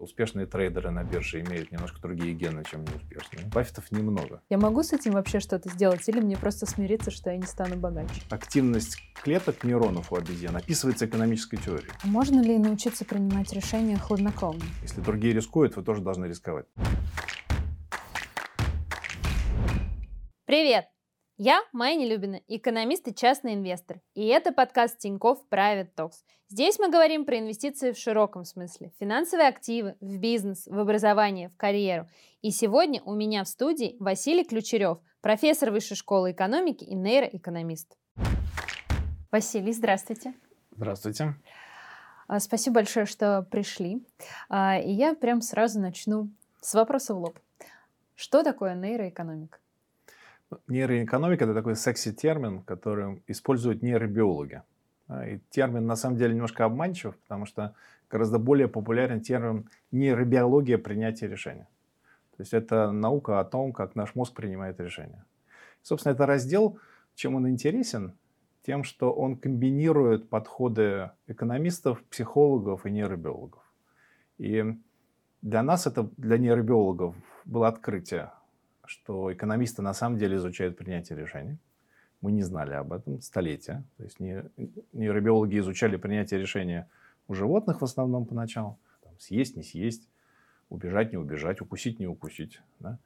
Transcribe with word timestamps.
Успешные 0.00 0.46
трейдеры 0.46 0.90
на 0.90 1.04
бирже 1.04 1.42
имеют 1.42 1.70
немножко 1.70 2.00
другие 2.00 2.32
гены, 2.32 2.64
чем 2.64 2.84
неуспешные. 2.84 3.46
Баффетов 3.48 3.92
немного. 3.92 4.40
Я 4.48 4.56
могу 4.56 4.82
с 4.82 4.94
этим 4.94 5.12
вообще 5.12 5.40
что-то 5.40 5.68
сделать 5.68 6.08
или 6.08 6.20
мне 6.20 6.38
просто 6.38 6.64
смириться, 6.64 7.10
что 7.10 7.28
я 7.28 7.36
не 7.36 7.42
стану 7.46 7.76
богаче? 7.76 8.22
Активность 8.30 8.96
клеток 9.22 9.62
нейронов 9.62 10.10
у 10.10 10.16
обезьян 10.16 10.56
описывается 10.56 11.04
экономической 11.04 11.58
теорией. 11.58 11.90
А 12.02 12.06
можно 12.06 12.40
ли 12.40 12.56
научиться 12.56 13.04
принимать 13.04 13.52
решения 13.52 13.98
хладнокровно? 13.98 14.64
Если 14.80 15.02
другие 15.02 15.34
рискуют, 15.34 15.76
вы 15.76 15.82
тоже 15.82 16.00
должны 16.00 16.24
рисковать. 16.24 16.64
Привет! 20.46 20.86
Я 21.42 21.62
Майя 21.72 21.96
Нелюбина, 21.96 22.42
экономист 22.48 23.08
и 23.08 23.14
частный 23.14 23.54
инвестор. 23.54 24.02
И 24.14 24.26
это 24.26 24.52
подкаст 24.52 24.98
Тинькофф 24.98 25.38
Private 25.50 25.88
Talks. 25.96 26.16
Здесь 26.50 26.78
мы 26.78 26.90
говорим 26.90 27.24
про 27.24 27.38
инвестиции 27.38 27.92
в 27.92 27.96
широком 27.96 28.44
смысле. 28.44 28.92
Финансовые 29.00 29.48
активы, 29.48 29.96
в 30.02 30.18
бизнес, 30.18 30.66
в 30.66 30.78
образование, 30.78 31.48
в 31.48 31.56
карьеру. 31.56 32.06
И 32.42 32.50
сегодня 32.50 33.00
у 33.06 33.14
меня 33.14 33.42
в 33.44 33.48
студии 33.48 33.96
Василий 34.00 34.44
Ключерев, 34.44 34.98
профессор 35.22 35.70
Высшей 35.70 35.96
школы 35.96 36.32
экономики 36.32 36.84
и 36.84 36.94
нейроэкономист. 36.94 37.96
Василий, 39.30 39.72
здравствуйте. 39.72 40.34
Здравствуйте. 40.76 41.36
А, 42.26 42.38
спасибо 42.38 42.74
большое, 42.74 43.06
что 43.06 43.48
пришли. 43.50 44.06
А, 44.50 44.78
и 44.78 44.90
я 44.90 45.14
прям 45.14 45.40
сразу 45.40 45.80
начну 45.80 46.28
с 46.60 46.74
вопроса 46.74 47.14
в 47.14 47.18
лоб. 47.18 47.38
Что 48.14 48.42
такое 48.42 48.74
нейроэкономика? 48.74 49.56
Нейроэкономика– 50.66 51.44
это 51.46 51.54
такой 51.54 51.76
секси-термин, 51.76 52.62
который 52.62 53.22
используют 53.28 53.82
нейробиологи. 53.82 54.62
И 55.26 55.40
термин 55.50 55.86
на 55.86 55.96
самом 55.96 56.16
деле 56.16 56.34
немножко 56.34 56.64
обманчив, 56.64 57.16
потому 57.18 57.46
что 57.46 57.74
гораздо 58.10 58.38
более 58.38 58.68
популярен 58.68 59.20
термин 59.20 59.68
нейробиология 59.92 60.78
принятия 60.78 61.28
решения. 61.28 61.68
То 62.36 62.42
есть 62.42 62.52
это 62.52 62.90
наука 62.90 63.40
о 63.40 63.44
том, 63.44 63.72
как 63.72 63.94
наш 63.94 64.14
мозг 64.14 64.34
принимает 64.34 64.80
решения. 64.80 65.24
Собственно, 65.82 66.14
это 66.14 66.26
раздел, 66.26 66.78
чем 67.14 67.34
он 67.34 67.48
интересен, 67.48 68.14
тем, 68.62 68.84
что 68.84 69.12
он 69.12 69.36
комбинирует 69.36 70.28
подходы 70.28 71.10
экономистов, 71.26 72.02
психологов 72.04 72.86
и 72.86 72.90
нейробиологов. 72.90 73.62
И 74.38 74.64
для 75.42 75.62
нас 75.62 75.86
это, 75.86 76.08
для 76.16 76.38
нейробиологов, 76.38 77.14
было 77.44 77.68
открытие 77.68 78.30
что 78.90 79.32
экономисты 79.32 79.82
на 79.82 79.94
самом 79.94 80.18
деле 80.18 80.36
изучают 80.36 80.76
принятие 80.76 81.16
решений. 81.16 81.58
Мы 82.20 82.32
не 82.32 82.42
знали 82.42 82.72
об 82.72 82.92
этом 82.92 83.20
столетия. 83.20 83.84
То 83.96 84.02
есть 84.02 84.18
нейробиологи 84.18 85.60
изучали 85.60 85.96
принятие 85.96 86.40
решения 86.40 86.88
у 87.28 87.34
животных 87.34 87.82
в 87.82 87.84
основном 87.84 88.26
поначалу. 88.26 88.80
Там, 89.04 89.12
съесть, 89.20 89.56
не 89.56 89.62
съесть, 89.62 90.08
убежать, 90.70 91.12
не 91.12 91.18
убежать, 91.18 91.60
укусить, 91.60 92.00
не 92.00 92.08
укусить. 92.08 92.60
Да? 92.80 92.98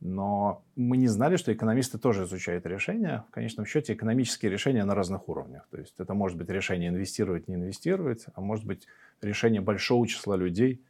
Но 0.00 0.64
мы 0.74 0.96
не 0.96 1.06
знали, 1.06 1.36
что 1.36 1.52
экономисты 1.52 1.98
тоже 1.98 2.24
изучают 2.24 2.64
решения. 2.64 3.26
В 3.28 3.30
конечном 3.30 3.66
счете 3.66 3.92
экономические 3.92 4.50
решения 4.50 4.84
на 4.86 4.94
разных 4.94 5.28
уровнях. 5.28 5.68
То 5.70 5.76
есть 5.76 5.96
это 5.98 6.14
может 6.14 6.38
быть 6.38 6.48
решение 6.48 6.88
инвестировать, 6.88 7.46
не 7.46 7.56
инвестировать, 7.56 8.24
а 8.34 8.40
может 8.40 8.64
быть 8.64 8.86
решение 9.20 9.60
большого 9.60 10.08
числа 10.08 10.34
людей 10.34 10.82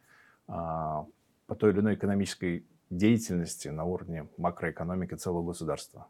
а, 0.47 1.05
по 1.47 1.55
той 1.55 1.71
или 1.71 1.81
иной 1.81 1.95
экономической 1.95 2.65
деятельности 2.89 3.67
на 3.69 3.83
уровне 3.83 4.27
макроэкономики 4.37 5.15
целого 5.15 5.47
государства. 5.47 6.07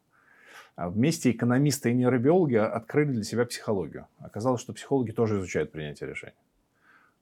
А 0.75 0.89
вместе 0.89 1.31
экономисты 1.31 1.91
и 1.91 1.93
нейробиологи 1.95 2.55
открыли 2.55 3.13
для 3.13 3.23
себя 3.23 3.45
психологию. 3.45 4.07
Оказалось, 4.19 4.61
что 4.61 4.73
психологи 4.73 5.11
тоже 5.11 5.39
изучают 5.39 5.71
принятие 5.71 6.09
решений. 6.09 6.35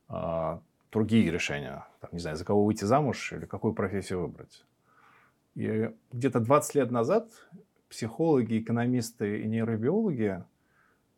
А, 0.10 0.62
другие 0.92 1.32
решения, 1.32 1.86
там, 2.02 2.10
не 2.12 2.20
знаю, 2.20 2.36
за 2.38 2.46
кого 2.46 2.66
выйти 2.66 2.84
замуж 2.84 3.34
или 3.34 3.46
какую 3.46 3.74
профессию 3.74 4.22
выбрать. 4.22 4.66
И 5.56 5.90
где-то 6.12 6.42
20 6.42 6.76
лет 6.76 6.92
назад 6.92 7.30
психологи, 7.90 8.60
экономисты 8.60 9.42
и 9.42 9.48
нейробиологи 9.48 10.44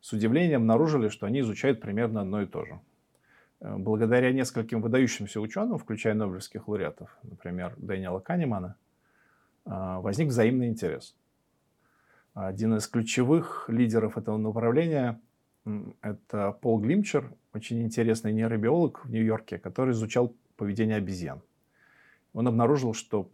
с 0.00 0.12
удивлением 0.12 0.60
обнаружили, 0.60 1.08
что 1.08 1.26
они 1.26 1.40
изучают 1.40 1.80
примерно 1.80 2.20
одно 2.20 2.42
и 2.42 2.46
то 2.46 2.64
же. 2.64 2.80
Э, 3.60 3.76
благодаря 3.76 4.32
нескольким 4.32 4.80
выдающимся 4.80 5.40
ученым, 5.40 5.78
включая 5.78 6.14
нобелевских 6.14 6.68
лауреатов, 6.68 7.16
например, 7.22 7.74
Дэниела 7.76 8.20
Канемана, 8.20 8.76
э, 9.64 9.70
возник 9.70 10.28
взаимный 10.28 10.68
интерес. 10.68 11.16
Один 12.34 12.76
из 12.76 12.86
ключевых 12.86 13.68
лидеров 13.68 14.16
этого 14.16 14.36
направления– 14.36 15.20
это 16.02 16.52
Пол 16.52 16.78
Глимчер, 16.78 17.32
очень 17.52 17.82
интересный 17.82 18.32
нейробиолог 18.32 19.04
в 19.04 19.10
Нью-Йорке, 19.10 19.58
который 19.58 19.90
изучал 19.90 20.34
поведение 20.56 20.96
обезьян. 20.96 21.42
Он 22.32 22.46
обнаружил, 22.46 22.94
что 22.94 23.28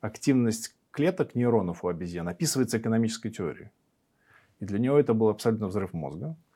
активность 0.00 0.74
клеток 0.90 1.36
нейронов 1.36 1.84
у 1.84 1.88
обезьян 1.88 2.26
описывается 2.26 2.78
экономической 2.78 3.30
теорией. 3.30 3.70
И 4.58 4.64
для 4.64 4.80
него 4.80 4.98
это 4.98 5.14
был 5.14 5.28
абсолютно 5.28 5.68
взрыв 5.68 5.92
мозга– 5.92 6.36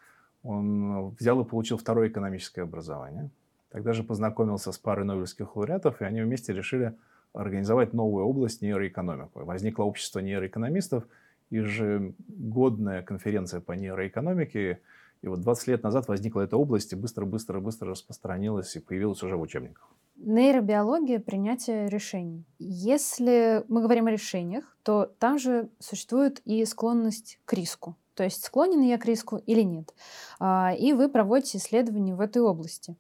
он 0.43 1.11
взял 1.11 1.41
и 1.41 1.45
получил 1.45 1.79
второе 1.79 2.09
экономическое 2.09 2.63
образование. 2.63 3.31
Тогда 3.71 3.93
же 3.93 4.03
познакомился 4.03 4.71
с 4.73 4.79
парой 4.79 5.05
нобелевских 5.05 5.57
лауреатов, 5.57 6.03
и 6.03 6.05
они 6.05 6.21
вместе 6.21 6.53
решили 6.53 6.95
организовать 7.33 7.95
новую 7.95 8.27
область 8.27 8.61
нейроэкономику. 8.61 9.45
Возникло 9.45 9.85
общество 9.85 10.19
нейроэкономистов, 10.21 11.05
ежегодная 11.51 13.03
конференция 13.03 13.61
по 13.61 13.73
нейроэкономике. 13.73 14.81
И 15.23 15.29
вот 15.29 15.41
20 15.41 15.69
лет 15.69 15.83
назад 15.85 16.09
возникла 16.09 16.43
эта 16.43 16.57
область 16.57 16.93
и 16.93 16.97
быстро-быстро-быстро 16.97 17.91
распространилась 17.91 18.75
и 18.77 18.81
появилась 18.81 19.23
уже 19.23 19.37
в 19.37 19.41
учебниках. 19.41 19.89
Нейробиология 20.17 21.21
принятия 21.21 21.89
решений. 21.89 22.45
Если 22.59 23.65
мы 23.69 23.83
говорим 23.83 24.07
о 24.07 24.11
решениях, 24.11 24.77
то 24.83 25.07
там 25.19 25.39
же 25.39 25.71
существует 25.79 26.41
и 26.45 26.65
склонность 26.65 27.41
к 27.45 27.55
риску. 27.55 27.97
То 28.15 28.25
есть 28.25 28.45
склонен 28.45 28.83
я 28.83 28.99
к 28.99 29.07
риску 29.07 29.37
или 29.39 29.63
нет. 29.63 29.95
А, 30.39 30.75
и 30.79 30.93
вы 30.93 31.09
проводите 31.09 31.59
исследования 31.59 32.15
в 32.15 32.21
этой 32.21 32.43
области. 32.43 32.97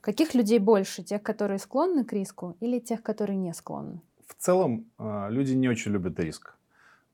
Каких 0.00 0.34
людей 0.34 0.58
больше? 0.58 1.02
Тех, 1.02 1.22
которые 1.22 1.58
склонны 1.58 2.04
к 2.04 2.12
риску 2.12 2.56
или 2.60 2.78
тех, 2.78 3.02
которые 3.02 3.36
не 3.36 3.52
склонны? 3.52 4.00
В 4.26 4.34
целом 4.34 4.86
а, 4.98 5.28
люди 5.28 5.52
не 5.54 5.68
очень 5.68 5.92
любят 5.92 6.18
риск. 6.20 6.54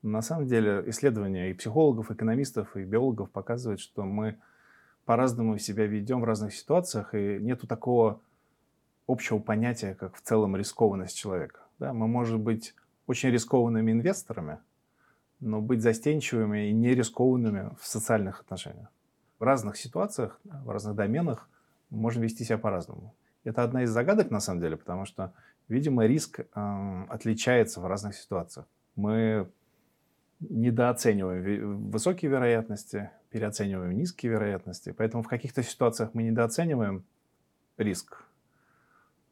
На 0.03 0.21
самом 0.21 0.47
деле 0.47 0.83
исследования 0.87 1.49
и 1.49 1.53
психологов, 1.53 2.11
и 2.11 2.13
экономистов, 2.13 2.75
и 2.75 2.83
биологов 2.83 3.31
показывают, 3.31 3.79
что 3.79 4.03
мы 4.03 4.37
по-разному 5.05 5.57
себя 5.57 5.85
ведем 5.85 6.21
в 6.21 6.25
разных 6.25 6.53
ситуациях, 6.53 7.15
и 7.15 7.39
нету 7.39 7.67
такого 7.67 8.19
общего 9.07 9.39
понятия, 9.39 9.95
как 9.95 10.15
в 10.15 10.21
целом 10.21 10.55
рискованность 10.55 11.17
человека. 11.17 11.61
Да? 11.79 11.93
Мы 11.93 12.07
можем 12.07 12.41
быть 12.41 12.75
очень 13.07 13.29
рискованными 13.29 13.91
инвесторами– 13.91 14.59
но 15.43 15.61
быть 15.61 15.81
застенчивыми 15.81 16.69
и 16.69 16.73
не 16.73 16.95
рискованными 16.95 17.71
в 17.79 17.85
социальных 17.85 18.41
отношениях. 18.41 18.87
В 19.39 19.43
разных 19.43 19.77
ситуациях, 19.77 20.39
в 20.43 20.69
разных 20.69 20.95
доменах 20.95 21.49
можем 21.89 22.23
вести 22.23 22.43
себя 22.43 22.57
по-разному. 22.57 23.13
Это 23.43 23.63
одна 23.63 23.83
из 23.83 23.89
загадок 23.89 24.31
на 24.31 24.39
самом 24.39 24.61
деле, 24.61 24.77
потому 24.77 25.05
что, 25.05 25.33
видимо, 25.67 26.05
риск 26.05 26.39
э, 26.39 27.05
отличается 27.09 27.81
в 27.81 27.87
разных 27.87 28.15
ситуациях. 28.15 28.65
Мы 28.95 29.49
недооцениваем 30.39 31.89
высокие 31.89 32.31
вероятности, 32.31 33.09
переоцениваем 33.29 33.91
низкие 33.91 34.31
вероятности. 34.31 34.91
Поэтому 34.91 35.23
в 35.23 35.27
каких-то 35.27 35.61
ситуациях 35.61 36.11
мы 36.13 36.23
недооцениваем 36.23 37.03
риск, 37.77 38.23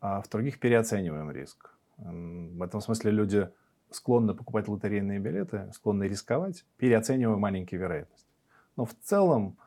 а 0.02 0.22
в 0.22 0.30
других 0.30 0.60
переоцениваем 0.60 1.32
риск. 1.32 1.72
В 1.98 2.64
этом 2.64 2.82
смысле 2.82 3.12
люди 3.12 3.50
склонны 3.92 4.34
покупать 4.34 4.68
лотерейные 4.68 5.20
билеты, 5.20 5.70
склонны 5.74 6.06
рисковать, 6.06 6.66
переоценивая 6.78 7.38
маленькие 7.38 7.80
вероятности. 7.80 8.28
Но 8.76 8.86
в 8.86 8.94
целом 9.02 9.58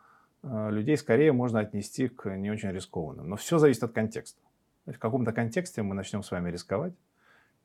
э, 0.42 0.70
людей 0.70 0.96
скорее 0.96 1.32
можно 1.32 1.60
отнести 1.60 2.08
к 2.08 2.34
не 2.36 2.50
очень 2.50 2.70
рискованным. 2.70 3.28
Но 3.28 3.36
все 3.36 3.58
зависит 3.58 3.84
от 3.84 3.92
контекста. 3.92 4.40
В 4.86 4.98
каком-то 4.98 5.32
контексте 5.32 5.82
мы 5.82 5.94
начнем 5.94 6.22
с 6.22 6.30
вами 6.30 6.50
рисковать, 6.50 6.94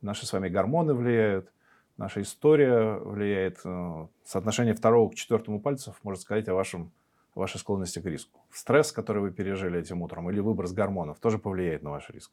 наши 0.02 0.26
с 0.26 0.34
вами 0.34 0.50
гормоны 0.50 0.94
влияют, 0.94 1.52
наша 1.98 2.22
история 2.22 2.98
влияет, 2.98 3.60
э, 3.64 4.08
соотношение 4.24 4.74
второго 4.74 5.10
к 5.10 5.16
четвертому 5.16 5.60
пальцев 5.62 6.00
может 6.04 6.22
сказать 6.22 6.48
о 6.48 6.54
вашем 6.54 6.92
вашей 7.36 7.58
склонности 7.60 8.00
к 8.00 8.06
риску. 8.06 8.42
Стресс, 8.52 8.92
который 8.92 9.22
вы 9.22 9.32
пережили 9.32 9.80
этим 9.80 10.02
утром, 10.02 10.30
или 10.30 10.40
выброс 10.40 10.74
гормонов 10.74 11.20
тоже 11.20 11.38
повлияет 11.38 11.84
на 11.84 11.92
ваш 11.92 12.10
риск 12.10 12.32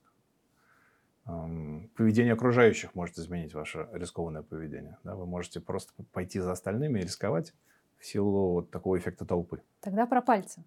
поведение 1.96 2.34
окружающих 2.34 2.94
может 2.94 3.18
изменить 3.18 3.52
ваше 3.52 3.88
рискованное 3.92 4.42
поведение. 4.42 4.96
Да? 5.02 5.16
Вы 5.16 5.26
можете 5.26 5.60
просто 5.60 5.92
пойти 6.12 6.38
за 6.38 6.52
остальными 6.52 7.00
и 7.00 7.02
рисковать 7.02 7.52
в 7.98 8.06
силу 8.06 8.52
вот 8.52 8.70
такого 8.70 8.96
эффекта 8.96 9.24
толпы. 9.24 9.62
Тогда 9.80 10.06
про 10.06 10.22
пальцы. 10.22 10.62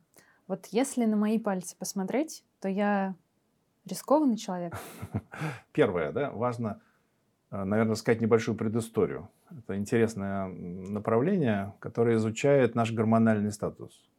Вот 0.47 0.65
если 0.71 1.05
на 1.05 1.15
мои 1.15 1.39
пальцы 1.39 1.77
посмотреть, 1.77 2.43
то 2.59 2.67
я 2.67 3.15
рискованный 3.85 4.35
человек. 4.35 4.75
Первое, 5.71 6.11
да, 6.11 6.31
важно, 6.31 6.81
э, 7.51 7.63
наверное, 7.63 7.95
сказать 7.95 8.19
небольшую 8.19 8.57
предысторию. 8.57 9.29
Это 9.51 9.77
интересное 9.77 10.47
направление, 10.47 11.73
которое 11.79 12.17
изучает 12.17 12.75
наш 12.75 12.91
гормональный 12.91 13.51
статус. 13.51 14.09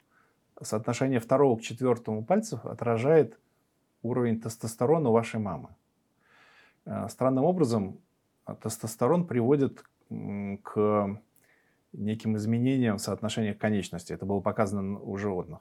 Соотношение 0.62 1.20
второго 1.20 1.58
к 1.58 1.62
четвертому 1.62 2.24
пальцев 2.24 2.64
отражает 2.64 3.38
уровень 4.02 4.40
тестостерона 4.40 5.10
у 5.10 5.12
вашей 5.12 5.40
мамы. 5.40 5.70
Э, 6.90 7.08
странным 7.08 7.44
образом 7.44 8.00
тестостерон 8.62 9.26
приводит 9.26 9.84
к 10.08 11.20
неким 11.92 12.36
изменениям 12.36 12.98
в 12.98 13.00
соотношениях 13.00 13.58
конечностей. 13.58 14.14
Это 14.14 14.26
было 14.26 14.40
показано 14.40 14.98
у 14.98 15.16
животных. 15.16 15.60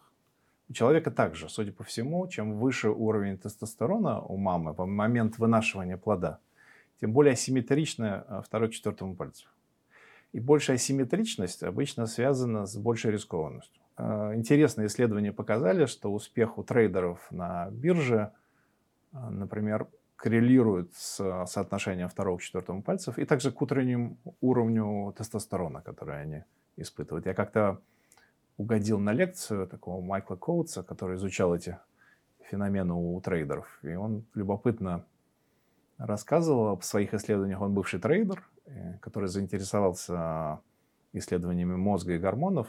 У 0.70 0.74
человека 0.74 1.12
также, 1.12 1.50
судя 1.50 1.72
по 1.72 1.84
всему, 1.84 2.28
чем 2.28 2.58
выше 2.58 2.90
уровень 2.90 3.38
тестостерона 3.38 4.22
у 4.22 4.38
мамы 4.38 4.74
в 4.74 4.86
момент 4.86 5.38
вынашивания 5.38 5.98
плода, 5.98 6.40
тем 7.00 7.14
более 7.14 7.34
асимметричны 7.34 8.24
э, 8.28 8.42
второй 8.44 8.72
четвертому 8.72 9.16
пальцу. 9.16 9.48
И 10.32 10.40
большая 10.40 10.78
асимметричность 10.78 11.62
обычно 11.62 12.08
связана 12.08 12.66
с 12.66 12.76
большей 12.76 13.12
рискованностью. 13.12 13.82
Э, 13.98 14.34
интересные 14.34 14.88
исследования 14.88 15.32
показали, 15.32 15.86
что 15.86 16.12
успех 16.12 16.58
у 16.58 16.64
трейдеров 16.64 17.32
на 17.32 17.70
бирже, 17.70 18.32
например, 19.12 19.88
коррелирует 20.20 20.94
с 20.96 21.46
соотношением 21.48 22.10
второго 22.10 22.38
к 22.38 22.42
четвертому 22.42 22.84
пальцев 22.84 23.18
и 23.18 23.24
также 23.24 23.52
к 23.52 23.62
утреннему 23.62 24.18
уровню 24.42 25.14
тестостерона, 25.18 25.82
который 25.82 26.22
они 26.22 26.44
испытывают. 26.76 27.26
Я 27.26 27.34
как-то 27.34 27.80
угодил 28.58 29.00
на 29.00 29.14
лекцию 29.14 29.66
такого 29.66 30.02
Майкла 30.02 30.36
Коутса, 30.36 30.84
который 30.84 31.16
изучал 31.16 31.56
эти 31.56 31.80
феномены 32.42 32.94
у 32.96 33.22
трейдеров. 33.22 33.80
И 33.84 33.94
он 33.96 34.26
любопытно 34.34 35.06
рассказывал 35.98 36.68
об 36.68 36.84
своих 36.84 37.14
исследованиях. 37.14 37.62
Он 37.62 37.74
бывший 37.74 38.02
трейдер, 38.02 38.44
э, 38.66 38.98
который 39.00 39.30
заинтересовался 39.30 40.60
исследованиями 41.14 41.76
мозга 41.76 42.16
и 42.16 42.18
гормонов. 42.18 42.68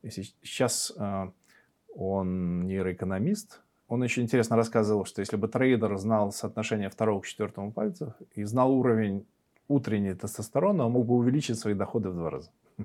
И 0.00 0.08
сейчас 0.08 0.90
э, 0.96 1.30
он 1.94 2.66
нейроэкономист. 2.66 3.60
Он 3.88 4.02
очень 4.02 4.22
интересно 4.22 4.56
рассказывал, 4.56 5.06
что 5.06 5.20
если 5.20 5.36
бы 5.36 5.48
трейдер 5.48 5.96
знал 5.96 6.30
соотношение 6.30 6.90
второго 6.90 7.20
к 7.22 7.26
четвертому 7.26 7.72
пальца 7.72 8.14
и 8.34 8.44
знал 8.44 8.72
уровень 8.72 9.26
утренней 9.66 10.14
тестостерона, 10.14 10.86
он 10.86 10.92
мог 10.92 11.06
бы 11.06 11.14
увеличить 11.14 11.58
свои 11.58 11.74
доходы 11.74 12.10
в 12.10 12.14
два 12.14 12.30
раза. 12.30 12.50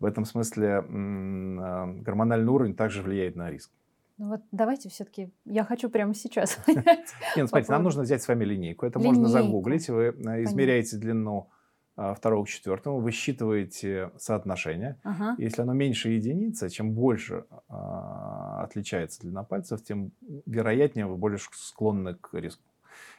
В 0.00 0.04
этом 0.04 0.26
смысле 0.26 0.84
а, 0.86 1.86
гормональный 1.86 2.52
уровень 2.52 2.74
также 2.74 3.02
влияет 3.02 3.36
на 3.36 3.50
риск. 3.50 3.70
Ну 4.18 4.28
вот 4.28 4.42
давайте 4.52 4.90
все-таки, 4.90 5.30
я 5.44 5.64
хочу 5.64 5.88
прямо 5.88 6.14
сейчас 6.14 6.56
понять. 6.66 7.14
Нет, 7.36 7.48
смотрите, 7.48 7.72
нам 7.72 7.82
нужно 7.82 8.02
взять 8.02 8.22
с 8.22 8.28
вами 8.28 8.44
линейку. 8.44 8.84
Это 8.84 8.98
можно 8.98 9.28
загуглить. 9.28 9.88
Вы 9.88 10.14
э, 10.14 10.44
измеряете 10.44 10.98
длину 10.98 11.48
а, 11.50 11.53
второго 11.96 12.44
к 12.44 12.48
четвертому, 12.48 13.00
высчитываете 13.00 14.10
соотношение. 14.18 14.98
Если 15.38 15.62
оно 15.62 15.74
меньше 15.74 16.10
единицы, 16.10 16.68
чем 16.68 16.92
больше 16.92 17.44
а, 17.68 18.64
отличается 18.64 19.20
длина 19.20 19.44
пальцев, 19.44 19.82
тем 19.82 20.10
вероятнее 20.46 21.06
вы 21.06 21.16
более 21.16 21.38
склонны 21.38 22.14
к 22.14 22.34
риску. 22.34 22.62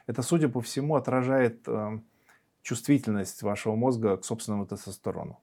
Это, 0.06 0.22
судя 0.22 0.48
по 0.48 0.60
всему, 0.60 0.94
отражает 0.94 1.66
чувствительность 2.66 3.42
вашего 3.42 3.76
мозга 3.76 4.16
к 4.16 4.24
собственному 4.24 4.66
тестостерону. 4.66 5.40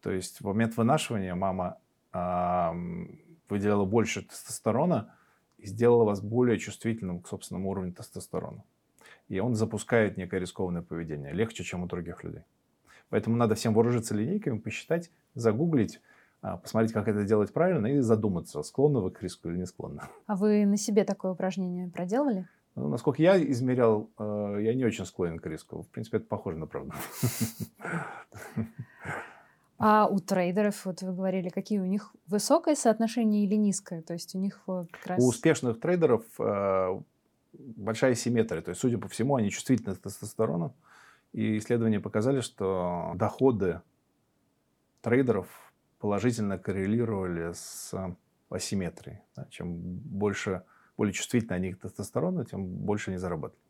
То 0.00 0.10
есть 0.10 0.40
в 0.40 0.44
момент 0.46 0.74
вынашивания 0.76 1.34
мама 1.34 1.76
э, 2.14 2.70
выделяла 3.50 3.84
больше 3.84 4.22
тестостерона 4.22 5.14
и 5.58 5.66
сделала 5.66 6.04
вас 6.04 6.22
более 6.22 6.58
чувствительным 6.58 7.20
к 7.20 7.28
собственному 7.28 7.68
уровню 7.68 7.92
тестостерона. 7.92 8.64
И 9.30 9.38
он 9.38 9.54
запускает 9.54 10.16
некое 10.16 10.40
рискованное 10.40 10.82
поведение, 10.82 11.32
легче, 11.32 11.62
чем 11.62 11.84
у 11.84 11.86
других 11.86 12.24
людей. 12.24 12.42
Поэтому 13.10 13.36
надо 13.36 13.54
всем 13.54 13.72
вооружиться 13.74 14.12
линейками, 14.12 14.58
посчитать, 14.58 15.10
загуглить, 15.34 16.00
а, 16.42 16.56
посмотреть, 16.56 16.92
как 16.92 17.06
это 17.06 17.22
делать 17.22 17.52
правильно, 17.52 17.86
и 17.86 18.00
задуматься, 18.00 18.60
склонны 18.64 18.98
вы 18.98 19.12
к 19.12 19.22
риску 19.22 19.48
или 19.48 19.58
не 19.58 19.66
склонны. 19.66 20.02
А 20.26 20.34
вы 20.34 20.66
на 20.66 20.76
себе 20.76 21.04
такое 21.04 21.30
упражнение 21.30 21.88
проделывали? 21.88 22.48
Ну, 22.74 22.88
насколько 22.88 23.22
я 23.22 23.40
измерял, 23.50 24.10
э, 24.18 24.58
я 24.62 24.74
не 24.74 24.84
очень 24.84 25.06
склонен 25.06 25.38
к 25.38 25.46
риску. 25.46 25.82
В 25.82 25.88
принципе, 25.88 26.16
это 26.16 26.26
похоже 26.26 26.58
на 26.58 26.66
правду. 26.66 26.92
А 29.82 30.08
у 30.08 30.18
трейдеров, 30.18 30.84
вот 30.84 31.00
вы 31.00 31.14
говорили, 31.14 31.48
какие 31.48 31.78
у 31.78 31.86
них 31.86 32.14
высокое 32.26 32.74
соотношение 32.74 33.46
или 33.46 33.54
низкое? 33.54 34.02
То 34.02 34.12
есть 34.12 34.34
у 34.34 34.38
них 34.38 34.60
как 34.66 35.06
раз... 35.06 35.22
У 35.22 35.28
успешных 35.28 35.80
трейдеров 35.80 36.24
э, 36.38 37.00
большая 37.52 38.14
симметрия. 38.14 38.62
То 38.62 38.70
есть, 38.70 38.80
судя 38.80 38.98
по 38.98 39.08
всему, 39.08 39.36
они 39.36 39.50
чувствительны 39.50 39.94
к 39.94 40.00
тестостерону. 40.00 40.74
И 41.32 41.58
исследования 41.58 42.00
показали, 42.00 42.40
что 42.40 43.12
доходы 43.14 43.80
трейдеров 45.00 45.46
положительно 45.98 46.58
коррелировали 46.58 47.52
с 47.52 47.94
асимметрией. 48.48 49.20
Да? 49.36 49.46
Чем 49.50 49.76
больше, 49.76 50.62
более 50.96 51.12
чувствительны 51.12 51.54
они 51.54 51.72
к 51.72 51.80
тестостерону, 51.80 52.44
тем 52.44 52.64
больше 52.66 53.10
они 53.10 53.18
зарабатывают. 53.18 53.64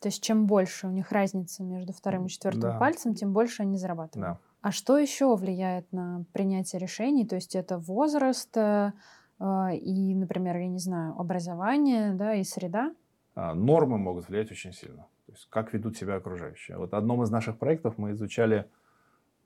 То 0.00 0.08
есть, 0.08 0.22
чем 0.22 0.46
больше 0.46 0.88
у 0.88 0.90
них 0.90 1.12
разница 1.12 1.62
между 1.62 1.92
вторым 1.92 2.26
и 2.26 2.28
четвертым 2.28 2.62
да. 2.62 2.78
пальцем, 2.78 3.14
тем 3.14 3.32
больше 3.32 3.62
они 3.62 3.78
зарабатывают. 3.78 4.32
Да. 4.34 4.38
А 4.60 4.72
что 4.72 4.98
еще 4.98 5.36
влияет 5.36 5.92
на 5.92 6.24
принятие 6.32 6.80
решений? 6.80 7.26
То 7.26 7.36
есть 7.36 7.54
это 7.54 7.78
возраст 7.78 8.56
э, 8.56 8.92
и, 9.38 10.14
например, 10.14 10.56
я 10.56 10.66
не 10.66 10.78
знаю, 10.78 11.18
образование, 11.18 12.14
да, 12.14 12.34
и 12.34 12.42
среда? 12.42 12.92
А, 13.34 13.54
нормы 13.54 13.98
могут 13.98 14.28
влиять 14.28 14.50
очень 14.50 14.72
сильно. 14.72 15.06
То 15.26 15.32
есть 15.32 15.46
как 15.50 15.72
ведут 15.72 15.96
себя 15.96 16.16
окружающие. 16.16 16.76
Вот 16.76 16.94
одном 16.94 17.22
из 17.22 17.30
наших 17.30 17.58
проектов 17.58 17.96
мы 17.96 18.12
изучали 18.12 18.68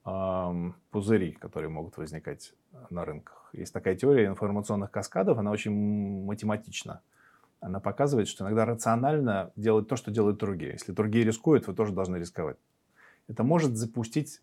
э, 0.05 0.71
пузыри, 0.91 1.31
которые 1.33 1.69
могут 1.69 1.97
возникать 1.97 2.53
на 2.89 3.05
рынках. 3.05 3.49
Есть 3.53 3.73
такая 3.73 3.95
теория 3.95 4.25
информационных 4.25 4.91
каскадов, 4.91 5.37
она 5.37 5.51
очень 5.51 6.25
математична. 6.25 7.01
Она 7.59 7.79
показывает, 7.79 8.27
что 8.27 8.43
иногда 8.43 8.65
рационально 8.65 9.51
делать 9.55 9.87
то, 9.87 9.95
что 9.95 10.11
делают 10.11 10.37
другие. 10.37 10.73
Если 10.73 10.91
другие 10.91 11.25
рискуют, 11.25 11.67
вы 11.67 11.73
тоже 11.73 11.93
должны 11.93 12.17
рисковать. 12.17 12.57
Это 13.27 13.43
может 13.43 13.75
запустить 13.75 14.41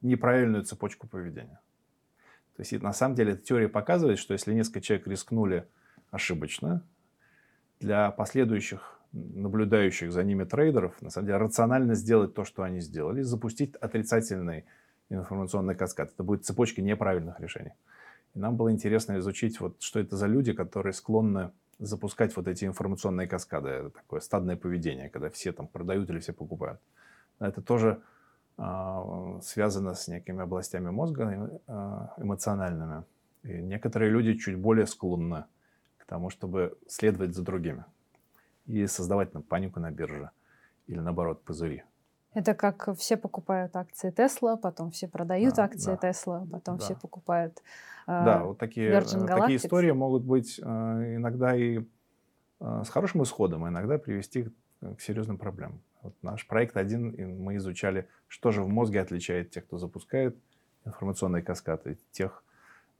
неправильную 0.00 0.64
цепочку 0.64 1.06
поведения. 1.06 1.60
То 2.56 2.62
есть 2.62 2.72
на 2.82 2.92
самом 2.92 3.14
деле 3.14 3.32
эта 3.32 3.42
теория 3.42 3.68
показывает, 3.68 4.18
что 4.18 4.32
если 4.32 4.54
несколько 4.54 4.80
человек 4.80 5.06
рискнули 5.06 5.68
ошибочно, 6.10 6.82
для 7.80 8.10
последующих 8.10 8.96
наблюдающих 9.12 10.12
за 10.12 10.22
ними 10.22 10.44
трейдеров, 10.44 11.00
на 11.00 11.10
самом 11.10 11.26
деле, 11.26 11.38
рационально 11.38 11.94
сделать 11.94 12.34
то, 12.34 12.44
что 12.44 12.62
они 12.62 12.80
сделали, 12.80 13.22
запустить 13.22 13.74
отрицательный 13.76 14.64
информационный 15.08 15.74
каскад. 15.74 16.10
Это 16.12 16.22
будет 16.22 16.44
цепочка 16.44 16.82
неправильных 16.82 17.40
решений. 17.40 17.72
И 18.34 18.38
нам 18.38 18.56
было 18.56 18.70
интересно 18.70 19.18
изучить, 19.18 19.60
вот, 19.60 19.80
что 19.80 20.00
это 20.00 20.16
за 20.16 20.26
люди, 20.26 20.52
которые 20.52 20.92
склонны 20.92 21.50
запускать 21.78 22.36
вот 22.36 22.48
эти 22.48 22.64
информационные 22.64 23.26
каскады. 23.26 23.68
Это 23.68 23.90
такое 23.90 24.20
стадное 24.20 24.56
поведение, 24.56 25.08
когда 25.08 25.30
все 25.30 25.52
там 25.52 25.66
продают 25.66 26.10
или 26.10 26.18
все 26.18 26.32
покупают. 26.32 26.80
Это 27.38 27.62
тоже 27.62 28.00
а, 28.56 29.38
связано 29.42 29.94
с 29.94 30.08
некими 30.08 30.42
областями 30.42 30.90
мозга 30.90 31.60
а, 31.66 32.14
эмоциональными. 32.18 33.04
И 33.42 33.48
некоторые 33.48 34.10
люди 34.10 34.34
чуть 34.34 34.56
более 34.56 34.86
склонны 34.86 35.44
к 36.06 36.08
тому, 36.08 36.30
чтобы 36.30 36.78
следовать 36.86 37.34
за 37.34 37.42
другими 37.42 37.84
и 38.66 38.86
создавать 38.86 39.32
панику 39.48 39.80
на 39.80 39.90
бирже 39.90 40.30
или 40.86 41.00
наоборот 41.00 41.42
пузыри. 41.42 41.82
Это 42.32 42.54
как 42.54 42.88
все 42.96 43.16
покупают 43.16 43.74
акции 43.76 44.10
Тесла, 44.10 44.56
потом 44.56 44.90
все 44.90 45.08
продают 45.08 45.54
да, 45.54 45.64
акции 45.64 45.98
Тесла, 46.00 46.40
да, 46.40 46.58
потом 46.58 46.76
да. 46.76 46.84
все 46.84 46.94
покупают 46.94 47.62
э, 48.06 48.24
Да, 48.24 48.44
вот 48.44 48.58
такие, 48.58 48.90
э, 48.90 49.00
такие 49.00 49.56
истории 49.56 49.90
могут 49.90 50.22
быть 50.22 50.60
э, 50.62 50.62
иногда 50.62 51.56
и 51.56 51.80
э, 52.60 52.82
с 52.84 52.88
хорошим 52.88 53.22
исходом, 53.22 53.64
а 53.64 53.68
иногда 53.70 53.98
привести 53.98 54.44
к, 54.44 54.52
к 54.96 55.00
серьезным 55.00 55.38
проблемам. 55.38 55.80
Вот 56.02 56.14
наш 56.22 56.46
проект 56.46 56.76
один, 56.76 57.42
мы 57.42 57.56
изучали, 57.56 58.06
что 58.28 58.52
же 58.52 58.62
в 58.62 58.68
мозге 58.68 59.00
отличает 59.00 59.50
тех, 59.50 59.64
кто 59.66 59.78
запускает 59.78 60.36
информационные 60.84 61.42
каскады, 61.42 61.98
тех, 62.12 62.44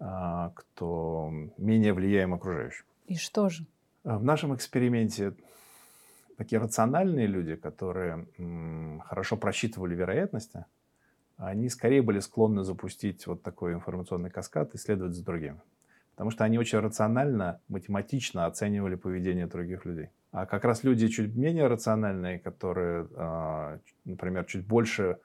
а, 0.00 0.50
кто 0.54 1.30
менее 1.56 1.92
влияем 1.92 2.34
окружающим. 2.34 2.84
И 3.06 3.16
что 3.16 3.48
же? 3.48 3.66
А, 4.04 4.18
в 4.18 4.24
нашем 4.24 4.54
эксперименте 4.54 5.34
такие 6.36 6.60
рациональные 6.60 7.26
люди, 7.26 7.56
которые 7.56 8.26
хорошо 9.04 9.36
просчитывали 9.36 9.94
вероятности, 9.94 10.64
они 11.36 11.68
скорее 11.68 12.02
были 12.02 12.20
склонны 12.20 12.64
запустить 12.64 13.26
вот 13.26 13.42
такой 13.42 13.74
информационный 13.74 14.30
каскад 14.30 14.74
и 14.74 14.78
следовать 14.78 15.14
за 15.14 15.24
другими. 15.24 15.60
Потому 16.12 16.30
что 16.30 16.44
они 16.44 16.58
очень 16.58 16.78
рационально, 16.78 17.60
математично 17.68 18.46
оценивали 18.46 18.94
поведение 18.94 19.46
других 19.46 19.84
людей. 19.84 20.08
А 20.32 20.46
как 20.46 20.64
раз 20.64 20.82
люди 20.82 21.08
чуть 21.08 21.34
менее 21.34 21.66
рациональные, 21.66 22.38
которые, 22.38 23.06
а, 23.16 23.78
например, 24.04 24.44
чуть 24.46 24.66
больше 24.66 25.18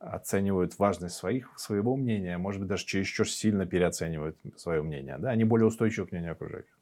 оценивают 0.00 0.78
важность 0.78 1.14
своих, 1.14 1.56
своего 1.56 1.96
мнения, 1.96 2.36
может 2.36 2.60
быть, 2.60 2.68
даже 2.68 2.84
чересчур 2.84 3.28
сильно 3.28 3.64
переоценивают 3.64 4.36
свое 4.56 4.82
мнение. 4.82 5.18
Да? 5.18 5.30
Они 5.30 5.44
более 5.44 5.66
устойчивы 5.66 6.08
к 6.08 6.12
мнению 6.12 6.32
окружающих. 6.32 6.73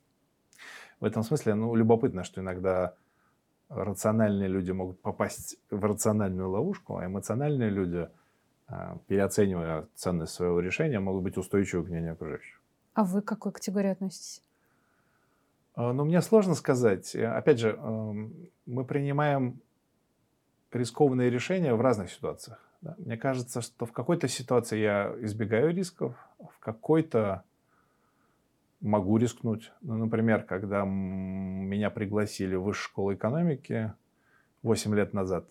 В 1.02 1.04
этом 1.04 1.24
смысле, 1.24 1.54
ну, 1.54 1.74
любопытно, 1.74 2.22
что 2.22 2.40
иногда 2.40 2.94
рациональные 3.68 4.48
люди 4.48 4.70
могут 4.70 5.00
попасть 5.00 5.56
в 5.68 5.84
рациональную 5.84 6.48
ловушку, 6.48 6.96
а 6.96 7.06
эмоциональные 7.06 7.70
люди, 7.70 8.08
а, 8.68 8.98
переоценивая 9.08 9.88
ценность 9.96 10.32
своего 10.32 10.60
решения, 10.60 11.00
могут 11.00 11.24
быть 11.24 11.36
устойчивы 11.36 11.82
к 11.82 11.88
мнению 11.88 12.12
окружающих. 12.12 12.60
А 12.94 13.02
вы 13.02 13.20
к 13.20 13.24
какой 13.24 13.50
категории 13.50 13.90
относитесь? 13.90 14.42
А, 15.74 15.92
ну, 15.92 16.04
мне 16.04 16.22
сложно 16.22 16.54
сказать. 16.54 17.16
Э, 17.16 17.32
опять 17.32 17.58
же, 17.58 17.70
эм, 17.70 18.32
мы 18.66 18.84
принимаем 18.84 19.60
рискованные 20.70 21.30
решения 21.30 21.74
в 21.74 21.80
разных 21.80 22.12
ситуациях. 22.12 22.60
Мне 22.98 23.16
кажется, 23.16 23.60
что 23.60 23.86
в 23.86 23.92
какой-то 23.92 24.28
ситуации 24.28 24.78
я 24.78 25.12
избегаю 25.18 25.74
рисков, 25.74 26.14
в 26.38 26.60
какой-то 26.60 27.42
могу 28.82 29.16
рискнуть. 29.16 29.72
Ну, 29.80 29.96
например, 29.96 30.42
когда 30.42 30.84
меня 30.84 31.88
пригласили 31.88 32.56
в 32.56 32.64
высшую 32.64 32.84
школу 32.84 33.14
экономики 33.14 33.92
8 34.62 34.94
лет 34.94 35.14
назад, 35.14 35.50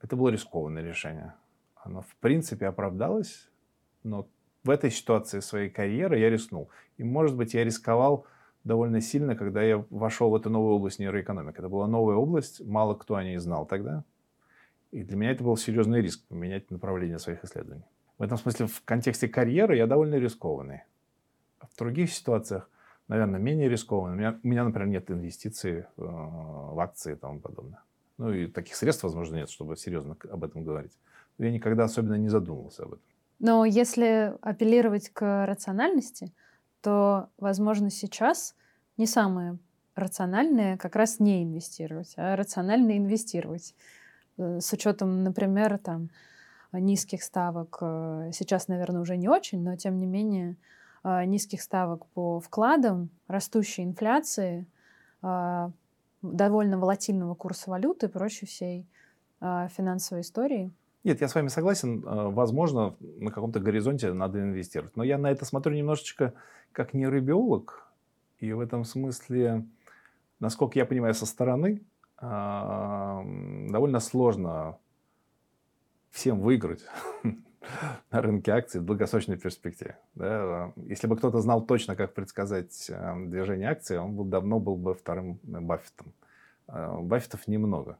это 0.00 0.16
было 0.16 0.30
рискованное 0.30 0.82
решение. 0.82 1.34
Оно, 1.76 2.00
в 2.00 2.16
принципе, 2.16 2.66
оправдалось, 2.66 3.50
но 4.02 4.26
в 4.64 4.70
этой 4.70 4.90
ситуации 4.90 5.40
своей 5.40 5.68
карьеры 5.68 6.18
я 6.18 6.30
рискнул. 6.30 6.70
И, 6.96 7.04
может 7.04 7.36
быть, 7.36 7.54
я 7.54 7.62
рисковал 7.62 8.26
довольно 8.64 9.02
сильно, 9.02 9.36
когда 9.36 9.62
я 9.62 9.84
вошел 9.90 10.30
в 10.30 10.34
эту 10.34 10.48
новую 10.48 10.76
область 10.76 10.98
нейроэкономики. 10.98 11.58
Это 11.58 11.68
была 11.68 11.86
новая 11.86 12.16
область, 12.16 12.64
мало 12.64 12.94
кто 12.94 13.16
о 13.16 13.24
ней 13.24 13.36
знал 13.36 13.66
тогда. 13.66 14.04
И 14.90 15.02
для 15.02 15.16
меня 15.16 15.32
это 15.32 15.44
был 15.44 15.56
серьезный 15.58 16.00
риск 16.00 16.26
поменять 16.28 16.70
направление 16.70 17.18
своих 17.18 17.44
исследований. 17.44 17.84
В 18.16 18.22
этом 18.22 18.38
смысле, 18.38 18.66
в 18.66 18.82
контексте 18.84 19.28
карьеры 19.28 19.76
я 19.76 19.86
довольно 19.86 20.14
рискованный. 20.14 20.84
В 21.74 21.78
других 21.78 22.12
ситуациях, 22.12 22.70
наверное, 23.08 23.40
менее 23.40 23.68
рискованный. 23.68 24.14
У 24.14 24.18
меня, 24.18 24.40
у 24.42 24.46
меня 24.46 24.64
например, 24.64 24.88
нет 24.88 25.10
инвестиций 25.10 25.80
э, 25.80 25.84
в 25.96 26.78
акции 26.78 27.14
и 27.14 27.16
тому 27.16 27.40
подобное. 27.40 27.80
Ну 28.16 28.32
и 28.32 28.46
таких 28.46 28.76
средств, 28.76 29.02
возможно, 29.02 29.36
нет, 29.36 29.50
чтобы 29.50 29.76
серьезно 29.76 30.16
об 30.30 30.44
этом 30.44 30.64
говорить. 30.64 30.92
Но 31.36 31.46
я 31.46 31.50
никогда 31.50 31.84
особенно 31.84 32.14
не 32.14 32.28
задумывался 32.28 32.84
об 32.84 32.92
этом. 32.92 33.04
Но 33.40 33.64
если 33.64 34.34
апеллировать 34.40 35.08
к 35.08 35.46
рациональности, 35.46 36.32
то, 36.80 37.28
возможно, 37.38 37.90
сейчас 37.90 38.54
не 38.96 39.06
самое 39.06 39.58
рациональное 39.96 40.76
как 40.76 40.94
раз 40.94 41.18
не 41.18 41.42
инвестировать, 41.42 42.14
а 42.16 42.36
рационально 42.36 42.96
инвестировать. 42.96 43.74
Э, 44.38 44.60
с 44.60 44.72
учетом, 44.72 45.24
например, 45.24 45.78
там, 45.78 46.10
низких 46.72 47.22
ставок, 47.22 47.78
э, 47.80 48.30
сейчас, 48.32 48.68
наверное, 48.68 49.00
уже 49.00 49.16
не 49.16 49.28
очень, 49.28 49.62
но 49.62 49.76
тем 49.76 49.98
не 49.98 50.06
менее 50.06 50.56
низких 51.04 51.62
ставок 51.62 52.06
по 52.14 52.40
вкладам, 52.40 53.10
растущей 53.28 53.84
инфляции, 53.84 54.66
довольно 55.20 56.78
волатильного 56.78 57.34
курса 57.34 57.70
валюты 57.70 58.06
и 58.06 58.08
прочей 58.08 58.46
всей 58.46 58.86
финансовой 59.40 60.22
истории– 60.22 60.72
нет, 61.04 61.20
я 61.20 61.28
с 61.28 61.34
вами 61.34 61.48
согласен. 61.48 62.00
Возможно, 62.00 62.96
на 62.98 63.30
каком-то 63.30 63.60
горизонте 63.60 64.12
надо 64.14 64.40
инвестировать. 64.40 64.96
Но 64.96 65.04
я 65.04 65.18
на 65.18 65.30
это 65.30 65.44
смотрю 65.44 65.74
немножечко 65.74 66.32
как 66.72 66.94
нейробиолог. 66.94 67.86
И 68.38 68.50
в 68.54 68.60
этом 68.60 68.84
смысле, 68.84 69.66
насколько 70.40 70.78
я 70.78 70.86
понимаю 70.86 71.12
со 71.12 71.26
стороны, 71.26 71.82
довольно 72.20 74.00
сложно 74.00 74.78
всем 76.10 76.40
выиграть 76.40 76.86
на 78.10 78.22
рынке 78.22 78.52
акций 78.52 78.80
в 78.80 78.84
долгосрочной 78.84 79.36
перспективе. 79.36 79.98
Да? 80.14 80.72
Если 80.76 81.06
бы 81.06 81.16
кто-то 81.16 81.40
знал 81.40 81.64
точно, 81.64 81.96
как 81.96 82.14
предсказать 82.14 82.86
э, 82.88 83.14
движение 83.26 83.70
акций, 83.70 83.98
он 83.98 84.14
бы 84.14 84.24
давно 84.24 84.60
был 84.60 84.76
бы 84.76 84.94
вторым 84.94 85.38
Баффетом. 85.42 86.12
Э, 86.68 86.98
Баффетов 87.00 87.46
немного. 87.48 87.98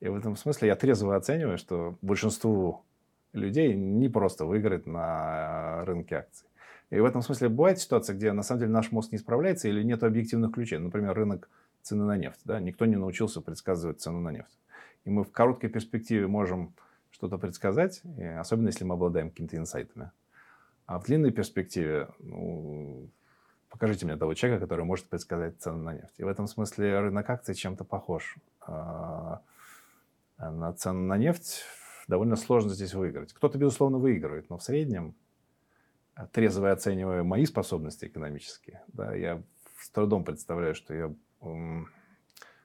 И 0.00 0.08
в 0.08 0.16
этом 0.16 0.36
смысле 0.36 0.68
я 0.68 0.76
трезво 0.76 1.16
оцениваю, 1.16 1.58
что 1.58 1.96
большинству 2.02 2.84
людей 3.32 3.74
не 3.74 4.08
просто 4.08 4.44
выиграть 4.44 4.86
на 4.86 5.84
рынке 5.84 6.16
акций. 6.16 6.46
И 6.90 7.00
в 7.00 7.04
этом 7.04 7.22
смысле 7.22 7.48
бывает 7.48 7.78
ситуация, 7.78 8.14
где 8.14 8.32
на 8.32 8.42
самом 8.42 8.60
деле 8.60 8.72
наш 8.72 8.92
мозг 8.92 9.10
не 9.12 9.18
справляется 9.18 9.68
или 9.68 9.82
нет 9.82 10.02
объективных 10.04 10.52
ключей. 10.52 10.78
Например, 10.78 11.14
рынок 11.14 11.48
цены 11.82 12.04
на 12.04 12.16
нефть. 12.16 12.40
Да? 12.44 12.60
Никто 12.60 12.86
не 12.86 12.96
научился 12.96 13.40
предсказывать 13.40 14.00
цену 14.00 14.20
на 14.20 14.30
нефть. 14.30 14.58
И 15.04 15.10
мы 15.10 15.24
в 15.24 15.32
короткой 15.32 15.70
перспективе 15.70 16.26
можем 16.26 16.74
что-то 17.16 17.38
предсказать, 17.38 18.02
особенно 18.38 18.68
если 18.68 18.84
мы 18.84 18.94
обладаем 18.94 19.30
какими-то 19.30 19.56
инсайтами. 19.56 20.12
А 20.86 20.98
в 20.98 21.04
длинной 21.04 21.32
перспективе, 21.32 22.08
ну, 22.20 23.10
покажите 23.68 24.06
мне 24.06 24.16
того 24.16 24.34
человека, 24.34 24.64
который 24.64 24.84
может 24.84 25.08
предсказать 25.08 25.60
цену 25.60 25.78
на 25.82 25.94
нефть. 25.94 26.14
И 26.18 26.24
в 26.24 26.28
этом 26.28 26.46
смысле 26.46 27.00
рынок 27.00 27.28
акций 27.28 27.54
чем-то 27.54 27.84
похож. 27.84 28.36
А, 28.60 29.42
Э, 30.38 30.50
на 30.50 30.72
цену 30.72 31.00
на 31.00 31.16
нефть, 31.16 31.64
довольно 32.08 32.36
сложно 32.36 32.70
здесь 32.70 32.94
выиграть. 32.94 33.32
Кто-то, 33.32 33.58
безусловно, 33.58 33.98
выигрывает, 33.98 34.50
но 34.50 34.58
в 34.58 34.62
среднем, 34.62 35.14
э, 36.16 36.26
трезво 36.32 36.70
оценивая 36.70 37.22
мои 37.22 37.46
способности 37.46 38.06
экономические, 38.06 38.82
да, 38.88 39.14
я 39.14 39.42
с 39.80 39.90
трудом 39.90 40.24
представляю, 40.24 40.74
что 40.74 40.94
я 40.94 41.14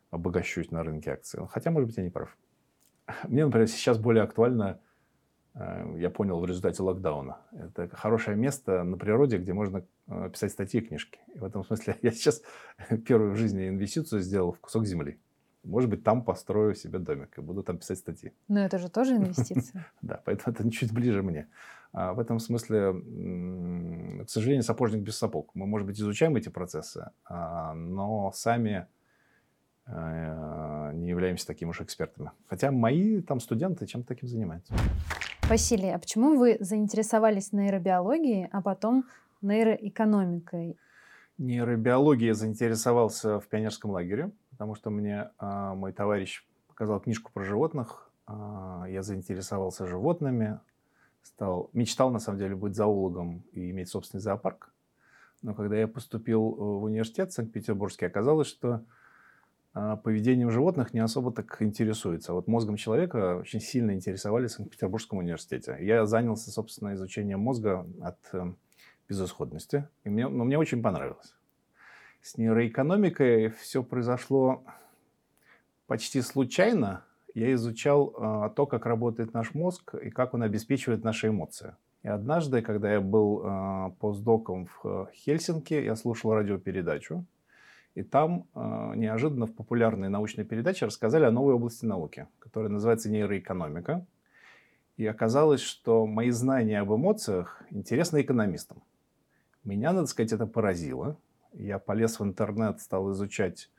обогащусь 0.10 0.72
на 0.72 0.84
рынке 0.84 1.12
акций. 1.12 1.40
Хотя, 1.50 1.72
может 1.72 1.88
быть, 1.88 1.98
я 1.98 2.04
не 2.04 2.10
прав. 2.10 2.36
Мне, 3.28 3.46
например, 3.46 3.68
сейчас 3.68 3.98
более 3.98 4.24
актуально, 4.24 4.80
э, 5.54 5.96
я 5.98 6.10
понял 6.10 6.40
в 6.40 6.46
результате 6.46 6.84
локдауна. 6.84 7.38
Это 7.52 7.96
хорошее 7.96 8.38
место 8.38 8.84
на 8.84 8.98
природе, 8.98 9.38
где 9.38 9.54
можно 9.54 9.84
писать 10.32 10.52
статьи 10.52 10.82
и 10.82 10.86
книжки. 10.86 11.20
И 11.34 11.40
в 11.40 11.44
этом 11.44 11.64
смысле 11.64 11.98
я 12.02 12.12
сейчас 12.12 12.42
первую 13.06 13.32
в 13.32 13.38
жизни 13.38 13.68
инвестицию 13.68 14.22
сделал 14.22 14.52
в 14.52 14.60
кусок 14.60 14.86
земли. 14.86 15.20
Может 15.64 15.90
быть, 15.90 16.04
там 16.04 16.24
построю 16.24 16.74
себе 16.74 16.98
домик 16.98 17.38
и 17.38 17.42
буду 17.42 17.62
там 17.62 17.78
писать 17.78 18.00
статьи. 18.00 18.34
Но 18.48 18.60
это 18.62 18.80
же 18.80 18.90
тоже 18.90 19.16
инвестиция. 19.16 19.86
Да, 20.02 20.20
поэтому 20.26 20.56
это 20.56 20.70
чуть 20.72 20.92
ближе 20.92 21.22
мне. 21.22 21.48
А 21.94 22.14
в 22.14 22.20
этом 22.20 22.40
смысле, 22.40 22.94
к 24.24 24.30
сожалению, 24.30 24.64
сапожник 24.64 25.04
без 25.04 25.18
сапог. 25.18 25.52
Мы, 25.54 25.68
может 25.68 25.86
быть, 25.86 26.00
изучаем 26.00 26.36
эти 26.36 26.50
процессы, 26.50 27.12
а, 27.26 27.74
но 27.74 28.32
сами 28.34 28.72
э, 28.72 28.86
не 29.88 31.10
являемся 31.10 31.48
такими 31.48 31.70
уж 31.70 31.82
экспертами. 31.82 32.32
Хотя 32.48 32.72
мои 32.72 33.22
там 33.22 33.40
студенты 33.40 33.86
чем-то 33.86 34.08
таким 34.08 34.30
занимаются. 34.30 34.74
Василий, 35.50 35.90
а 35.90 36.00
почему 36.00 36.38
вы 36.38 36.58
заинтересовались 36.60 37.52
нейробиологией, 37.52 38.48
а 38.52 38.62
потом 38.62 39.06
нейроэкономикой? 39.42 40.78
Нейробиологией 41.38 42.28
я 42.28 42.34
заинтересовался 42.36 43.40
в 43.40 43.48
пионерском 43.48 43.92
лагере 43.92 44.32
потому 44.62 44.76
что 44.76 44.92
мне 44.92 45.32
а, 45.40 45.74
мой 45.74 45.92
товарищ 45.92 46.46
показал 46.68 47.00
книжку 47.00 47.32
про 47.34 47.44
животных, 47.44 48.12
а, 48.28 48.86
я 48.88 49.02
заинтересовался 49.02 49.88
животными, 49.88 50.60
стал, 51.24 51.72
мечтал 51.74 52.12
на 52.12 52.20
самом 52.20 52.38
деле 52.38 52.56
быть 52.56 52.76
зоологом 52.76 53.44
и 53.54 53.72
иметь 53.72 53.90
собственный 53.90 54.22
зоопарк. 54.22 54.72
Но 55.42 55.56
когда 55.56 55.78
я 55.78 55.88
поступил 55.88 56.42
э, 56.42 56.62
в 56.62 56.84
университет 56.84 57.34
Санкт-Петербургский, 57.34 58.06
оказалось, 58.06 58.50
что 58.50 58.74
а, 58.74 58.84
поведением 59.74 60.52
животных 60.52 60.94
не 60.94 61.00
особо 61.00 61.32
так 61.32 61.62
интересуется. 61.62 62.34
Вот 62.34 62.48
мозгом 62.48 62.76
человека 62.76 63.38
очень 63.38 63.62
сильно 63.62 63.92
интересовали 63.92 64.48
в 64.48 64.52
Санкт-Петербургском 64.52 65.20
университете. 65.20 65.78
Я 65.80 66.06
занялся, 66.06 66.52
собственно, 66.52 66.94
изучением 66.94 67.40
мозга 67.40 67.86
от 68.02 68.18
э, 68.34 68.54
безысходности, 69.08 69.88
и 70.04 70.10
мне, 70.10 70.28
но 70.28 70.44
мне 70.44 70.58
очень 70.58 70.82
понравилось 70.82 71.34
с 72.22 72.38
нейроэкономикой 72.38 73.50
все 73.50 73.84
произошло 73.84 74.64
почти 75.88 76.22
случайно. 76.22 77.04
Я 77.34 77.54
изучал 77.54 78.14
э, 78.16 78.50
то, 78.56 78.66
как 78.66 78.86
работает 78.86 79.34
наш 79.34 79.54
мозг 79.54 79.96
и 79.96 80.10
как 80.10 80.34
он 80.34 80.44
обеспечивает 80.44 81.04
наши 81.04 81.30
эмоции. 81.30 81.76
И 82.04 82.08
однажды, 82.08 82.62
когда 82.62 82.92
я 82.92 83.02
был 83.02 83.42
э, 83.44 83.92
постдоком 84.00 84.68
в 84.68 85.10
Хельсинки, 85.14 85.74
я 85.74 85.96
слушал 85.96 86.34
радиопередачу, 86.34 87.26
и 87.96 88.04
там 88.04 88.48
э, 88.56 88.94
неожиданно 88.96 89.46
в 89.46 89.54
популярной 89.54 90.10
научной 90.10 90.46
передаче 90.46 90.86
рассказали 90.86 91.26
о 91.26 91.32
новой 91.32 91.54
области 91.54 91.86
науки, 91.86 92.28
которая 92.40 92.72
называется 92.72 93.10
нейроэкономика. 93.10 94.06
И 94.98 95.06
оказалось, 95.06 95.62
что 95.62 96.06
мои 96.06 96.30
знания 96.30 96.80
об 96.80 96.94
эмоциях 96.94 97.64
интересны 97.72 98.22
экономистам. 98.22 98.82
Меня, 99.64 99.94
надо 99.94 100.08
сказать, 100.08 100.34
это 100.34 100.46
поразило– 100.46 101.18
я 101.54 101.80
полез 101.80 102.20
в 102.20 102.24
интернет, 102.24 102.80
стал 102.80 103.12
изучать 103.12 103.70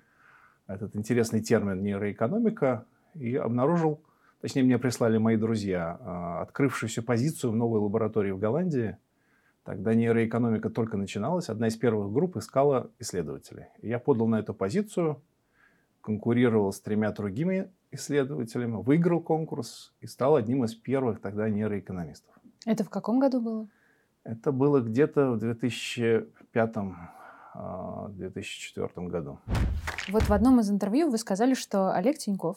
этот 0.67 0.95
интересный 0.97 1.41
термин 1.41 1.83
нейроэкономика 1.83 2.85
и 3.15 3.35
обнаружил, 3.37 4.01
точнее, 4.41 4.63
мне 4.63 4.79
прислали 4.79 5.19
мои 5.19 5.37
друзья, 5.37 5.99
а, 6.01 6.43
открывшуюся 6.43 7.03
позицию 7.03 7.53
в 7.53 7.57
новой 7.57 7.81
лаборатории 7.81 8.31
в 8.31 8.39
Голландии. 8.39 8.97
Тогда 9.65 9.95
нейроэкономика 9.95 10.71
только 10.71 10.97
начиналась. 10.97 11.49
Одна 11.49 11.69
из 11.69 11.77
первых 11.77 12.13
групп 12.13 12.37
искала 12.37 12.91
исследователей. 12.99 13.67
Я 13.81 14.01
подал 14.01 14.27
на 14.27 14.41
эту 14.41 14.55
позицию, 14.55 15.23
конкурировал 16.01 16.73
с 16.73 16.81
тремя 16.81 17.13
другими 17.13 17.71
исследователями, 17.93 18.83
выиграл 18.83 19.21
конкурс 19.21 19.93
и 20.01 20.07
стал 20.07 20.35
одним 20.35 20.65
из 20.65 20.75
первых 20.75 21.21
тогда 21.21 21.49
нейроэкономистов. 21.49 22.35
Это 22.67 22.83
в 22.85 22.91
каком 22.91 23.21
году 23.21 23.41
было? 23.41 23.69
Это 24.25 24.51
было 24.51 24.81
где-то 24.81 25.33
в 25.33 25.39
2005 25.39 26.77
2004 27.55 28.89
а, 28.95 29.01
году. 29.03 29.39
Вот 30.09 30.23
в 30.23 30.33
одном 30.33 30.61
из 30.61 30.71
интервью 30.71 31.11
вы 31.11 31.19
сказали, 31.19 31.55
что 31.55 31.93
Олег 31.93 32.19
Тиньков, 32.19 32.57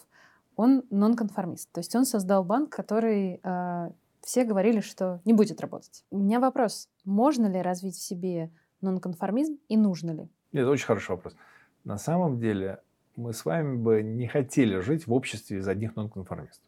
он 0.55 0.83
нонконформист. 0.89 1.71
То 1.71 1.79
есть 1.79 1.95
он 1.95 2.05
создал 2.05 2.43
банк, 2.43 2.69
который 2.69 3.41
э, 3.43 3.91
все 4.25 4.43
говорили, 4.43 4.81
что 4.81 5.21
не 5.23 5.33
будет 5.33 5.61
работать. 5.61 6.03
У 6.09 6.17
меня 6.17 6.39
вопрос. 6.39 6.89
Можно 7.05 7.45
ли 7.45 7.61
развить 7.61 7.95
в 7.95 8.01
себе 8.01 8.51
нонконформизм 8.81 9.59
и 9.69 9.77
нужно 9.77 10.11
ли? 10.11 10.29
Это 10.51 10.69
очень 10.69 10.85
хороший 10.85 11.11
вопрос. 11.11 11.35
На 11.83 11.97
самом 11.97 12.39
деле 12.39 12.79
мы 13.15 13.33
с 13.33 13.45
вами 13.45 13.77
бы 13.77 14.01
не 14.01 14.27
хотели 14.27 14.79
жить 14.79 15.05
в 15.05 15.13
обществе 15.13 15.59
из 15.59 15.67
одних 15.67 15.95
нонконформистов. 15.95 16.67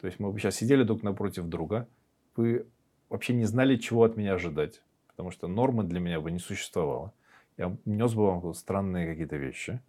То 0.00 0.08
есть 0.08 0.18
мы 0.18 0.32
бы 0.32 0.40
сейчас 0.40 0.56
сидели 0.56 0.82
друг 0.82 1.04
напротив 1.04 1.44
друга, 1.44 1.86
вы 2.34 2.66
вообще 3.08 3.34
не 3.34 3.44
знали, 3.44 3.76
чего 3.76 4.02
от 4.02 4.16
меня 4.16 4.34
ожидать, 4.34 4.82
потому 5.06 5.30
что 5.30 5.46
нормы 5.46 5.84
для 5.84 6.00
меня 6.00 6.20
бы 6.20 6.32
не 6.32 6.40
существовало. 6.40 7.12
Я 7.56 7.76
нес 7.84 8.12
бы 8.14 8.26
вам 8.26 8.54
странные 8.54 9.06
какие-то 9.06 9.36
вещи, 9.36 9.80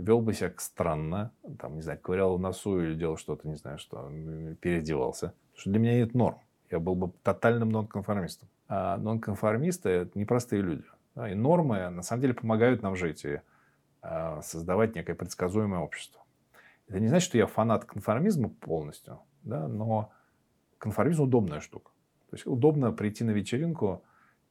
вел 0.00 0.20
бы 0.20 0.34
себя 0.34 0.52
странно, 0.58 1.32
там, 1.58 1.76
не 1.76 1.82
знаю, 1.82 1.98
ковырял 2.00 2.36
в 2.36 2.40
носу 2.40 2.80
или 2.80 2.94
делал 2.94 3.16
что-то, 3.16 3.48
не 3.48 3.56
знаю, 3.56 3.78
что, 3.78 4.10
переодевался. 4.60 5.34
Потому 5.52 5.60
что 5.60 5.70
для 5.70 5.78
меня 5.78 5.94
нет 5.94 6.14
норм. 6.14 6.38
Я 6.70 6.78
был 6.78 6.94
бы 6.94 7.12
тотальным 7.22 7.70
нонконформистом. 7.70 8.48
А 8.68 8.96
нонконформисты– 8.96 9.88
это 9.90 10.18
непростые 10.18 10.62
люди. 10.62 10.84
Да, 11.14 11.30
и 11.30 11.34
нормы, 11.34 11.88
на 11.90 12.02
самом 12.02 12.22
деле, 12.22 12.34
помогают 12.34 12.82
нам 12.82 12.94
жить 12.94 13.24
и 13.24 13.40
а, 14.02 14.40
создавать 14.42 14.94
некое 14.94 15.14
предсказуемое 15.14 15.80
общество. 15.80 16.22
Это 16.88 17.00
не 17.00 17.08
значит, 17.08 17.28
что 17.28 17.38
я 17.38 17.46
фанат 17.46 17.84
конформизма 17.84 18.48
полностью, 18.48 19.20
да, 19.42 19.68
но 19.68 20.12
конформизм 20.78 21.24
удобная 21.24 21.60
штука. 21.60 21.90
То 22.30 22.36
есть 22.36 22.46
удобно 22.46 22.92
прийти 22.92 23.24
на 23.24 23.30
вечеринку 23.30 24.02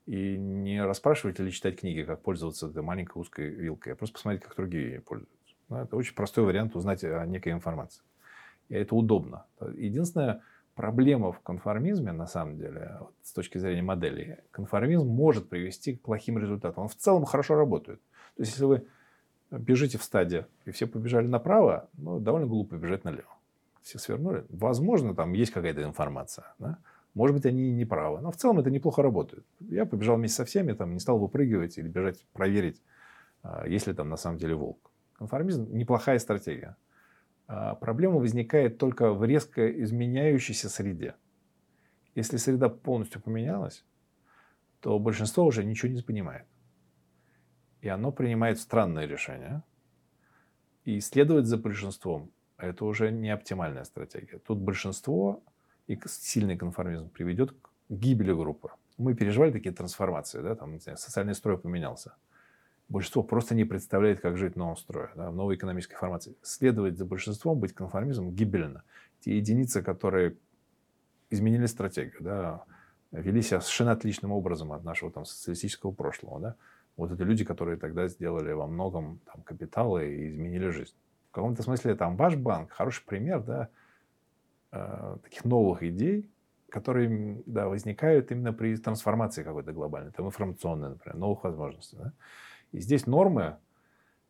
и 0.06 0.38
не 0.38 0.84
расспрашивать 0.84 1.40
или 1.40 1.50
читать 1.50 1.80
книги, 1.80 2.04
как 2.04 2.22
пользоваться 2.22 2.68
этой 2.68 2.82
маленькой 2.82 3.20
узкой 3.20 3.50
вилкой, 3.50 3.94
а 3.94 3.96
просто 3.96 4.14
посмотреть, 4.14 4.44
как 4.44 4.56
другие 4.56 5.02
пользуются. 5.02 5.39
Да, 5.70 5.84
это 5.84 5.96
очень 5.96 6.16
простой 6.16 6.44
вариант 6.46 6.76
узнать 6.76 7.04
о 7.04 7.26
некой 7.26 7.54
информации. 7.54 8.02
И 8.70 8.76
это 8.76 8.96
удобно. 8.96 9.46
Единственная 9.76 10.42
проблема 10.76 11.32
в 11.32 11.40
конформизме, 11.42 12.12
на 12.12 12.28
самом 12.28 12.58
деле, 12.58 12.98
вот 13.00 13.14
с 13.24 13.34
точки 13.34 13.58
зрения 13.58 13.82
модели, 13.82 14.40
конформизм 14.52 15.08
может 15.08 15.50
привести 15.50 15.96
к 15.96 16.02
плохим 16.02 16.38
результатам. 16.40 16.84
Он 16.84 16.90
в 16.90 16.96
целом 16.96 17.26
хорошо 17.26 17.56
работает. 17.56 18.00
То 18.36 18.44
есть, 18.44 18.54
если 18.54 18.66
вы 18.66 18.88
бежите 19.52 19.98
в 19.98 20.04
стаде, 20.04 20.48
и 20.66 20.72
все 20.72 20.88
побежали 20.88 21.28
направо, 21.28 21.90
ну, 21.98 22.20
довольно 22.20 22.48
глупо 22.48 22.76
бежать 22.76 23.04
налево. 23.04 23.36
Все 23.82 23.98
свернули. 24.00 24.46
Возможно, 24.50 25.16
там 25.16 25.34
есть 25.34 25.52
какая-то 25.52 25.84
информация. 25.84 26.54
Да? 26.60 26.78
Может 27.14 27.36
быть, 27.36 27.46
они 27.46 27.72
не 27.72 27.86
правы. 27.86 28.22
Но 28.22 28.32
в 28.32 28.36
целом 28.36 28.60
это 28.60 28.70
неплохо 28.70 29.02
работает. 29.02 29.46
Я 29.60 29.86
побежал 29.86 30.18
вместе 30.18 30.38
со 30.38 30.46
всеми, 30.46 30.74
там, 30.74 30.94
не 30.94 31.00
стал 31.00 31.18
выпрыгивать 31.18 31.78
или 31.78 31.88
бежать 31.88 32.26
проверить, 32.34 32.82
а, 33.42 33.68
есть 33.68 33.88
ли 33.88 33.94
там 33.94 34.10
на 34.10 34.18
самом 34.18 34.38
деле 34.38 34.56
волк. 34.56 34.92
Конформизм– 35.20 35.68
неплохая 35.74 36.18
стратегия. 36.18 36.78
А 37.46 37.76
проблема 37.76 38.20
возникает 38.20 38.78
только 38.78 39.12
в 39.12 39.26
резко 39.26 39.70
изменяющейся 39.84 40.70
среде. 40.70 41.16
Если 42.16 42.38
среда 42.38 42.70
полностью 42.70 43.22
поменялась, 43.22 43.84
то 44.80 44.98
большинство 44.98 45.46
уже 45.46 45.66
ничего 45.66 45.92
не 45.92 46.02
понимает. 46.02 46.46
И 47.82 47.90
оно 47.90 48.14
принимает 48.14 48.60
странные 48.60 49.08
решения. 49.08 49.62
И 50.86 51.02
следовать 51.02 51.48
за 51.48 51.58
большинством– 51.58 52.32
это 52.58 52.86
уже 52.86 53.12
не 53.12 53.30
оптимальная 53.30 53.84
стратегия. 53.84 54.40
Тут 54.40 54.60
большинство 54.60 55.44
и 55.88 56.00
сильный 56.06 56.58
конформизм 56.58 57.10
приведет 57.10 57.52
к 57.52 57.72
гибели 57.90 58.32
группы. 58.32 58.70
Мы 58.98 59.16
переживали 59.16 59.52
такие 59.52 59.76
трансформации, 59.76 60.42
да, 60.42 60.56
там, 60.56 60.72
не 60.72 60.80
знаю, 60.80 60.98
социальный 60.98 61.36
строй 61.36 61.58
поменялся. 61.58 62.16
Большинство 62.90 63.22
просто 63.22 63.54
не 63.54 63.66
представляет, 63.66 64.20
как 64.20 64.36
жить 64.36 64.56
в 64.56 64.58
новом 64.58 64.76
строе, 64.76 65.12
да, 65.16 65.30
в 65.30 65.36
новой 65.36 65.56
экономической 65.56 65.96
формации. 65.96 66.36
Следовать 66.42 66.98
за 66.98 67.06
большинством, 67.06 67.60
быть 67.60 67.74
конформизмом 67.74 68.32
гибельно. 68.32 68.84
Те 69.22 69.38
единицы, 69.38 69.84
которые 69.84 70.36
изменили 71.30 71.68
стратегию, 71.68 72.18
да, 72.22 72.64
вели 73.12 73.44
себя 73.44 73.62
совершенно 73.62 73.92
отличным 73.92 74.32
образом 74.32 74.72
от 74.72 74.84
нашего 74.84 75.12
там, 75.12 75.26
социалистического 75.26 75.92
прошлого. 75.92 76.40
Да, 76.40 76.56
вот 76.98 77.12
это 77.12 77.24
люди, 77.24 77.46
которые 77.46 77.78
тогда 77.78 78.08
сделали 78.08 78.52
во 78.54 78.66
многом 78.66 79.20
там, 79.32 79.44
капиталы 79.44 80.12
и 80.12 80.30
изменили 80.30 80.70
жизнь. 80.70 80.96
В 81.30 81.36
каком-то 81.36 81.62
смысле 81.62 81.96
там 81.96 82.18
ваш 82.18 82.36
банк 82.36 82.72
хороший 82.72 83.06
пример 83.06 83.44
да, 83.44 83.70
э, 84.72 85.18
таких 85.24 85.46
новых 85.46 85.84
идей, 85.84 86.28
которые 86.70 87.44
да, 87.46 87.68
возникают 87.68 88.32
именно 88.32 88.52
при 88.52 88.76
трансформации 88.78 89.44
какой-то 89.44 89.74
глобальной, 89.74 90.12
там 90.12 90.26
информационной, 90.26 90.90
например, 90.90 91.18
новых 91.18 91.44
возможностей. 91.44 91.98
Да? 91.98 92.14
И 92.72 92.80
здесь 92.80 93.08
нормы 93.08 93.58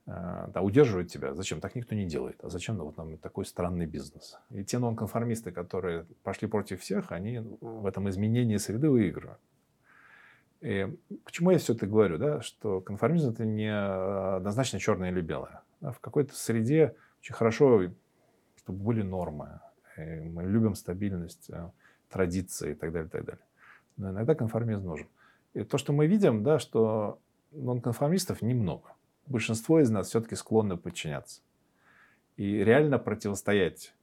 э, 0.05 0.47
да, 0.53 0.61
удерживают 0.61 1.11
тебя. 1.11 1.33
Зачем? 1.33 1.59
Так 1.59 1.75
никто 1.75 1.95
не 1.95 2.05
делает. 2.05 2.43
А 2.43 2.49
зачем 2.49 2.77
ну, 2.77 2.85
вот 2.85 2.97
нам 2.97 3.17
такой 3.17 3.45
странный 3.45 3.85
бизнес? 3.85 4.37
И 4.49 4.63
те 4.63 4.79
нонконформисты, 4.79 5.51
которые 5.51 6.05
пошли 6.23 6.47
против 6.47 6.81
всех, 6.81 7.11
они 7.11 7.39
в 7.61 7.85
этом 7.85 8.09
изменении 8.09 8.57
среды 8.57 8.89
выигрывают. 8.89 9.39
И 10.61 10.87
почему 11.23 11.51
я 11.51 11.57
все 11.57 11.73
это 11.73 11.87
говорю, 11.87 12.17
да, 12.17 12.41
что 12.41 12.81
конформизм 12.81 13.29
это 13.29 13.45
не 13.45 13.73
однозначно 13.73 14.79
черное 14.79 15.11
или 15.11 15.21
белое. 15.21 15.61
В 15.79 15.99
какой-то 16.01 16.35
среде 16.35 16.95
очень 17.21 17.33
хорошо, 17.33 17.89
чтобы 18.57 18.83
были 18.83 19.01
нормы. 19.01 19.61
И 19.97 20.01
мы 20.01 20.43
любим 20.43 20.75
стабильность, 20.75 21.49
э, 21.49 21.69
традиции 22.09 22.71
и 22.71 22.75
так 22.75 22.91
далее, 22.91 23.07
и 23.07 23.11
так 23.11 23.25
далее. 23.25 23.43
Но 23.97 24.11
иногда 24.11 24.35
конформизм 24.35 24.85
нужен. 24.85 25.07
И 25.53 25.63
то, 25.63 25.77
что 25.77 25.93
мы 25.93 26.07
видим, 26.07 26.43
да, 26.43 26.59
что 26.59 27.19
нонконформистов 27.51 28.41
немного. 28.41 28.93
Большинство 29.25 29.79
из 29.79 29.89
нас 29.89 30.07
все-таки 30.07 30.35
склонны 30.35 30.77
подчиняться. 30.77 31.41
И 32.37 32.63
реально 32.63 32.99
противостоять 32.99 33.93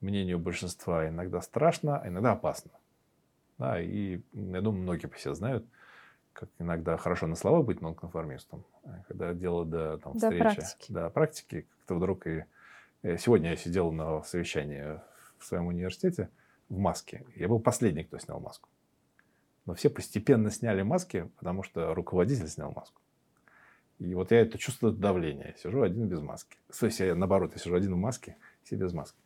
мнению 0.00 0.38
большинства 0.38 1.08
иногда 1.08 1.40
страшно, 1.40 1.98
а 1.98 2.08
иногда 2.08 2.32
опасно. 2.32 2.70
Да, 3.58 3.80
и 3.80 4.20
я 4.32 4.60
думаю, 4.60 4.82
многие 4.82 5.06
по 5.06 5.18
себе 5.18 5.34
знают, 5.34 5.64
как 6.32 6.50
иногда 6.58 6.96
хорошо 6.96 7.26
на 7.26 7.36
слова 7.36 7.62
быть 7.62 7.80
нонконформистом, 7.80 8.64
а 8.84 9.02
когда 9.08 9.32
дело 9.32 9.64
до 9.64 9.98
там, 9.98 10.14
встречи, 10.14 10.36
до 10.36 10.44
практики, 10.44 10.92
до 10.92 11.10
практики 11.10 11.66
как-то 11.78 11.94
вдруг 11.94 12.26
и... 12.26 12.44
Э, 13.02 13.16
сегодня 13.16 13.50
я 13.50 13.56
сидел 13.56 13.92
на 13.92 14.22
совещании 14.22 15.00
в 15.38 15.44
своем 15.44 15.66
университете 15.66 16.30
в 16.68 16.78
маске. 16.78 17.24
Я 17.36 17.48
был 17.48 17.60
последний, 17.60 18.04
кто 18.04 18.18
снял 18.18 18.40
маску. 18.40 18.68
Но 19.66 19.74
все 19.74 19.90
постепенно 19.90 20.50
сняли 20.50 20.82
маски, 20.82 21.30
потому 21.38 21.62
что 21.62 21.94
руководитель 21.94 22.48
снял 22.48 22.72
маску. 22.72 23.00
И 23.98 24.14
вот 24.14 24.30
я 24.30 24.40
это 24.40 24.58
чувствую 24.58 24.92
давление. 24.92 25.48
Я 25.48 25.62
сижу 25.62 25.82
один 25.82 26.06
без 26.08 26.20
маски. 26.20 26.56
То 26.78 26.86
есть 26.86 27.00
я, 27.00 27.14
наоборот, 27.14 27.52
я 27.52 27.58
сижу 27.58 27.74
один 27.74 27.94
в 27.94 27.98
маске, 27.98 28.36
все 28.62 28.76
без 28.76 28.92
маски. 28.92 29.18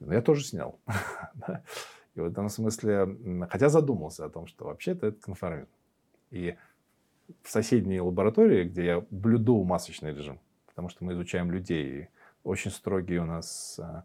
Но 0.00 0.12
я 0.12 0.22
тоже 0.22 0.44
снял. 0.44 0.78
И 2.14 2.20
в 2.20 2.24
этом 2.24 2.48
смысле, 2.48 3.16
хотя 3.50 3.68
задумался 3.68 4.24
о 4.24 4.30
том, 4.30 4.46
что 4.46 4.64
вообще-то 4.64 5.08
это 5.08 5.20
конформизм. 5.20 5.68
И 6.30 6.56
в 7.42 7.50
соседней 7.50 8.00
лаборатории, 8.00 8.64
где 8.64 8.84
я 8.84 9.04
блюду 9.10 9.62
масочный 9.64 10.14
режим, 10.14 10.40
потому 10.66 10.88
что 10.88 11.04
мы 11.04 11.12
изучаем 11.12 11.50
людей, 11.50 12.08
очень 12.42 12.70
строгий 12.70 13.18
у 13.18 13.24
нас 13.24 13.78
а, 13.78 14.04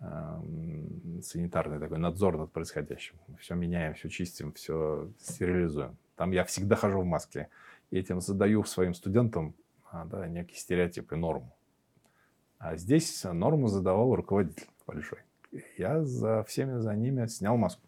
санитарный 0.00 1.78
такой 1.80 1.98
надзор 1.98 2.38
над 2.38 2.52
происходящим. 2.52 3.16
Все 3.40 3.54
меняем, 3.54 3.94
все 3.94 4.08
чистим, 4.08 4.52
все 4.52 5.10
стерилизуем. 5.18 5.96
Там 6.16 6.30
я 6.32 6.44
всегда 6.44 6.76
хожу 6.76 7.00
в 7.00 7.04
маске. 7.04 7.48
И 7.90 7.98
этим 7.98 8.20
задаю 8.20 8.64
своим 8.64 8.94
студентам 8.94 9.54
а, 9.90 10.04
да, 10.04 10.26
некий 10.28 10.56
стереотип 10.56 11.12
и 11.12 11.16
норму. 11.16 11.52
А 12.58 12.76
здесь 12.76 13.24
норму 13.24 13.68
задавал 13.68 14.14
руководитель 14.14 14.68
большой. 14.86 15.20
Я 15.76 16.04
за 16.04 16.44
всеми 16.44 16.78
за 16.78 16.94
ними 16.94 17.26
снял 17.26 17.56
маску. 17.56 17.82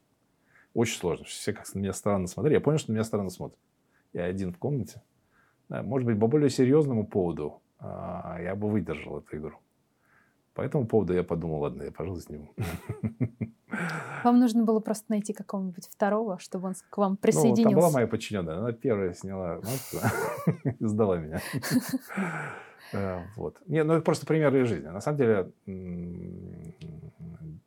Очень 0.74 0.98
сложно. 0.98 1.24
Все 1.26 1.52
как 1.52 1.72
на 1.74 1.80
меня 1.80 1.92
странно 1.92 2.26
смотрели. 2.26 2.54
Я 2.54 2.60
понял, 2.60 2.78
что 2.78 2.90
на 2.90 2.94
меня 2.94 3.04
странно 3.04 3.30
смотрят. 3.30 3.58
Я 4.12 4.24
один 4.24 4.52
в 4.52 4.58
комнате. 4.58 5.02
Может 5.68 6.06
быть, 6.06 6.18
по 6.18 6.26
более 6.26 6.50
серьезному 6.50 7.06
поводу 7.06 7.60
а, 7.78 8.38
я 8.40 8.54
бы 8.54 8.68
выдержал 8.68 9.18
эту 9.18 9.36
игру. 9.36 9.58
По 10.54 10.62
этому 10.62 10.86
поводу 10.86 11.14
я 11.14 11.22
подумал, 11.22 11.60
ладно, 11.60 11.84
я, 11.84 11.92
пожалуй, 11.92 12.20
сниму. 12.20 12.52
Вам 14.24 14.40
нужно 14.40 14.64
было 14.64 14.80
просто 14.80 15.06
найти 15.08 15.32
какого-нибудь 15.32 15.88
второго, 15.88 16.38
чтобы 16.38 16.68
он 16.68 16.74
к 16.90 16.98
вам 16.98 17.16
присоединился. 17.16 17.62
Ну, 17.62 17.70
там 17.70 17.80
была 17.80 17.90
моя 17.90 18.06
подчиненная. 18.06 18.58
Она 18.58 18.72
первая 18.72 19.14
сняла 19.14 19.60
сдала 20.80 21.18
меня. 21.18 21.40
Э, 22.92 23.22
вот. 23.36 23.56
Не, 23.68 23.84
ну 23.84 23.92
это 23.92 24.02
просто 24.02 24.26
примеры 24.26 24.64
из 24.64 24.68
жизни. 24.68 24.88
На 24.88 25.00
самом 25.00 25.18
деле 25.18 25.52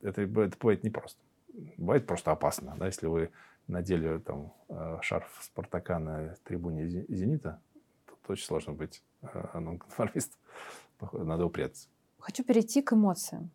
это, 0.02 0.22
это 0.22 0.58
бывает 0.60 0.84
непросто. 0.84 1.22
Бывает 1.78 2.06
просто 2.06 2.32
опасно. 2.32 2.76
Да? 2.78 2.88
Если 2.88 3.08
вы 3.08 3.30
надели 3.68 4.18
там 4.18 4.52
э, 4.68 4.98
шарф 5.02 5.30
Спартака 5.42 6.00
на 6.00 6.36
трибуне 6.44 7.06
Зенита, 7.08 7.62
то 8.06 8.34
очень 8.34 8.46
сложно 8.46 8.74
быть 8.74 9.02
э, 9.22 9.60
нонконформистом. 9.60 10.40
Надо 11.14 11.46
упрятаться. 11.46 11.88
Хочу 12.24 12.46
перейти 12.46 12.82
к 12.82 12.94
эмоциям. 12.94 13.52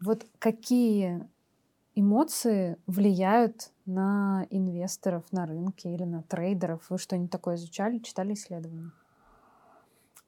Вот 0.00 0.26
какие 0.38 1.28
эмоции 1.94 2.78
влияют 2.86 3.72
на 3.84 4.46
инвесторов 4.48 5.22
на 5.32 5.44
рынке 5.44 5.92
или 5.92 6.04
на 6.04 6.22
трейдеров? 6.22 6.88
Вы 6.88 6.96
что-нибудь 6.96 7.30
такое 7.30 7.56
изучали, 7.56 7.98
читали 7.98 8.32
исследования? 8.32 8.90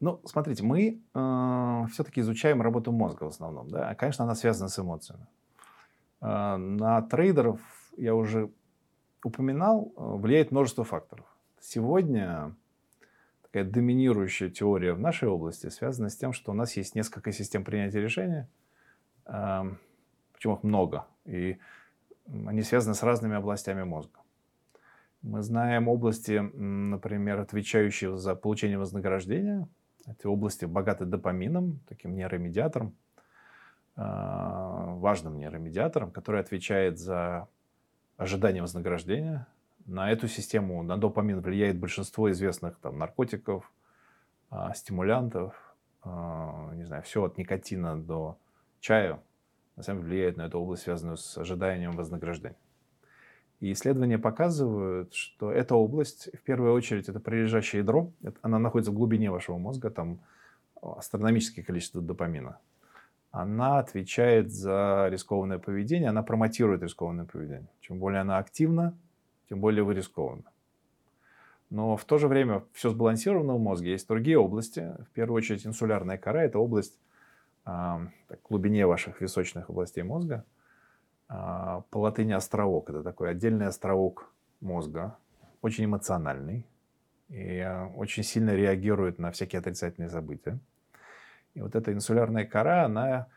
Ну, 0.01 0.21
смотрите, 0.27 0.63
мы 0.63 1.01
э, 1.15 1.87
все-таки 1.93 2.21
изучаем 2.21 2.61
работу 2.61 2.93
мозга 2.93 3.25
в 3.25 3.29
основном. 3.29 3.71
Да? 3.71 3.95
Конечно, 3.95 4.27
она 4.27 4.35
связана 4.35 4.69
с 4.69 4.79
эмоциями. 4.79 5.27
Э, 6.21 6.57
на 6.57 7.01
трейдеров, 7.01 7.59
я 7.97 8.15
уже 8.15 8.51
упоминал, 9.25 9.95
влияет 9.97 10.51
множество 10.51 10.85
факторов. 10.85 11.25
Сегодня 11.59 12.55
такая 13.51 13.65
доминирующая 13.65 14.51
теория 14.51 14.93
в 14.93 15.01
нашей 15.01 15.29
области 15.29 15.69
связана 15.69 16.11
с 16.11 16.17
тем, 16.17 16.33
что 16.33 16.53
у 16.53 16.55
нас 16.55 16.77
есть 16.77 16.95
несколько 16.95 17.33
систем 17.33 17.65
принятия 17.65 18.01
решения, 18.01 18.49
причем 19.25 20.55
их 20.55 20.63
много, 20.63 21.07
и 21.25 21.59
они 22.47 22.63
связаны 22.63 22.95
с 22.95 23.03
разными 23.03 23.37
областями 23.37 23.83
мозга. 23.83 24.21
Мы 25.23 25.43
знаем 25.43 25.89
области, 25.89 26.39
например, 26.39 27.41
отвечающие 27.41 28.17
за 28.17 28.37
получение 28.37 28.79
вознаграждения. 28.79 29.69
Эти 30.07 30.27
области 30.27 30.65
богаты 30.65 31.07
допамином, 31.07 31.81
таким 31.89 32.15
нейромедиатором, 32.15 32.95
а, 33.97 34.95
важным 34.95 35.37
нейромедиатором, 35.37 36.13
который 36.13 36.41
отвечает 36.41 36.99
за 36.99 37.49
ожидание 38.17 38.63
вознаграждения. 38.63 39.49
На 39.89 40.13
эту 40.13 40.29
систему, 40.29 40.83
на 40.83 40.99
допамин 40.99 41.41
влияет 41.41 41.79
большинство 41.79 42.31
известных 42.31 42.79
там, 42.79 42.99
наркотиков, 42.99 43.73
а, 44.51 44.75
стимулянтов, 44.75 45.55
а, 46.03 46.71
не 46.75 46.85
знаю, 46.85 47.03
все 47.05 47.25
от 47.25 47.39
никотина 47.39 47.97
до 47.97 48.37
чая, 48.81 49.19
на 49.77 49.83
самом 49.83 50.03
деле 50.03 50.11
влияет 50.11 50.37
на 50.37 50.43
эту 50.43 50.61
область, 50.61 50.83
связанную 50.83 51.17
с 51.17 51.39
ожиданием 51.39 51.93
вознаграждения. 51.93 52.59
И 53.61 53.73
исследования 53.73 54.19
показывают, 54.19 55.15
что 55.15 55.51
эта 55.51 55.75
область, 55.75 56.29
в 56.37 56.43
первую 56.43 56.75
очередь, 56.75 57.09
это 57.09 57.19
прилежащее 57.19 57.81
ядро, 57.81 58.13
она 58.43 58.59
находится 58.59 58.93
в 58.93 58.95
глубине 58.95 59.31
вашего 59.31 59.57
мозга, 59.57 59.89
там 59.89 60.21
астрономическое 60.83 61.65
количество 61.65 62.03
допамина. 62.03 62.59
Она 63.31 63.79
отвечает 63.79 64.53
за 64.53 65.09
рискованное 65.11 65.59
поведение, 65.59 66.11
она 66.11 66.23
промотирует 66.23 66.83
рискованное 66.83 67.25
поведение. 67.25 67.69
Чем 67.81 67.99
более 67.99 68.21
она 68.21 68.37
активна, 68.37 68.95
тем 69.49 69.61
более 69.61 69.83
вы 69.83 69.95
рискованы. 69.95 70.45
Но 71.71 71.97
в 71.97 72.05
то 72.05 72.19
же 72.19 72.29
время 72.29 72.65
все 72.73 72.91
сбалансировано 72.91 73.55
в 73.55 73.61
мозге. 73.61 73.93
Есть 73.93 74.09
другие 74.09 74.39
области. 74.39 74.97
В 75.11 75.11
первую 75.13 75.37
очередь 75.37 75.67
инсулярная 75.67 76.17
кора– 76.17 76.43
это 76.45 76.59
область 76.59 76.99
э, 77.67 77.71
в 77.71 78.09
глубине 78.49 78.87
ваших 78.87 79.21
височных 79.21 79.69
областей 79.69 80.03
мозга– 80.03 80.45
а, 81.29 81.83
по 81.91 81.99
латыни 81.99 82.33
островок. 82.33 82.89
Это 82.91 83.03
такой 83.03 83.31
отдельный 83.31 83.67
островок 83.67 84.33
мозга, 84.61 85.17
очень 85.61 85.85
эмоциональный 85.85 86.67
и 87.29 87.59
а, 87.59 87.93
очень 87.97 88.23
сильно 88.23 88.55
реагирует 88.55 89.19
на 89.19 89.31
всякие 89.31 89.61
отрицательные 89.61 90.09
события. 90.09 90.59
И 91.55 91.61
вот 91.61 91.75
эта 91.75 91.93
инсулярная 91.93 92.47
кора, 92.47 92.85
она 92.85 93.29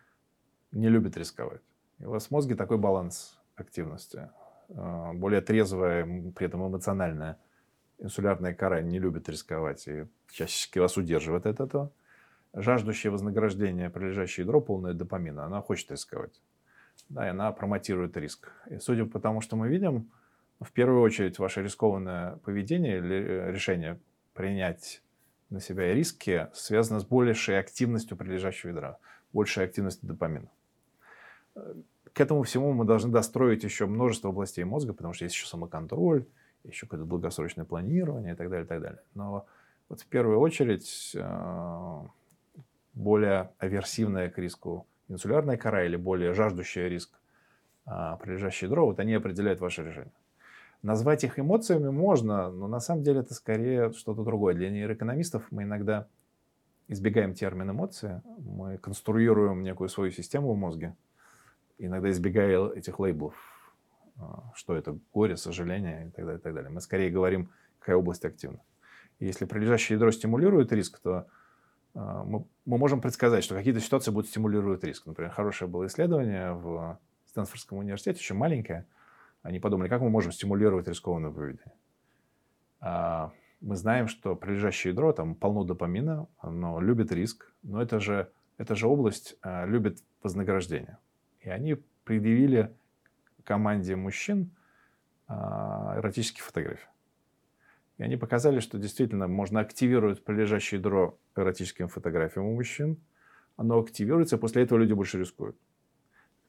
не 0.72 0.88
любит 0.88 1.18
рисковать. 1.18 1.62
И 2.00 2.06
у 2.06 2.12
вас 2.12 2.28
в 2.28 2.32
мозге 2.32 2.56
такой 2.56 2.78
баланс 2.78 3.38
активности. 3.56 4.30
А, 4.76 5.14
более 5.14 5.42
трезвая, 5.42 6.32
при 6.32 6.48
этом 6.48 6.68
эмоциональная 6.68 7.38
инсулярная 8.00 8.54
кора 8.54 8.82
не 8.82 9.00
любит 9.00 9.30
рисковать 9.30 9.88
и 9.88 10.06
чаще 10.32 10.80
вас 10.80 10.98
удерживает 10.98 11.46
от 11.46 11.60
этого. 11.60 11.92
Жаждущее 12.54 13.12
вознаграждение, 13.12 13.90
прилежащее 13.90 14.44
ядро, 14.44 14.60
полное 14.60 14.94
допамина, 14.94 15.46
она 15.46 15.62
хочет 15.62 15.92
рисковать 15.92 16.42
да, 17.10 17.28
и 17.28 17.30
она 17.30 17.52
промотирует 17.52 18.18
риск. 18.18 18.52
И 18.70 18.78
судя 18.80 19.06
по 19.06 19.20
тому, 19.20 19.42
что 19.42 19.56
мы 19.56 19.68
видим, 19.70 20.12
в 20.60 20.72
первую 20.72 21.02
очередь 21.02 21.40
ваше 21.40 21.64
рискованное 21.64 22.38
поведение 22.38 23.00
или 23.00 23.16
э, 23.16 23.52
решение 23.52 24.00
принять 24.34 25.02
на 25.50 25.60
себя 25.60 25.94
риски 25.94 26.48
связано 26.54 27.00
с 27.00 27.06
большей 27.06 27.60
активностью 27.60 28.16
прилежащего 28.16 28.70
ядра, 28.70 29.00
большей 29.34 29.66
активностью 29.66 30.08
допамина. 30.08 30.50
К 32.14 32.22
этому 32.22 32.44
всему 32.44 32.74
мы 32.74 32.86
должны 32.86 33.12
достроить 33.12 33.64
еще 33.64 33.86
множество 33.86 34.30
областей 34.30 34.64
мозга, 34.64 34.94
потому 34.94 35.14
что 35.14 35.26
есть 35.26 35.36
еще 35.36 35.48
самоконтроль, 35.48 36.26
еще 36.64 36.86
какое-то 36.86 37.06
долгосрочное 37.06 37.66
планирование 37.66 38.34
и 38.34 38.36
так 38.36 38.50
далее, 38.50 38.66
и 38.66 38.68
так 38.68 38.82
далее. 38.82 39.02
Но 39.14 39.46
вот 39.88 40.02
в 40.02 40.06
первую 40.08 40.40
очередь 40.40 41.12
э, 41.16 42.00
более 42.94 43.52
аверсивная 43.60 44.30
к 44.30 44.38
риску 44.38 44.88
инсулярная 45.08 45.58
кора 45.58 45.86
или 45.86 45.96
более 45.96 46.34
жаждущая 46.34 46.88
риск 46.88 47.20
а, 47.86 48.16
прилежащие 48.18 48.68
ядро, 48.68 48.86
вот 48.86 49.00
они 49.00 49.14
определяют 49.14 49.60
ваше 49.60 49.84
решение. 49.84 50.14
Назвать 50.82 51.24
их 51.24 51.38
эмоциями 51.40 51.90
можно, 51.90 52.50
но 52.50 52.68
на 52.68 52.80
самом 52.80 53.04
деле 53.04 53.20
это 53.20 53.34
скорее 53.34 53.92
что-то 53.92 54.24
другое. 54.24 54.56
Для 54.56 54.70
нейроэкономистов 54.70 55.44
мы 55.52 55.64
иногда 55.64 56.08
избегаем 56.88 57.34
термин 57.34 57.72
эмоции, 57.72 58.22
мы 58.40 58.78
конструируем 58.78 59.64
некую 59.64 59.90
свою 59.90 60.12
систему 60.12 60.54
в 60.54 60.58
мозге, 60.58 60.96
иногда 61.86 62.10
избегая 62.12 62.70
этих 62.70 63.00
лейблов, 63.00 63.34
а, 64.20 64.52
что 64.54 64.76
это 64.76 64.98
горе, 65.14 65.38
сожаление 65.38 66.08
и 66.08 66.12
так 66.12 66.26
далее, 66.26 66.40
и 66.40 66.42
так 66.42 66.54
далее. 66.54 66.70
Мы 66.70 66.82
скорее 66.82 67.10
говорим, 67.10 67.50
какая 67.80 67.96
область 67.96 68.24
активна. 68.26 68.60
И 69.20 69.26
если 69.26 69.46
прилежащее 69.46 69.96
ядро 69.96 70.12
стимулирует 70.12 70.72
риск, 70.72 71.00
то 71.00 71.28
а, 71.96 72.24
мы, 72.24 72.46
мы 72.66 72.78
можем 72.78 73.02
предсказать, 73.02 73.44
что 73.44 73.56
какие-то 73.56 73.80
ситуации 73.80 74.12
будут 74.12 74.30
стимулировать 74.30 74.84
риск. 74.84 75.06
Например, 75.06 75.32
хорошее 75.32 75.70
было 75.70 75.88
исследование 75.88 76.54
в 76.54 77.00
Стэнфордском 77.26 77.80
университете, 77.80 78.20
еще 78.20 78.34
маленькое. 78.34 78.86
Они 79.42 79.60
подумали, 79.60 79.90
как 79.90 80.02
мы 80.02 80.10
можем 80.10 80.32
стимулировать 80.32 80.88
рискованное 80.88 81.32
поведение. 81.32 81.74
А, 82.80 83.32
мы 83.60 83.76
знаем, 83.76 84.08
что 84.08 84.36
прилежащее 84.36 84.92
ядро, 84.92 85.14
там 85.14 85.36
полно 85.36 85.64
допамина, 85.64 86.28
оно 86.40 86.80
любит 86.80 87.12
риск, 87.12 87.52
но 87.64 87.82
это 87.82 88.00
же, 88.00 88.32
эта 88.58 88.76
же 88.76 88.88
область 88.88 89.38
любит 89.44 90.00
вознаграждение. 90.24 90.98
И 91.42 91.50
они 91.50 91.76
предъявили 92.04 92.74
команде 93.44 93.96
мужчин 93.96 94.52
эротические 95.28 96.44
фотографии. 96.44 96.88
И 97.98 98.04
они 98.04 98.18
показали, 98.18 98.60
что 98.60 98.78
действительно 98.78 99.28
можно 99.28 99.60
активировать 99.60 100.24
прилежащее 100.24 100.80
ядро 100.80 101.18
эротическим 101.36 101.88
фотографиям 101.88 102.46
у 102.46 102.56
мужчин. 102.56 102.98
Оно 103.58 103.80
активируется, 103.80 104.38
и 104.38 104.40
после 104.40 104.64
этого 104.64 104.80
люди 104.80 104.94
больше 104.94 105.20
рискуют. 105.20 105.56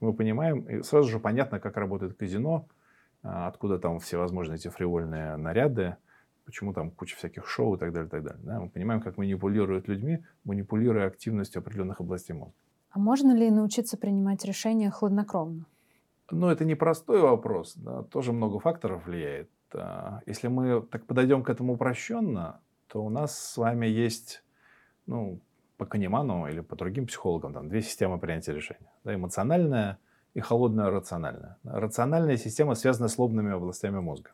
Мы 0.01 0.15
понимаем, 0.15 0.63
и 0.63 0.83
сразу 0.83 1.11
же 1.11 1.19
понятно, 1.21 1.61
как 1.61 1.77
работает 1.77 2.15
казино, 2.15 2.67
а, 3.23 3.49
откуда 3.49 3.79
там 3.79 4.01
все 4.01 4.17
возможные 4.17 4.57
эти 4.57 4.69
фривольные 4.69 5.37
наряды, 5.37 5.97
почему 6.45 6.73
там 6.73 6.91
куча 6.91 7.17
всяких 7.17 7.47
шоу 7.47 7.77
и 7.77 7.79
так 7.79 7.93
далее, 7.93 8.09
и 8.09 8.11
так 8.11 8.23
далее. 8.23 8.41
Да? 8.43 8.61
Мы 8.61 8.69
понимаем, 8.69 9.01
как 9.01 9.17
манипулируют 9.17 9.89
людьми, 9.89 10.25
манипулируя 10.45 11.07
активностью 11.07 11.61
определенных 11.61 12.01
областей 12.01 12.33
мозга. 12.33 12.57
А 12.93 12.99
можно 12.99 13.33
ли 13.33 13.51
научиться 13.51 13.97
принимать 13.97 14.45
решения 14.45 14.91
хладнокровно? 14.91 15.65
Ну, 16.31 16.49
это 16.49 16.65
непростой 16.65 17.21
вопрос. 17.21 17.75
Да? 17.77 18.03
Тоже 18.03 18.33
много 18.33 18.59
факторов 18.61 19.07
влияет. 19.07 19.51
А, 19.75 20.21
если 20.27 20.49
мы 20.49 20.83
так 20.83 21.07
подойдем 21.07 21.43
к 21.43 21.49
этому 21.49 21.75
упрощенно, 21.75 22.61
то 22.89 23.03
у 23.03 23.09
нас 23.09 23.39
с 23.39 23.57
вами 23.57 23.87
есть, 23.87 24.45
ну, 25.07 25.41
по 25.79 25.87
Канеману 25.87 26.47
или 26.49 26.61
по 26.61 26.77
другим 26.77 27.07
психологам, 27.07 27.55
там, 27.55 27.69
две 27.69 27.81
системы 27.81 28.19
принятия 28.19 28.53
решения. 28.53 28.91
Да, 29.05 29.15
эмоциональная 29.15 29.99
и 30.35 30.41
холодная 30.41 30.91
рациональная. 30.91 31.57
Рациональная 31.65 32.37
система 32.37 32.75
связана 32.75 33.09
с 33.09 33.17
лобными 33.17 33.53
областями 33.53 34.01
мозга. 34.01 34.33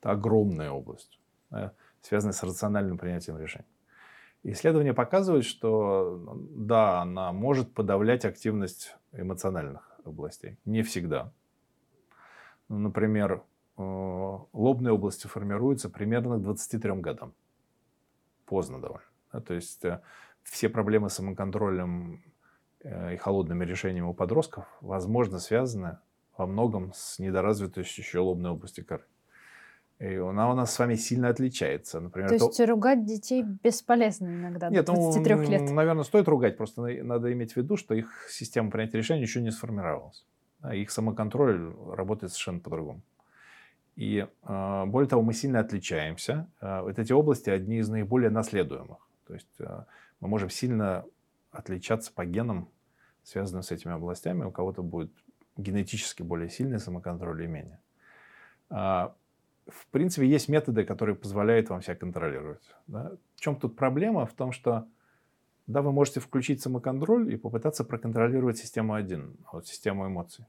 Это 0.00 0.10
огромная 0.10 0.70
область, 0.70 1.18
да, 1.50 1.72
связанная 2.02 2.34
с 2.34 2.42
рациональным 2.42 2.98
принятием 2.98 3.38
решений. 3.38 3.66
Исследования 4.52 4.94
показывают, 4.94 5.44
что 5.44 6.38
да, 6.54 7.02
она 7.02 7.32
может 7.32 7.74
подавлять 7.74 8.24
активность 8.24 8.96
эмоциональных 9.12 9.98
областей. 10.04 10.58
Не 10.64 10.82
всегда. 10.82 11.32
Ну, 12.68 12.78
например, 12.78 13.42
Э, 13.78 14.38
лобные 14.52 14.92
области 14.92 15.26
формируются 15.26 15.90
примерно 15.90 16.38
к 16.38 16.42
23 16.42 16.92
годам. 17.00 17.34
Поздно 18.46 18.80
довольно. 18.80 19.06
То 19.44 19.54
есть 19.54 19.84
э, 19.84 20.00
все 20.42 20.68
проблемы 20.68 21.10
с 21.10 21.14
самоконтролем 21.14 22.22
э, 22.80 23.14
и 23.14 23.16
холодными 23.16 23.64
решениями 23.64 24.06
у 24.06 24.14
подростков, 24.14 24.66
возможно, 24.80 25.38
связаны 25.38 25.98
во 26.38 26.46
многом 26.46 26.92
с 26.94 27.18
недоразвитостью 27.18 28.02
еще 28.02 28.20
лобной 28.20 28.52
области 28.52 28.82
коры. 28.82 29.04
И 29.98 30.14
она 30.16 30.50
у 30.50 30.54
нас 30.54 30.74
с 30.74 30.78
вами 30.78 30.94
сильно 30.94 31.30
отличается. 31.30 32.00
Например, 32.00 32.28
то 32.28 32.34
есть 32.34 32.56
то... 32.56 32.66
ругать 32.66 33.06
детей 33.06 33.42
бесполезно 33.42 34.26
иногда 34.26 34.68
Нет, 34.68 34.84
до 34.84 34.92
23 34.92 35.34
ну, 35.34 35.42
лет? 35.42 35.70
наверное, 35.70 36.04
стоит 36.04 36.28
ругать. 36.28 36.58
Просто 36.58 36.82
надо 37.02 37.32
иметь 37.32 37.54
в 37.54 37.56
виду, 37.56 37.76
что 37.78 37.94
их 37.94 38.26
система 38.28 38.70
принятия 38.70 38.98
решений 38.98 39.22
еще 39.22 39.40
не 39.40 39.50
сформировалась. 39.50 40.26
Их 40.72 40.90
самоконтроль 40.90 41.74
работает 41.92 42.32
совершенно 42.32 42.60
по-другому. 42.60 43.02
И 43.94 44.26
а, 44.42 44.84
более 44.84 45.08
того, 45.08 45.22
мы 45.22 45.32
сильно 45.32 45.60
отличаемся. 45.60 46.46
А, 46.60 46.82
вот 46.82 46.98
эти 46.98 47.12
области 47.12 47.48
одни 47.48 47.78
из 47.78 47.88
наиболее 47.88 48.28
наследуемых. 48.28 48.98
То 49.26 49.34
есть 49.34 49.60
а, 49.60 49.86
мы 50.20 50.28
можем 50.28 50.50
сильно 50.50 51.06
отличаться 51.50 52.12
по 52.12 52.26
генам, 52.26 52.68
связанным 53.22 53.62
с 53.62 53.70
этими 53.70 53.94
областями. 53.94 54.44
У 54.44 54.50
кого-то 54.50 54.82
будет 54.82 55.12
генетически 55.56 56.22
более 56.22 56.50
сильный 56.50 56.78
самоконтроль 56.78 57.44
и 57.44 57.46
менее. 57.46 57.80
В 59.66 59.86
принципе, 59.88 60.28
есть 60.28 60.48
методы, 60.48 60.84
которые 60.84 61.16
позволяют 61.16 61.70
вам 61.70 61.82
себя 61.82 61.96
контролировать. 61.96 62.62
Да? 62.86 63.12
В 63.34 63.40
чем 63.40 63.56
тут 63.56 63.76
проблема? 63.76 64.26
В 64.26 64.32
том, 64.32 64.52
что 64.52 64.86
да, 65.66 65.82
вы 65.82 65.90
можете 65.92 66.20
включить 66.20 66.62
самоконтроль 66.62 67.32
и 67.32 67.36
попытаться 67.36 67.84
проконтролировать 67.84 68.58
систему 68.58 68.94
1, 68.94 69.36
вот 69.52 69.66
систему 69.66 70.06
эмоций. 70.06 70.46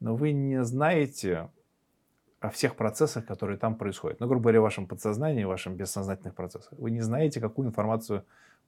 Но 0.00 0.14
вы 0.14 0.32
не 0.32 0.62
знаете, 0.64 1.48
о 2.44 2.50
всех 2.50 2.76
процессах, 2.76 3.24
которые 3.24 3.56
там 3.56 3.74
происходят. 3.74 4.20
Ну, 4.20 4.26
грубо 4.26 4.42
говоря, 4.42 4.60
в 4.60 4.64
вашем 4.64 4.86
подсознании, 4.86 5.44
в 5.44 5.48
вашем 5.48 5.76
бессознательных 5.76 6.34
процессах. 6.34 6.74
Вы 6.78 6.90
не 6.90 7.00
знаете, 7.00 7.40
какую 7.40 7.68
информацию 7.68 8.22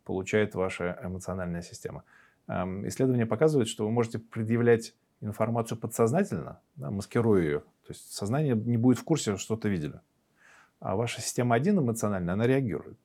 получает 0.05 0.55
ваша 0.55 0.99
эмоциональная 1.03 1.61
система. 1.61 2.03
Эм, 2.49 2.89
исследования 2.89 3.27
показывают, 3.27 3.69
что 3.69 3.85
вы 3.85 3.91
можете 3.91 4.19
предъявлять 4.19 4.95
информацию 5.21 5.79
подсознательно, 5.79 6.61
да, 6.77 6.91
маскируя 6.91 7.43
ее. 7.43 7.61
То 7.61 7.93
есть 7.93 8.13
сознание 8.13 8.55
не 8.55 8.77
будет 8.77 8.99
в 8.99 9.05
курсе, 9.05 9.37
что 9.37 9.57
то 9.57 9.69
видели. 9.69 10.01
А 10.81 10.97
ваша 10.97 11.21
система 11.21 11.55
один 11.55 11.79
эмоциональная, 11.79 12.35
она 12.35 12.47
реагирует. 12.47 12.99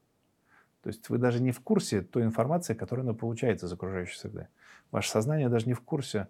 То 0.84 0.90
есть 0.90 1.10
вы 1.10 1.20
даже 1.20 1.42
не 1.42 1.52
в 1.52 1.62
курсе 1.62 2.02
той 2.02 2.24
информации, 2.24 2.74
которую 2.74 3.04
она 3.04 3.14
получает 3.14 3.64
из 3.64 3.72
окружающей 3.72 4.18
среды. 4.18 4.48
Ваше 4.90 5.10
сознание 5.10 5.48
даже 5.48 5.68
не 5.68 5.74
в 5.74 5.82
курсе, 5.82 6.28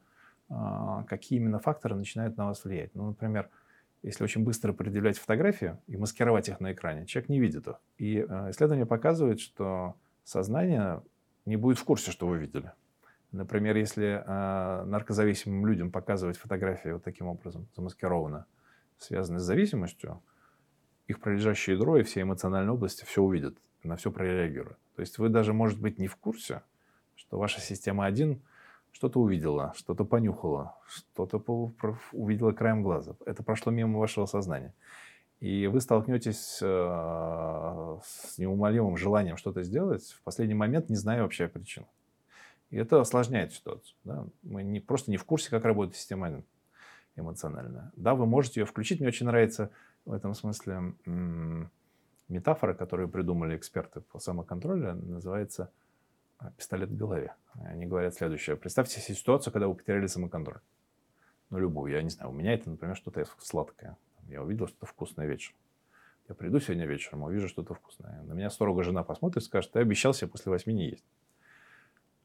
а, 0.49 1.03
какие 1.03 1.39
именно 1.39 1.59
факторы 1.59 1.95
начинают 1.95 2.37
на 2.37 2.47
вас 2.47 2.63
влиять. 2.65 2.93
Ну, 2.93 3.07
например, 3.07 3.49
если 4.03 4.23
очень 4.23 4.43
быстро 4.43 4.73
предъявлять 4.73 5.17
фотографии 5.17 5.77
и 5.87 5.95
маскировать 5.95 6.49
их 6.49 6.59
на 6.59 6.73
экране, 6.73 7.05
человек 7.05 7.29
не 7.29 7.39
видит 7.39 7.67
их. 7.67 7.75
И 7.97 8.17
э, 8.17 8.49
исследования 8.49 8.85
показывают, 8.85 9.39
что 9.39 9.95
сознание 10.23 11.01
не 11.45 11.55
будет 11.55 11.77
в 11.77 11.83
курсе, 11.83 12.11
что 12.11 12.27
вы 12.27 12.39
видели. 12.39 12.71
Например, 13.31 13.77
если 13.77 14.23
э, 14.25 14.83
наркозависимым 14.85 15.65
людям 15.65 15.91
показывать 15.91 16.37
фотографии 16.37 16.89
вот 16.89 17.03
таким 17.03 17.27
образом, 17.27 17.67
замаскированно, 17.75 18.45
связанные 18.97 19.39
с 19.39 19.43
зависимостью, 19.43 20.21
их 21.07 21.19
пролежащее 21.19 21.75
ядро 21.75 21.97
и 21.97 22.03
все 22.03 22.21
эмоциональные 22.21 22.73
области 22.73 23.05
все 23.05 23.21
увидят, 23.21 23.57
на 23.83 23.95
все 23.95 24.11
прореагируют. 24.11 24.77
То 24.95 25.01
есть 25.01 25.17
вы 25.17 25.29
даже, 25.29 25.53
может 25.53 25.79
быть, 25.79 25.97
не 25.97 26.07
в 26.07 26.17
курсе, 26.17 26.61
что 27.15 27.37
ваша 27.37 27.61
система 27.61 28.05
один 28.05 28.41
что-то 28.91 29.21
увидела, 29.21 29.73
что-то 29.77 30.03
понюхала, 30.03 30.75
что-то 30.87 31.37
увидела 32.11 32.51
краем 32.51 32.83
глаза. 32.83 33.15
Это 33.25 33.43
прошло 33.43 33.71
мимо 33.71 33.97
вашего 33.97 34.25
сознания. 34.25 34.73
И 35.39 35.67
вы 35.67 35.81
столкнетесь 35.81 36.59
э, 36.61 37.97
с 38.03 38.37
неумолимым 38.37 38.97
желанием 38.97 39.37
что-то 39.37 39.63
сделать 39.63 40.03
в 40.11 40.21
последний 40.21 40.53
момент, 40.53 40.89
не 40.89 40.95
зная 40.95 41.23
вообще 41.23 41.47
причин. 41.47 41.85
И 42.71 42.77
это 42.77 42.99
осложняет 42.99 43.53
ситуацию. 43.53 43.95
Да? 44.03 44.25
Мы 44.41 44.63
не, 44.63 44.79
просто 44.79 45.11
не 45.11 45.17
в 45.17 45.25
курсе, 45.25 45.49
как 45.49 45.65
работает 45.65 45.95
система 45.95 46.41
эмоциональная. 47.15 47.91
Да, 47.95 48.15
вы 48.15 48.25
можете 48.25 48.61
ее 48.61 48.65
включить. 48.65 48.99
Мне 48.99 49.09
очень 49.09 49.25
нравится 49.25 49.69
в 50.05 50.13
этом 50.13 50.33
смысле 50.33 50.93
метафора, 52.29 52.73
которую 52.73 53.09
придумали 53.09 53.57
эксперты 53.57 53.99
по 53.99 54.19
самоконтролю, 54.19 54.95
называется 54.95 55.69
а, 56.37 56.51
пистолет 56.51 56.89
в 56.89 56.95
голове. 56.95 57.35
Они 57.65 57.85
говорят 57.85 58.15
следующее. 58.15 58.55
Представьте 58.55 59.01
себе 59.01 59.15
ситуацию, 59.15 59.51
когда 59.51 59.67
вы 59.67 59.75
потеряли 59.75 60.07
самоконтроль. 60.07 60.61
Ну, 61.49 61.59
любую. 61.59 61.91
Я 61.91 62.01
не 62.01 62.09
знаю, 62.09 62.31
у 62.31 62.33
меня 62.33 62.53
это, 62.53 62.69
например, 62.69 62.95
что-то 62.95 63.25
сладкое. 63.39 63.97
Я 64.29 64.41
увидел 64.41 64.67
что-то 64.67 64.85
вкусное 64.85 65.27
вечером. 65.27 65.57
Я 66.29 66.35
приду 66.35 66.61
сегодня 66.61 66.85
вечером, 66.85 67.23
увижу 67.23 67.49
что-то 67.49 67.73
вкусное. 67.73 68.21
На 68.23 68.31
меня 68.31 68.49
строго 68.49 68.83
жена 68.83 69.03
посмотрит 69.03 69.43
и 69.43 69.45
скажет, 69.45 69.73
ты 69.73 69.79
обещал 69.79 70.13
себе 70.13 70.29
после 70.29 70.51
восьми 70.51 70.73
не 70.73 70.89
есть. 70.91 71.03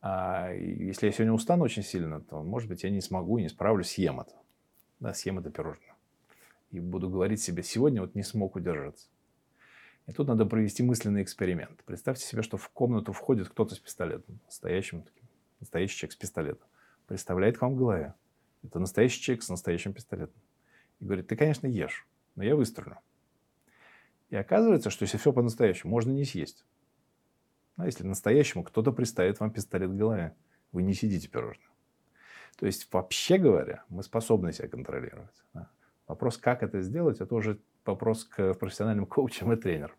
А 0.00 0.52
если 0.52 1.06
я 1.06 1.12
сегодня 1.12 1.32
устану 1.32 1.64
очень 1.64 1.82
сильно, 1.82 2.20
то, 2.20 2.42
может 2.42 2.68
быть, 2.68 2.82
я 2.84 2.90
не 2.90 3.00
смогу, 3.00 3.38
не 3.38 3.48
справлюсь, 3.48 3.88
съем 3.88 4.20
это. 4.20 4.34
Да, 5.00 5.14
съем 5.14 5.38
это 5.38 5.50
пирожное. 5.50 5.94
И 6.70 6.80
буду 6.80 7.08
говорить 7.08 7.40
себе, 7.40 7.62
сегодня 7.62 8.00
вот 8.00 8.14
не 8.14 8.22
смог 8.22 8.56
удержаться. 8.56 9.08
И 10.06 10.12
тут 10.12 10.28
надо 10.28 10.46
провести 10.46 10.82
мысленный 10.82 11.22
эксперимент. 11.22 11.82
Представьте 11.84 12.24
себе, 12.24 12.42
что 12.42 12.56
в 12.56 12.68
комнату 12.68 13.12
входит 13.12 13.48
кто-то 13.48 13.74
с 13.74 13.78
пистолетом. 13.78 14.38
Настоящим, 14.46 15.04
настоящий 15.58 15.96
человек 15.96 16.12
с 16.12 16.16
пистолетом. 16.16 16.68
Представляет 17.08 17.58
к 17.58 17.62
вам 17.62 17.74
в 17.74 17.78
голове. 17.78 18.14
Это 18.62 18.78
настоящий 18.78 19.20
человек 19.20 19.42
с 19.42 19.48
настоящим 19.48 19.92
пистолетом. 19.92 20.40
И 21.00 21.04
говорит, 21.04 21.26
ты, 21.26 21.36
конечно, 21.36 21.66
ешь, 21.66 22.06
но 22.36 22.44
я 22.44 22.54
выстрелю. 22.54 22.98
И 24.30 24.36
оказывается, 24.36 24.90
что 24.90 25.04
если 25.04 25.18
все 25.18 25.32
по-настоящему, 25.32 25.90
можно 25.90 26.10
не 26.10 26.24
съесть. 26.24 26.64
А 27.76 27.86
если 27.86 28.04
настоящему 28.04 28.64
кто-то 28.64 28.92
приставит 28.92 29.40
вам 29.40 29.50
пистолет 29.50 29.90
к 29.90 29.94
голове, 29.94 30.34
вы 30.72 30.82
не 30.82 30.94
сидите 30.94 31.28
пирожное. 31.28 31.68
То 32.58 32.66
есть, 32.66 32.88
вообще 32.92 33.36
говоря, 33.36 33.84
мы 33.90 34.02
способны 34.02 34.52
себя 34.52 34.68
контролировать. 34.68 35.44
Да? 35.52 35.70
Вопрос, 36.08 36.38
как 36.38 36.62
это 36.62 36.80
сделать, 36.80 37.20
это 37.20 37.34
уже 37.34 37.60
вопрос 37.84 38.24
к 38.24 38.54
профессиональным 38.54 39.06
коучам 39.06 39.52
и 39.52 39.56
тренерам. 39.56 39.96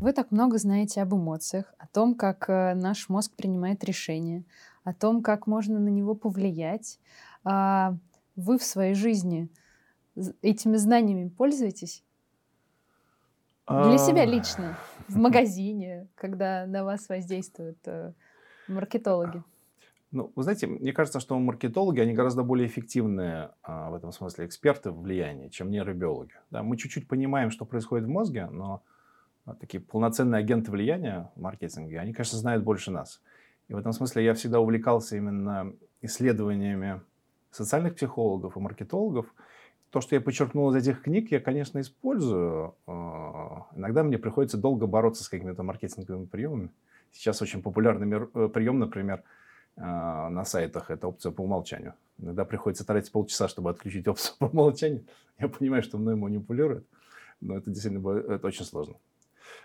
Вы 0.00 0.12
так 0.12 0.30
много 0.30 0.58
знаете 0.58 1.00
об 1.00 1.14
эмоциях, 1.14 1.74
о 1.78 1.86
том, 1.86 2.14
как 2.14 2.50
э, 2.50 2.74
наш 2.74 3.08
мозг 3.08 3.32
принимает 3.34 3.82
решения, 3.82 4.44
о 4.84 4.92
том, 4.92 5.22
как 5.22 5.46
можно 5.46 5.78
на 5.78 5.88
него 5.88 6.14
повлиять. 6.14 7.00
А 7.44 7.96
вы 8.36 8.58
в 8.58 8.62
своей 8.62 8.94
жизни 8.94 9.48
этими 10.42 10.76
знаниями 10.76 11.30
пользуетесь? 11.30 12.04
Для 13.68 13.98
себя 13.98 14.22
а. 14.22 14.26
лично, 14.26 14.78
в 15.08 15.16
магазине, 15.16 16.06
когда 16.14 16.66
на 16.66 16.84
вас 16.84 17.08
воздействуют 17.08 17.78
э, 17.86 18.12
маркетологи. 18.68 19.42
Ну, 20.12 20.32
вы 20.36 20.42
знаете, 20.44 20.68
мне 20.68 20.92
кажется, 20.92 21.18
что 21.18 21.38
маркетологи, 21.38 21.98
они 21.98 22.14
гораздо 22.14 22.44
более 22.44 22.68
эффективные 22.68 23.50
а, 23.62 23.90
в 23.90 23.94
этом 23.94 24.12
смысле 24.12 24.46
эксперты 24.46 24.90
в 24.90 25.00
влиянии, 25.00 25.48
чем 25.48 25.70
нейробиологи. 25.70 26.34
Да, 26.50 26.62
мы 26.62 26.76
чуть-чуть 26.76 27.08
понимаем, 27.08 27.50
что 27.50 27.64
происходит 27.64 28.06
в 28.06 28.10
мозге, 28.10 28.46
но 28.46 28.84
а, 29.44 29.54
такие 29.54 29.82
полноценные 29.82 30.38
агенты 30.38 30.70
влияния 30.70 31.30
в 31.34 31.40
маркетинге, 31.40 31.98
они, 31.98 32.12
конечно, 32.12 32.38
знают 32.38 32.62
больше 32.62 32.92
нас. 32.92 33.20
И 33.68 33.74
в 33.74 33.78
этом 33.78 33.92
смысле 33.92 34.24
я 34.24 34.34
всегда 34.34 34.60
увлекался 34.60 35.16
именно 35.16 35.72
исследованиями 36.02 37.00
социальных 37.50 37.96
психологов 37.96 38.56
и 38.56 38.60
маркетологов. 38.60 39.26
То, 39.90 40.00
что 40.00 40.14
я 40.14 40.20
подчеркнул 40.20 40.74
из 40.74 40.86
этих 40.86 41.02
книг, 41.02 41.30
я, 41.30 41.40
конечно, 41.40 41.80
использую. 41.80 42.74
А, 42.86 43.66
иногда 43.74 44.02
мне 44.02 44.18
приходится 44.18 44.58
долго 44.58 44.86
бороться 44.86 45.24
с 45.24 45.28
какими-то 45.28 45.62
маркетинговыми 45.62 46.26
приемами. 46.26 46.70
Сейчас 47.12 47.40
очень 47.40 47.62
популярный 47.62 48.28
э, 48.34 48.48
прием, 48.48 48.78
например, 48.78 49.22
а, 49.76 50.28
на 50.28 50.44
сайтах 50.44 50.90
это 50.90 51.08
опция 51.08 51.32
по 51.32 51.42
умолчанию. 51.42 51.94
Иногда 52.18 52.44
приходится 52.44 52.86
тратить 52.86 53.12
полчаса, 53.12 53.48
чтобы 53.48 53.70
отключить 53.70 54.08
опцию 54.08 54.36
по 54.38 54.46
умолчанию. 54.46 55.04
Я 55.38 55.48
понимаю, 55.48 55.82
что 55.82 55.98
мной 55.98 56.16
манипулируют, 56.16 56.86
но 57.40 57.56
это 57.56 57.70
действительно 57.70 58.10
это 58.18 58.46
очень 58.46 58.64
сложно. 58.64 58.96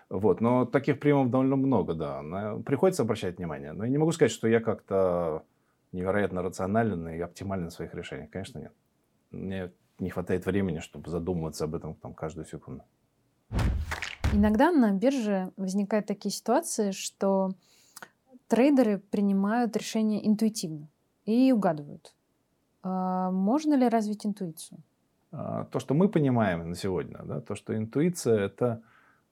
Вот. 0.08 0.40
Но 0.40 0.66
таких 0.66 1.00
приемов 1.00 1.30
довольно 1.30 1.56
много, 1.56 1.94
да. 1.94 2.58
Приходится 2.64 3.02
обращать 3.02 3.38
внимание. 3.38 3.72
Но 3.72 3.84
я 3.84 3.90
не 3.90 3.98
могу 3.98 4.12
сказать, 4.12 4.30
что 4.30 4.46
я 4.46 4.60
как-то 4.60 5.42
невероятно 5.92 6.42
рационален 6.42 7.08
и 7.08 7.18
оптимален 7.18 7.70
в 7.70 7.72
своих 7.72 7.94
решениях. 7.94 8.30
Конечно, 8.30 8.58
нет. 8.58 8.72
Мне 9.30 9.72
не 10.02 10.10
хватает 10.10 10.46
времени, 10.46 10.80
чтобы 10.80 11.10
задумываться 11.10 11.64
об 11.64 11.74
этом 11.74 11.94
там, 11.94 12.12
каждую 12.12 12.44
секунду. 12.46 12.84
Иногда 14.34 14.70
на 14.72 14.92
бирже 14.92 15.52
возникают 15.56 16.06
такие 16.06 16.32
ситуации, 16.32 16.90
что 16.90 17.50
трейдеры 18.48 18.98
принимают 18.98 19.76
решения 19.76 20.26
интуитивно 20.26 20.88
и 21.24 21.52
угадывают. 21.52 22.14
А 22.82 23.30
можно 23.30 23.74
ли 23.74 23.88
развить 23.88 24.26
интуицию? 24.26 24.80
А, 25.30 25.64
то, 25.64 25.78
что 25.78 25.94
мы 25.94 26.08
понимаем 26.08 26.68
на 26.68 26.74
сегодня, 26.74 27.18
да, 27.24 27.40
то, 27.40 27.54
что 27.54 27.76
интуиция– 27.76 28.40
это 28.46 28.82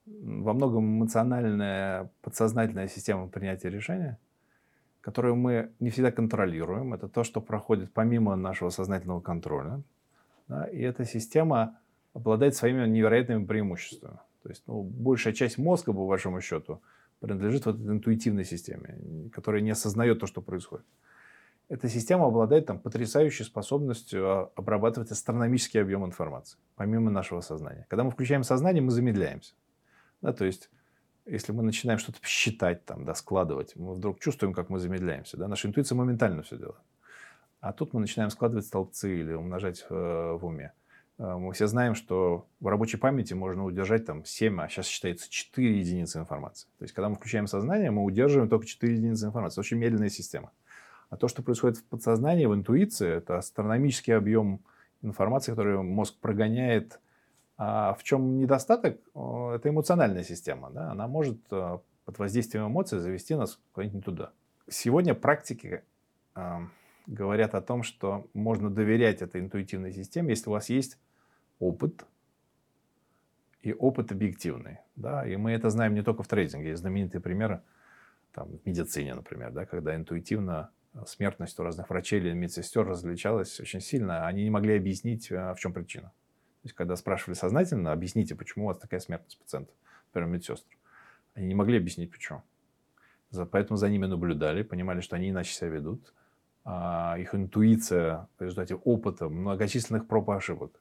во 0.07 0.53
многом 0.53 0.85
эмоциональная, 0.99 2.11
подсознательная 2.23 2.89
система 2.89 3.29
принятия 3.29 3.71
решения, 3.71 4.19
которую 5.01 5.37
мы 5.37 5.71
не 5.81 5.91
всегда 5.91 6.11
контролируем. 6.13 6.95
Это 6.95 7.09
то, 7.09 7.25
что 7.25 7.41
проходит 7.41 7.93
помимо 7.93 8.37
нашего 8.37 8.71
сознательного 8.71 9.21
контроля. 9.21 9.83
И 10.73 10.81
эта 10.81 11.05
система 11.05 11.79
обладает 12.13 12.55
своими 12.55 12.87
невероятными 12.87 13.45
преимуществами. 13.45 14.19
То 14.43 14.49
есть 14.49 14.63
ну, 14.67 14.83
большая 14.83 15.33
часть 15.33 15.59
мозга, 15.59 15.93
по 15.93 16.07
большому 16.07 16.41
счету, 16.41 16.83
принадлежит 17.21 17.67
вот 17.67 17.77
этой 17.77 17.91
интуитивной 17.91 18.45
системе, 18.45 19.31
которая 19.33 19.61
не 19.61 19.71
осознает 19.71 20.19
то, 20.21 20.27
что 20.27 20.41
происходит. 20.41 20.87
Эта 21.69 21.89
система 21.89 22.27
обладает 22.27 22.67
там, 22.67 22.81
потрясающей 22.81 23.45
способностью 23.45 24.29
а, 24.29 24.51
обрабатывать 24.57 25.13
астрономический 25.13 25.81
объем 25.81 26.05
информации, 26.05 26.59
помимо 26.75 27.13
нашего 27.13 27.43
сознания. 27.43 27.87
Когда 27.89 28.03
мы 28.03 28.11
включаем 28.11 28.43
сознание, 28.43 28.83
мы 28.83 28.91
замедляемся. 28.91 29.55
Да, 30.21 30.33
то 30.33 30.45
есть, 30.45 30.69
если 31.27 31.53
мы 31.53 31.63
начинаем 31.63 32.01
что-то 32.01 32.19
считать, 32.25 32.85
там, 32.87 33.05
да, 33.05 33.15
складывать, 33.15 33.77
мы 33.77 33.95
вдруг 33.95 34.19
чувствуем, 34.19 34.53
как 34.53 34.69
мы 34.69 34.81
замедляемся. 34.81 35.37
Да? 35.37 35.47
Наша 35.47 35.69
интуиция 35.69 35.95
моментально 35.95 36.43
все 36.43 36.57
делает. 36.57 36.81
А 37.61 37.73
тут 37.73 37.93
мы 37.93 38.01
начинаем 38.01 38.31
складывать 38.31 38.67
столбцы 38.67 39.21
или 39.21 39.33
умножать 39.35 39.85
э, 39.89 39.95
в 40.41 40.45
уме. 40.47 40.73
Э, 41.19 41.37
мы 41.37 41.53
все 41.53 41.67
знаем, 41.67 41.95
что 41.95 42.47
в 42.59 42.67
рабочей 42.67 42.97
памяти 42.97 43.35
можно 43.35 43.65
удержать 43.65 44.07
там 44.07 44.25
7, 44.25 44.61
а 44.63 44.69
сейчас 44.69 44.87
считается 44.87 45.31
4 45.31 45.79
единицы 45.79 46.19
информации. 46.19 46.69
То 46.79 46.85
есть, 46.85 46.95
когда 46.95 47.11
мы 47.11 47.17
включаем 47.17 47.47
сознание, 47.47 47.91
мы 47.91 48.03
удерживаем 48.03 48.49
только 48.49 48.67
4 48.67 48.95
единицы 48.95 49.27
информации. 49.27 49.61
Очень 49.61 49.77
медленная 49.77 50.09
система. 50.09 50.53
А 51.11 51.17
то, 51.17 51.29
что 51.29 51.43
происходит 51.43 51.77
в 51.77 51.85
подсознании, 51.85 52.47
в 52.47 52.55
интуиции, 52.55 53.09
это 53.09 53.37
астрономический 53.37 54.17
объем 54.17 54.61
информации, 55.03 55.53
который 55.53 55.83
мозг 55.83 56.17
прогоняет. 56.21 57.01
А 57.59 57.93
в 57.95 58.03
чем 58.05 58.39
недостаток? 58.39 59.01
Это 59.15 59.61
эмоциональная 59.65 60.25
система. 60.25 60.71
Да? 60.71 60.93
Она 60.93 61.09
может 61.09 61.41
э, 61.51 61.79
под 62.07 62.19
воздействием 62.19 62.69
эмоций 62.69 63.01
завести 63.01 63.35
нас 63.35 63.59
куда-нибудь 63.73 64.05
туда. 64.05 64.31
Сегодня 64.69 65.15
практики 65.15 65.83
э, 66.37 66.59
говорят 67.11 67.55
о 67.55 67.61
том, 67.61 67.83
что 67.83 68.29
можно 68.35 68.71
доверять 68.71 69.21
этой 69.21 69.41
интуитивной 69.41 69.93
системе, 69.93 70.31
если 70.31 70.49
у 70.49 70.53
вас 70.53 70.71
есть 70.71 70.99
опыт 71.59 72.07
и 73.63 73.73
опыт 73.73 74.13
объективный. 74.13 74.79
Да? 74.97 75.27
И 75.27 75.37
мы 75.37 75.53
это 75.53 75.71
знаем 75.71 75.95
не 75.95 76.03
только 76.03 76.23
в 76.23 76.29
трейдинге. 76.29 76.71
Есть 76.71 76.83
знаменитые 76.83 77.21
примеры 77.21 77.63
там, 78.33 78.49
в 78.49 78.65
медицине, 78.65 79.15
например, 79.15 79.51
да, 79.51 79.67
когда 79.67 79.95
интуитивно 79.97 80.71
смертность 81.07 81.59
у 81.59 81.65
разных 81.65 81.91
врачей 81.91 82.21
или 82.21 82.33
медсестер 82.33 82.87
различалась 82.87 83.59
очень 83.61 83.81
сильно. 83.81 84.27
Они 84.27 84.45
не 84.45 84.51
могли 84.51 84.77
объяснить, 84.77 85.31
в 85.31 85.57
чем 85.59 85.73
причина. 85.73 86.09
То 86.63 86.67
есть, 86.67 86.75
когда 86.75 86.95
спрашивали 86.95 87.35
сознательно, 87.35 87.93
объясните, 87.93 88.35
почему 88.35 88.67
у 88.67 88.69
вас 88.69 88.79
такая 88.79 89.01
смертность 89.01 89.39
пациентов, 89.39 89.75
например, 90.07 90.29
медсестр. 90.31 90.77
Они 91.35 91.49
не 91.49 91.55
могли 91.55 91.79
объяснить, 91.79 92.11
почему. 92.11 92.43
Поэтому 93.51 93.77
за 93.77 93.89
ними 93.89 94.07
наблюдали, 94.07 94.63
понимали, 94.63 95.01
что 95.01 95.17
они 95.17 95.31
иначе 95.31 95.53
себя 95.53 95.71
ведут. 95.71 96.13
А 96.65 97.17
их 97.19 97.35
интуиция 97.35 98.29
в 98.39 98.43
результате 98.43 98.75
опыта 98.75 99.29
многочисленных 99.29 100.07
проб 100.07 100.29
и 100.29 100.33
ошибок 100.33 100.73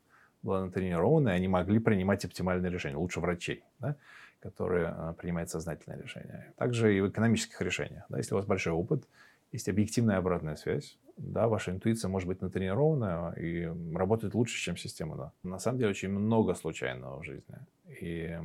была 0.42 0.66
натренирована, 0.66 1.30
и 1.30 1.32
они 1.34 1.48
могли 1.48 1.80
принимать 1.80 2.26
оптимальные 2.26 2.72
решения, 2.72 2.96
лучше 2.96 3.20
врачей, 3.20 3.64
да, 3.80 3.96
которые 4.42 4.88
а, 4.88 5.14
принимают 5.14 5.50
сознательные 5.50 6.02
решения. 6.02 6.54
Также 6.58 6.96
и 6.96 7.02
в 7.02 7.10
экономических 7.10 7.62
решениях. 7.62 8.06
Да, 8.10 8.18
если 8.18 8.34
у 8.34 8.38
вас 8.38 8.46
большой 8.46 8.74
опыт, 8.74 9.08
есть 9.52 9.68
объективная 9.68 10.18
обратная 10.18 10.56
связь, 10.56 10.98
да, 11.18 11.48
ваша 11.48 11.72
интуиция 11.72 12.10
может 12.10 12.28
быть 12.28 12.42
натренирована 12.42 13.34
и 13.38 13.70
работает 13.94 14.34
лучше, 14.36 14.58
чем 14.62 14.78
система. 14.78 15.18
Да. 15.18 15.32
На 15.44 15.60
самом 15.60 15.80
деле 15.80 15.90
очень 15.90 16.10
много 16.10 16.54
случайного 16.54 17.20
в 17.20 17.24
жизни 17.24 17.56
и 18.02 18.38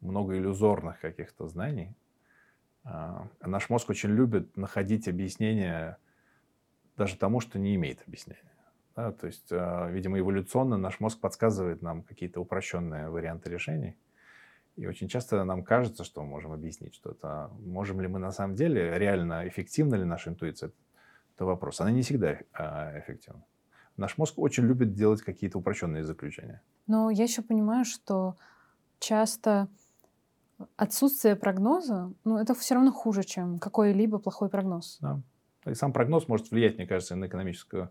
много 0.00 0.36
иллюзорных 0.36 1.00
каких-то 1.00 1.48
знаний. 1.48 1.94
А, 2.84 3.28
наш 3.40 3.68
мозг 3.68 3.90
очень 3.90 4.10
любит 4.10 4.56
находить 4.56 5.06
объяснения 5.06 5.98
даже 6.98 7.16
тому, 7.16 7.40
что 7.40 7.58
не 7.58 7.74
имеет 7.76 8.02
объяснения. 8.06 8.42
Да, 8.94 9.12
то 9.12 9.28
есть, 9.28 9.46
а, 9.52 9.88
видимо, 9.88 10.18
эволюционно 10.18 10.76
наш 10.76 11.00
мозг 11.00 11.20
подсказывает 11.20 11.82
нам 11.82 12.02
какие-то 12.02 12.40
упрощенные 12.40 13.08
варианты 13.08 13.48
решений. 13.48 13.96
И 14.76 14.86
очень 14.86 15.08
часто 15.08 15.42
нам 15.44 15.62
кажется, 15.62 16.04
что 16.04 16.22
мы 16.22 16.28
можем 16.28 16.52
объяснить 16.52 16.94
что-то. 16.94 17.50
Можем 17.64 18.00
ли 18.00 18.08
мы 18.08 18.18
на 18.18 18.32
самом 18.32 18.56
деле, 18.56 18.98
реально 18.98 19.46
эффективна 19.48 19.94
ли 19.94 20.04
наша 20.04 20.30
интуиция? 20.30 20.72
Это 21.36 21.44
вопрос. 21.44 21.80
Она 21.80 21.92
не 21.92 22.02
всегда 22.02 22.38
а, 22.52 22.98
эффективна. 22.98 23.44
Наш 23.96 24.18
мозг 24.18 24.34
очень 24.38 24.64
любит 24.64 24.94
делать 24.94 25.22
какие-то 25.22 25.58
упрощенные 25.58 26.04
заключения. 26.04 26.60
Но 26.86 27.10
я 27.10 27.24
еще 27.24 27.42
понимаю, 27.42 27.84
что 27.84 28.36
часто 28.98 29.68
отсутствие 30.76 31.36
прогноза, 31.36 32.12
ну, 32.24 32.38
это 32.38 32.54
все 32.54 32.74
равно 32.74 32.92
хуже, 32.92 33.22
чем 33.22 33.58
какой-либо 33.58 34.18
плохой 34.18 34.48
прогноз. 34.48 34.98
Да. 35.00 35.20
И 35.70 35.74
сам 35.74 35.92
прогноз 35.92 36.28
может 36.28 36.50
влиять, 36.50 36.76
мне 36.76 36.86
кажется, 36.86 37.16
на 37.16 37.26
экономическую 37.26 37.90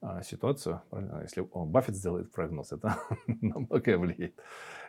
а, 0.00 0.22
ситуацию. 0.22 0.82
Если 1.22 1.46
о, 1.52 1.64
Баффет 1.64 1.96
сделает 1.96 2.32
прогноз, 2.32 2.72
это 2.72 2.98
на 3.26 3.58
многое 3.60 3.98
влияет. 3.98 4.34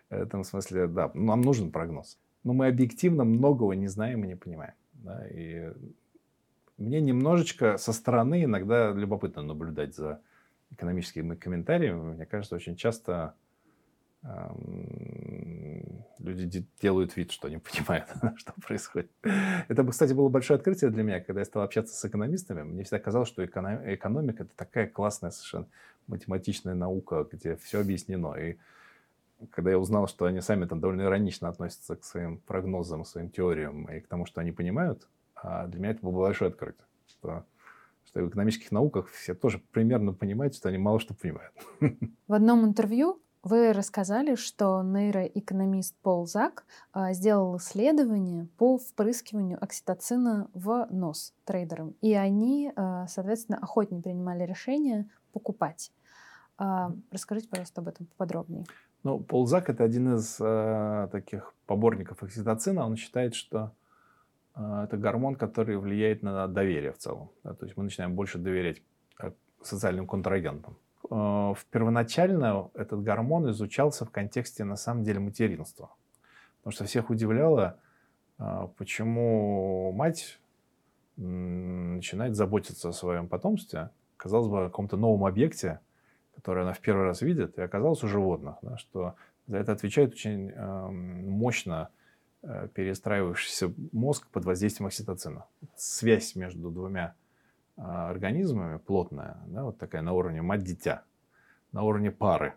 В 0.10 0.14
этом 0.14 0.44
смысле, 0.44 0.88
да, 0.88 1.12
нам 1.14 1.42
нужен 1.42 1.72
прогноз. 1.72 2.18
Но 2.44 2.54
мы 2.54 2.68
объективно 2.68 3.24
многого 3.24 3.74
не 3.74 3.88
знаем 3.88 4.24
и 4.24 4.28
не 4.28 4.36
понимаем. 4.36 4.74
Да? 4.94 5.28
И 5.28 5.72
мне 6.78 7.02
немножечко 7.02 7.78
со 7.78 7.92
стороны 7.92 8.44
иногда 8.44 8.92
любопытно 8.92 9.42
наблюдать 9.42 9.96
за 9.96 10.22
экономическими 10.72 11.36
комментариями. 11.36 12.14
Мне 12.14 12.26
кажется, 12.26 12.56
очень 12.56 12.76
часто 12.76 13.34
люди 16.20 16.66
делают 16.82 17.16
вид, 17.16 17.32
что 17.32 17.50
не 17.50 17.58
понимают, 17.60 18.10
что 18.38 18.54
происходит. 18.66 19.12
Это, 19.68 19.84
кстати, 19.86 20.14
было 20.14 20.30
большое 20.30 20.58
открытие 20.58 20.90
для 20.90 21.04
меня, 21.04 21.22
когда 21.22 21.42
я 21.42 21.46
стал 21.46 21.64
общаться 21.64 21.96
с 21.96 22.06
экономистами. 22.06 22.64
Мне 22.64 22.84
всегда 22.84 23.00
казалось, 23.00 23.30
что 23.30 23.46
экономика– 23.46 24.44
это 24.44 24.56
такая 24.56 24.88
классная 24.88 25.32
совершенно 25.32 25.68
математичная 26.08 26.76
наука, 26.76 27.28
где 27.32 27.56
все 27.58 27.82
объяснено. 27.82 28.34
И 28.36 28.58
когда 29.52 29.72
я 29.72 29.80
узнал, 29.80 30.08
что 30.08 30.26
они 30.26 30.42
сами 30.42 30.66
там 30.66 30.80
довольно 30.80 31.04
иронично 31.04 31.50
относятся 31.50 31.96
к 31.96 32.04
своим 32.04 32.40
прогнозам, 32.40 33.06
своим 33.06 33.30
теориям 33.30 33.86
и 33.86 34.00
к 34.00 34.08
тому, 34.08 34.26
что 34.26 34.42
они 34.42 34.52
понимают, 34.52 35.08
а 35.36 35.68
для 35.68 35.80
меня 35.80 35.92
это 35.92 36.02
было 36.02 36.22
большое 36.22 36.50
открытие. 36.50 36.86
Что 37.08 37.46
что 38.06 38.22
в 38.22 38.30
экономических 38.30 38.72
науках 38.72 39.10
все 39.10 39.36
тоже 39.36 39.62
примерно 39.72 40.14
понимают, 40.14 40.56
что 40.56 40.70
они 40.70 40.78
мало 40.78 41.00
что 41.00 41.14
понимают. 41.14 41.54
В 42.28 42.34
одном 42.34 42.66
интервью 42.66 43.22
вы 43.44 43.72
рассказали, 43.74 44.36
что 44.36 44.82
нейроэкономист 44.84 45.96
Пол 46.02 46.26
Зак 46.26 46.66
а, 46.92 47.14
сделал 47.14 47.58
исследование 47.58 48.48
по 48.58 48.78
впрыскиванию 48.78 49.64
окситоцина 49.64 50.50
в 50.54 50.88
нос 50.90 51.34
трейдерам. 51.46 51.96
И 52.02 52.14
они, 52.14 52.72
а, 52.76 53.08
соответственно, 53.08 53.60
охотнее 53.62 54.02
принимали 54.02 54.44
решение 54.44 55.10
покупать. 55.32 55.92
А, 56.58 56.92
расскажите, 57.12 57.48
пожалуйста, 57.48 57.82
об 57.82 57.88
этом 57.88 58.08
поподробнее. 58.08 58.66
Ну, 59.04 59.20
Пол 59.20 59.46
Зак– 59.48 59.70
это 59.72 59.84
один 59.84 60.16
из 60.16 60.38
таких 61.12 61.54
поборников 61.66 62.24
окситоцина. 62.24 62.86
Он 62.86 62.98
считает, 62.98 63.36
что 63.36 63.72
это 64.56 64.98
гормон, 64.98 65.36
который 65.36 65.78
влияет 65.78 66.24
на 66.24 66.48
доверие 66.48 66.92
в 66.92 66.98
целом. 66.98 67.30
То 67.44 67.58
есть 67.62 67.78
мы 67.78 67.84
начинаем 67.84 68.16
больше 68.16 68.40
доверять 68.40 68.82
социальным 69.62 70.08
контрагентам. 70.08 70.78
Э, 71.10 71.54
первоначально 71.72 72.70
этот 72.74 73.04
гормон 73.04 73.50
изучался 73.52 74.06
в 74.06 74.12
контексте, 74.12 74.64
на 74.64 74.76
самом 74.76 75.04
деле, 75.04 75.20
материнства. 75.20 75.92
Потому 76.58 76.72
что 76.74 76.86
всех 76.86 77.10
удивляло, 77.10 77.80
э, 78.40 78.68
почему 78.78 79.92
мать 79.94 80.40
начинает 81.16 82.36
заботиться 82.36 82.90
о 82.90 82.94
своем 82.94 83.28
потомстве, 83.28 83.90
казалось 84.18 84.48
бы, 84.48 84.62
о 84.62 84.66
каком-то 84.66 84.98
новом 84.98 85.26
объекте, 85.26 85.80
который 86.36 86.64
она 86.64 86.74
в 86.74 86.80
первый 86.80 87.06
раз 87.06 87.22
видит, 87.22 87.58
и 87.58 87.62
оказалось 87.62 88.04
у 88.04 88.08
животных, 88.08 88.58
да, 88.62 88.78
что 88.78 89.16
за 89.48 89.58
это 89.58 89.72
отвечает 89.72 90.14
очень 90.14 90.52
э, 90.52 90.88
мощно 90.90 91.90
э, 92.44 92.68
перестраивающийся 92.74 93.74
мозг 93.92 94.28
под 94.28 94.46
воздействием 94.46 94.88
окситоцина. 94.88 95.46
Связь 95.76 96.36
между 96.36 96.70
двумя 96.70 97.16
организмами 97.78 98.78
плотная, 98.78 99.38
да, 99.48 99.64
вот 99.64 99.78
такая 99.78 100.02
на 100.02 100.14
уровне 100.14 100.42
мать-дитя, 100.42 101.04
на 101.72 101.84
уровне 101.84 102.12
пары, 102.12 102.56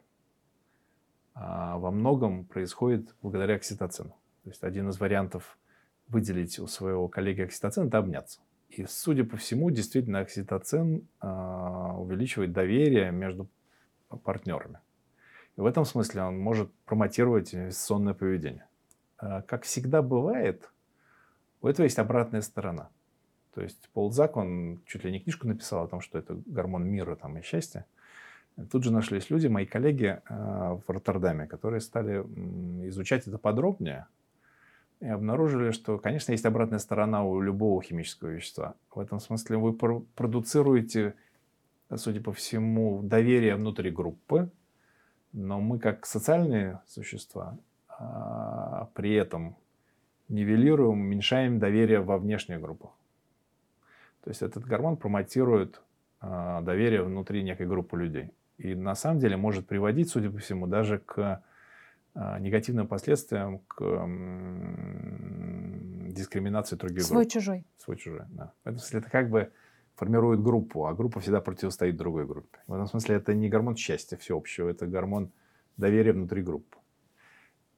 а 1.34 1.78
во 1.78 1.90
многом 1.90 2.44
происходит 2.44 3.14
благодаря 3.22 3.54
окситоцину. 3.56 4.16
То 4.44 4.50
есть 4.50 4.64
один 4.64 4.88
из 4.88 4.98
вариантов 4.98 5.58
выделить 6.08 6.58
у 6.58 6.66
своего 6.66 7.06
коллеги 7.08 7.42
окситоцин– 7.42 7.86
это 7.88 7.98
обняться. 7.98 8.40
И, 8.70 8.86
судя 8.86 9.24
по 9.24 9.36
всему, 9.36 9.70
действительно 9.70 10.20
окситоцин 10.20 11.06
э, 11.20 11.26
увеличивает 11.26 12.52
доверие 12.52 13.10
между 13.10 13.48
партнерами. 14.24 14.78
И 15.56 15.60
в 15.60 15.66
этом 15.66 15.84
смысле 15.84 16.22
он 16.22 16.38
может 16.38 16.72
промотировать 16.84 17.54
инвестиционное 17.54 18.14
поведение. 18.14 18.66
Как 19.18 19.64
всегда 19.64 20.00
бывает, 20.00 20.70
у 21.60 21.68
этого 21.68 21.84
есть 21.84 21.98
обратная 21.98 22.40
сторона– 22.40 22.88
то 23.54 23.62
есть 23.62 23.88
Пол 23.92 24.12
Зак, 24.12 24.36
он 24.36 24.80
чуть 24.86 25.04
ли 25.04 25.12
не 25.12 25.20
книжку 25.20 25.46
написал 25.46 25.84
о 25.84 25.88
том, 25.88 26.00
что 26.00 26.18
это 26.18 26.36
гормон 26.46 26.86
мира 26.86 27.16
там, 27.16 27.36
и 27.38 27.42
счастья. 27.42 27.86
Тут 28.70 28.84
же 28.84 28.92
нашлись 28.92 29.30
люди, 29.30 29.46
мои 29.46 29.66
коллеги 29.66 30.20
э, 30.28 30.78
в 30.86 30.88
Роттердаме, 30.88 31.46
которые 31.46 31.80
стали 31.80 32.18
изучать 32.88 33.26
это 33.26 33.38
подробнее 33.38 34.06
и 35.00 35.06
обнаружили, 35.06 35.70
что, 35.70 35.98
конечно, 35.98 36.32
есть 36.32 36.44
обратная 36.44 36.78
сторона 36.78 37.24
у 37.24 37.40
любого 37.40 37.82
химического 37.82 38.28
вещества. 38.28 38.74
В 38.94 39.00
этом 39.00 39.18
смысле 39.18 39.56
вы 39.56 39.72
продуцируете, 39.72 41.14
судя 41.94 42.20
по 42.20 42.32
всему, 42.32 43.02
доверие 43.02 43.56
внутри 43.56 43.90
группы, 43.90 44.50
но 45.32 45.60
мы 45.60 45.78
как 45.78 46.04
социальные 46.04 46.80
существа 46.86 47.56
а, 47.88 48.90
при 48.94 49.14
этом 49.14 49.56
нивелируем, 50.28 51.00
уменьшаем 51.00 51.58
доверие 51.58 52.00
во 52.00 52.18
внешних 52.18 52.60
группах. 52.60 52.90
То 54.22 54.30
есть 54.30 54.42
этот 54.42 54.64
гормон 54.64 54.96
промотирует 54.96 55.80
э, 56.20 56.60
доверие 56.62 57.02
внутри 57.02 57.42
некой 57.42 57.66
группы 57.66 57.96
людей. 57.96 58.30
И 58.58 58.74
на 58.74 58.94
самом 58.94 59.18
деле 59.20 59.36
может 59.36 59.66
приводить, 59.66 60.10
судя 60.10 60.30
по 60.30 60.38
всему, 60.38 60.66
даже 60.66 60.98
к 60.98 61.42
э, 62.14 62.38
негативным 62.40 62.86
последствиям, 62.86 63.60
к 63.60 63.80
э, 63.80 64.06
дискриминации 66.12 66.76
других 66.76 67.02
Свой 67.04 67.22
групп. 67.22 67.32
чужой. 67.32 67.64
Свой-чужой, 67.78 68.26
да. 68.28 68.52
В 68.64 68.68
этом 68.68 68.78
смысле 68.78 69.00
это 69.00 69.10
как 69.10 69.30
бы 69.30 69.50
формирует 69.94 70.42
группу, 70.42 70.86
а 70.86 70.94
группа 70.94 71.20
всегда 71.20 71.40
противостоит 71.40 71.96
другой 71.96 72.26
группе. 72.26 72.58
В 72.66 72.74
этом 72.74 72.86
смысле 72.86 73.16
это 73.16 73.34
не 73.34 73.48
гормон 73.48 73.76
счастья 73.76 74.16
всеобщего, 74.16 74.68
это 74.68 74.86
гормон 74.86 75.30
доверия 75.76 76.12
внутри 76.12 76.42
группы. 76.42 76.76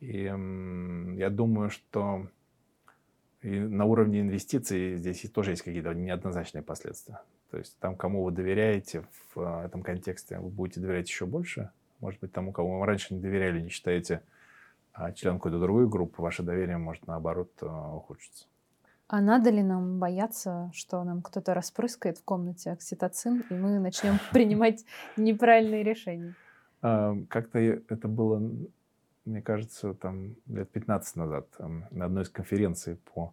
И 0.00 0.24
э, 0.24 1.14
я 1.16 1.30
думаю, 1.30 1.70
что 1.70 2.26
и 3.42 3.58
на 3.58 3.84
уровне 3.84 4.20
инвестиций 4.20 4.96
здесь 4.96 5.28
тоже 5.30 5.50
есть 5.50 5.62
какие-то 5.62 5.94
неоднозначные 5.94 6.62
последствия. 6.62 7.20
То 7.50 7.58
есть 7.58 7.76
там, 7.80 7.96
кому 7.96 8.24
вы 8.24 8.30
доверяете 8.30 9.04
в 9.34 9.40
э, 9.40 9.66
этом 9.66 9.82
контексте, 9.82 10.38
вы 10.38 10.48
будете 10.48 10.80
доверять 10.80 11.08
еще 11.08 11.26
больше. 11.26 11.70
Может 12.00 12.20
быть, 12.20 12.32
тому, 12.32 12.52
кому 12.52 12.80
вы 12.80 12.86
раньше 12.86 13.14
не 13.14 13.20
доверяли, 13.20 13.60
не 13.60 13.68
считаете 13.68 14.22
а 14.94 15.12
член 15.12 15.34
какой-то 15.36 15.58
другой 15.58 15.88
группы, 15.88 16.20
ваше 16.20 16.42
доверие 16.42 16.76
может, 16.76 17.06
наоборот, 17.06 17.50
э, 17.62 17.66
ухудшиться. 17.66 18.46
А 19.08 19.20
надо 19.20 19.50
ли 19.50 19.62
нам 19.62 19.98
бояться, 19.98 20.70
что 20.74 21.02
нам 21.04 21.22
кто-то 21.22 21.54
распрыскает 21.54 22.18
в 22.18 22.24
комнате 22.24 22.70
окситоцин, 22.70 23.44
и 23.50 23.54
мы 23.54 23.78
начнем 23.78 24.18
принимать 24.32 24.84
неправильные 25.16 25.82
решения? 25.82 26.34
Как-то 26.80 27.58
это 27.58 28.08
было 28.08 28.42
мне 29.24 29.42
кажется, 29.42 29.94
там 29.94 30.36
лет 30.46 30.70
15 30.70 31.16
назад 31.16 31.48
там, 31.56 31.86
на 31.90 32.06
одной 32.06 32.24
из 32.24 32.28
конференций 32.28 32.96
по 32.96 33.32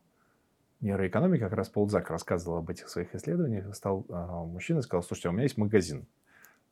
нейроэкономике 0.81 1.43
как 1.43 1.53
раз 1.53 1.69
Пол 1.69 1.89
Зак 1.89 2.09
рассказывал 2.09 2.57
об 2.57 2.69
этих 2.69 2.89
своих 2.89 3.13
исследованиях. 3.15 3.73
Стал 3.75 4.05
а, 4.09 4.43
мужчина 4.43 4.79
и 4.79 4.81
сказал, 4.81 5.03
слушайте, 5.03 5.29
у 5.29 5.31
меня 5.31 5.43
есть 5.43 5.57
магазин. 5.57 6.05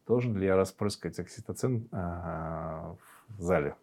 Должен 0.06 0.38
ли 0.38 0.46
я 0.46 0.56
распрыскать 0.56 1.20
окситоцин 1.20 1.88
а, 1.92 2.96
в 3.28 3.42
зале? 3.42 3.76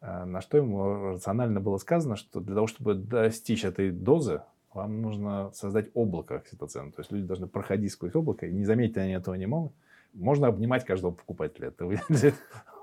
А, 0.00 0.24
на 0.24 0.40
что 0.40 0.56
ему 0.56 1.12
рационально 1.12 1.60
было 1.60 1.76
сказано, 1.78 2.16
что 2.16 2.40
для 2.40 2.54
того, 2.54 2.66
чтобы 2.66 2.94
достичь 2.94 3.64
этой 3.64 3.90
дозы, 3.90 4.42
вам 4.72 5.02
нужно 5.02 5.50
создать 5.52 5.90
облако 5.94 6.36
окситоцина. 6.36 6.92
То 6.92 7.00
есть 7.00 7.10
люди 7.10 7.26
должны 7.26 7.48
проходить 7.48 7.92
сквозь 7.92 8.14
облако, 8.14 8.46
и 8.46 8.52
не 8.52 8.64
заметить 8.64 8.96
они 8.98 9.12
этого 9.12 9.34
не 9.34 9.46
могут. 9.46 9.72
Можно 10.14 10.46
обнимать 10.46 10.84
каждого 10.84 11.12
покупателя. 11.12 11.68
Это 11.68 11.86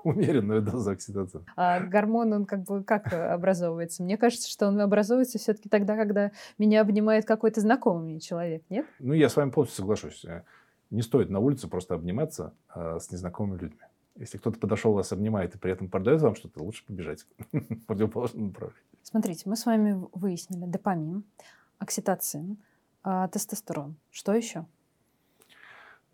умеренную 0.08 0.62
дозу 0.62 0.90
окситоцина. 0.90 1.44
А 1.56 1.80
гормон, 1.80 2.32
он 2.32 2.44
как 2.44 2.64
бы 2.64 2.84
как 2.84 3.12
образовывается? 3.12 4.02
Мне 4.02 4.16
кажется, 4.16 4.48
что 4.48 4.68
он 4.68 4.80
образовывается 4.80 5.38
все-таки 5.38 5.68
тогда, 5.68 5.96
когда 5.96 6.30
меня 6.58 6.82
обнимает 6.82 7.24
какой-то 7.24 7.60
знакомый 7.60 8.04
мне 8.04 8.20
человек, 8.20 8.62
нет? 8.68 8.86
Ну, 8.98 9.14
я 9.14 9.28
с 9.28 9.36
вами 9.36 9.50
полностью 9.50 9.82
соглашусь. 9.82 10.24
Не 10.90 11.02
стоит 11.02 11.30
на 11.30 11.40
улице 11.40 11.66
просто 11.68 11.94
обниматься 11.94 12.52
а, 12.68 13.00
с 13.00 13.10
незнакомыми 13.10 13.58
людьми. 13.58 13.80
Если 14.16 14.38
кто-то 14.38 14.60
подошел, 14.60 14.92
вас 14.92 15.10
обнимает 15.10 15.54
и 15.54 15.58
при 15.58 15.72
этом 15.72 15.88
продает 15.88 16.20
вам 16.20 16.36
что-то, 16.36 16.62
лучше 16.62 16.84
побежать 16.86 17.26
в 17.52 17.86
противоположном 17.86 18.48
направлении. 18.48 18.84
Смотрите, 19.02 19.48
мы 19.48 19.56
с 19.56 19.66
вами 19.66 20.06
выяснили 20.12 20.66
допамин, 20.66 21.24
окситоцин, 21.78 22.58
тестостерон. 23.02 23.96
Что 24.10 24.34
еще? 24.34 24.66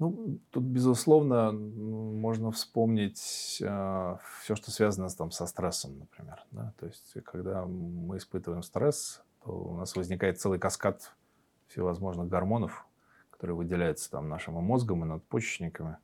Ну, 0.01 0.39
тут, 0.51 0.65
безусловно, 0.65 1.53
можно 1.53 2.51
вспомнить 2.53 3.59
э, 3.61 4.17
все, 4.41 4.57
что 4.57 4.71
связано 4.71 5.11
там, 5.11 5.31
со 5.31 5.45
стрессом, 5.45 5.99
например. 5.99 6.43
Да? 6.53 6.73
То 6.81 6.87
есть, 6.87 7.17
когда 7.23 7.67
мы 7.67 8.17
испытываем 8.17 8.63
стресс, 8.63 9.23
то 9.45 9.53
у 9.53 9.77
нас 9.77 9.95
возникает 9.95 10.41
целый 10.41 10.59
каскад 10.59 11.13
всевозможных 11.69 12.29
гормонов, 12.29 12.87
которые 13.31 13.55
выделяются 13.57 14.11
там, 14.11 14.31
нашим 14.31 14.55
мозгом 14.55 15.05
и 15.05 15.07
надпочечниками. 15.07 15.99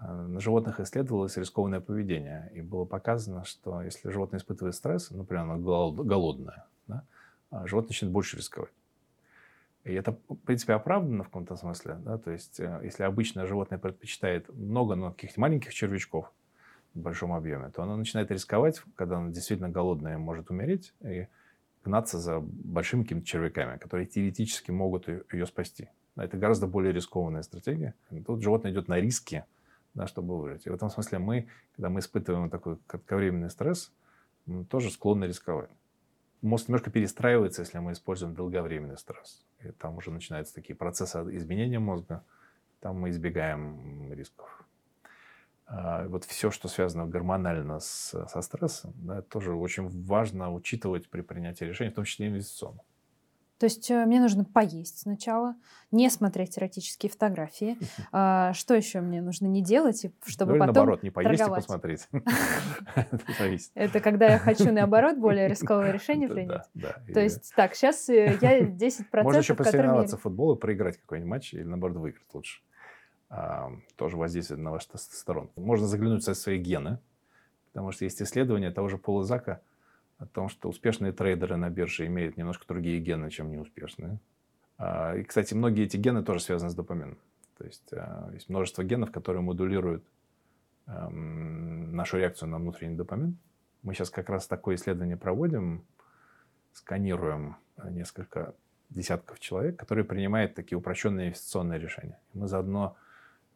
Э, 0.00 0.12
на 0.12 0.38
животных 0.38 0.78
исследовалось 0.80 1.38
рискованное 1.38 1.80
поведение, 1.80 2.52
и 2.54 2.60
было 2.60 2.84
показано, 2.84 3.46
что 3.46 3.80
если 3.80 4.10
животное 4.10 4.38
испытывает 4.38 4.74
стресс, 4.74 5.10
например, 5.10 5.44
оно 5.44 5.92
голодное, 5.92 6.66
да, 6.88 7.04
а 7.48 7.66
животное 7.66 7.88
начинает 7.88 8.12
больше 8.12 8.36
рисковать. 8.36 8.74
И 9.84 9.92
это, 9.92 10.12
в 10.12 10.36
принципе, 10.36 10.72
оправдано 10.72 11.24
в 11.24 11.26
каком-то 11.26 11.56
смысле. 11.56 11.98
Да? 12.04 12.16
То 12.16 12.30
есть, 12.30 12.58
э, 12.58 12.80
если 12.82 13.02
обычное 13.02 13.46
животное 13.46 13.78
предпочитает 13.78 14.48
много, 14.48 14.94
но 14.94 15.12
каких-то 15.12 15.40
маленьких 15.40 15.74
червячков 15.74 16.32
в 16.94 17.00
большом 17.00 17.32
объеме, 17.32 17.70
то 17.70 17.82
оно 17.82 17.96
начинает 17.96 18.30
рисковать, 18.30 18.82
когда 18.96 19.18
оно 19.18 19.30
действительно 19.30 19.68
голодное 19.68 20.16
может 20.16 20.50
умереть, 20.50 20.94
и 21.02 21.26
гнаться 21.84 22.18
за 22.18 22.40
большими 22.40 23.02
какими-то 23.02 23.26
червяками, 23.26 23.76
которые 23.76 24.06
теоретически 24.06 24.70
могут 24.70 25.06
ее 25.08 25.46
спасти. 25.46 25.88
Это 26.16 26.38
гораздо 26.38 26.66
более 26.66 26.92
рискованная 26.92 27.42
стратегия. 27.42 27.94
Тут 28.26 28.42
животное 28.42 28.72
идет 28.72 28.88
на 28.88 28.98
риски, 28.98 29.44
да, 29.92 30.06
чтобы 30.06 30.40
выжить. 30.40 30.66
И 30.66 30.70
в 30.70 30.74
этом 30.74 30.88
смысле 30.88 31.18
мы, 31.18 31.48
когда 31.76 31.90
мы 31.90 32.00
испытываем 32.00 32.48
такой 32.48 32.78
кратковременный 32.86 33.50
стресс, 33.50 33.92
мы 34.46 34.64
тоже 34.64 34.90
склонны 34.90 35.26
рисковать 35.26 35.70
мозг 36.44 36.68
немножко 36.68 36.90
перестраивается, 36.90 37.62
если 37.62 37.78
мы 37.78 37.92
используем 37.92 38.34
долговременный 38.34 38.98
стресс. 38.98 39.44
И 39.64 39.72
там 39.72 39.96
уже 39.96 40.10
начинаются 40.10 40.54
такие 40.54 40.74
процессы 40.74 41.18
изменения 41.36 41.78
мозга, 41.78 42.24
там 42.80 43.00
мы 43.00 43.10
избегаем 43.10 44.12
рисков. 44.12 44.64
А 45.66 46.06
вот 46.08 46.24
все, 46.24 46.50
что 46.50 46.68
связано 46.68 47.06
гормонально 47.06 47.80
со 47.80 48.40
стрессом, 48.42 48.92
да, 48.96 49.22
тоже 49.22 49.54
очень 49.54 49.88
важно 50.04 50.52
учитывать 50.52 51.08
при 51.08 51.22
принятии 51.22 51.64
решений, 51.64 51.90
в 51.90 51.94
том 51.94 52.04
числе 52.04 52.28
инвестиционных. 52.28 52.84
То 53.58 53.66
есть 53.66 53.88
э, 53.90 54.04
мне 54.04 54.20
нужно 54.20 54.44
поесть 54.44 55.00
сначала, 55.00 55.54
не 55.92 56.10
смотреть 56.10 56.58
эротические 56.58 57.10
фотографии. 57.10 57.78
А, 58.16 58.52
что 58.52 58.74
еще 58.74 59.00
мне 59.00 59.20
нужно 59.22 59.46
не 59.46 59.62
делать, 59.62 60.06
чтобы 60.26 60.52
ну, 60.52 60.58
потом 60.58 60.74
наоборот, 60.74 61.02
не 61.02 61.10
поесть 61.10 61.38
торговать? 61.38 61.64
и 61.64 61.66
посмотреть. 61.66 62.08
Это 63.74 64.00
когда 64.00 64.26
я 64.26 64.38
хочу, 64.38 64.72
наоборот, 64.72 65.16
более 65.16 65.48
рисковое 65.48 65.90
решение 65.90 66.28
принять? 66.28 66.68
То 67.12 67.20
есть, 67.20 67.52
так, 67.56 67.74
сейчас 67.74 68.08
э, 68.08 68.38
я 68.40 68.60
10%, 68.60 69.22
Можно 69.22 69.38
еще 69.38 69.54
посоревноваться 69.54 70.16
в 70.16 70.22
футбол 70.22 70.54
и 70.54 70.58
проиграть 70.58 70.98
какой-нибудь 70.98 71.30
матч, 71.30 71.54
или, 71.54 71.62
наоборот, 71.64 71.96
выиграть 71.96 72.26
лучше. 72.32 72.62
А, 73.30 73.72
тоже 73.96 74.16
воздействует 74.16 74.60
на 74.60 74.70
ваш 74.70 74.86
тестостерон. 74.86 75.50
Можно 75.56 75.86
заглянуть 75.86 76.26
в 76.26 76.34
свои 76.34 76.58
гены, 76.58 76.98
потому 77.72 77.90
что 77.90 78.04
есть 78.04 78.22
исследование 78.22 78.70
того 78.70 78.88
же 78.88 78.98
Пола 78.98 79.24
Зака– 79.24 79.60
о 80.24 80.26
том, 80.26 80.48
что 80.48 80.68
успешные 80.68 81.12
трейдеры 81.12 81.56
на 81.56 81.70
бирже 81.70 82.06
имеют 82.06 82.36
немножко 82.36 82.66
другие 82.66 83.00
гены, 83.00 83.30
чем 83.30 83.50
неуспешные. 83.50 84.18
А, 84.78 85.14
и, 85.14 85.22
кстати, 85.22 85.54
многие 85.54 85.84
эти 85.84 85.96
гены 85.96 86.22
тоже 86.24 86.40
связаны 86.40 86.70
с 86.70 86.74
допамином. 86.74 87.18
То 87.58 87.64
есть 87.64 87.92
а, 87.92 88.30
есть 88.32 88.48
множество 88.48 88.82
генов, 88.82 89.12
которые 89.12 89.42
модулируют 89.42 90.04
эм, 90.86 91.94
нашу 91.94 92.18
реакцию 92.18 92.48
на 92.48 92.58
внутренний 92.58 92.96
допамин. 92.96 93.38
Мы 93.82 93.94
сейчас 93.94 94.10
как 94.10 94.28
раз 94.28 94.46
такое 94.46 94.76
исследование 94.76 95.16
проводим, 95.16 95.84
сканируем 96.72 97.56
несколько 97.90 98.54
десятков 98.90 99.40
человек, 99.40 99.78
которые 99.78 100.04
принимают 100.04 100.54
такие 100.54 100.78
упрощенные 100.78 101.28
инвестиционные 101.28 101.78
решения. 101.78 102.18
Мы 102.32 102.48
заодно 102.48 102.96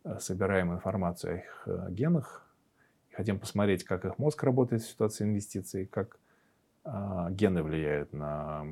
э, 0.05 0.19
собираем 0.21 0.73
информацию 0.73 1.33
о 1.33 1.37
их 1.37 1.62
э, 1.66 1.87
генах, 1.91 2.47
хотим 3.12 3.39
посмотреть, 3.39 3.85
как 3.85 4.05
их 4.05 4.19
мозг 4.19 4.43
работает 4.43 4.83
в 4.83 4.89
ситуации 4.89 5.25
инвестиций, 5.25 5.87
как 5.87 6.19
гены 7.30 7.62
влияют 7.62 8.12
на 8.12 8.66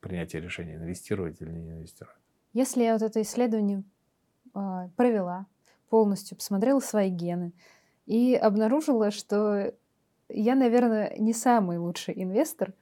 принятие 0.00 0.42
решения, 0.42 0.76
инвестировать 0.76 1.40
или 1.40 1.50
не 1.50 1.70
инвестировать. 1.70 2.16
Если 2.52 2.82
я 2.82 2.94
вот 2.94 3.02
это 3.02 3.22
исследование 3.22 3.84
э, 4.54 4.88
провела, 4.96 5.46
полностью 5.88 6.36
посмотрела 6.36 6.80
свои 6.80 7.10
гены 7.10 7.52
и 8.06 8.34
обнаружила, 8.34 9.10
что 9.10 9.72
я, 10.28 10.54
наверное, 10.54 11.14
не 11.18 11.32
самый 11.32 11.78
лучший 11.78 12.14
инвестор, 12.22 12.74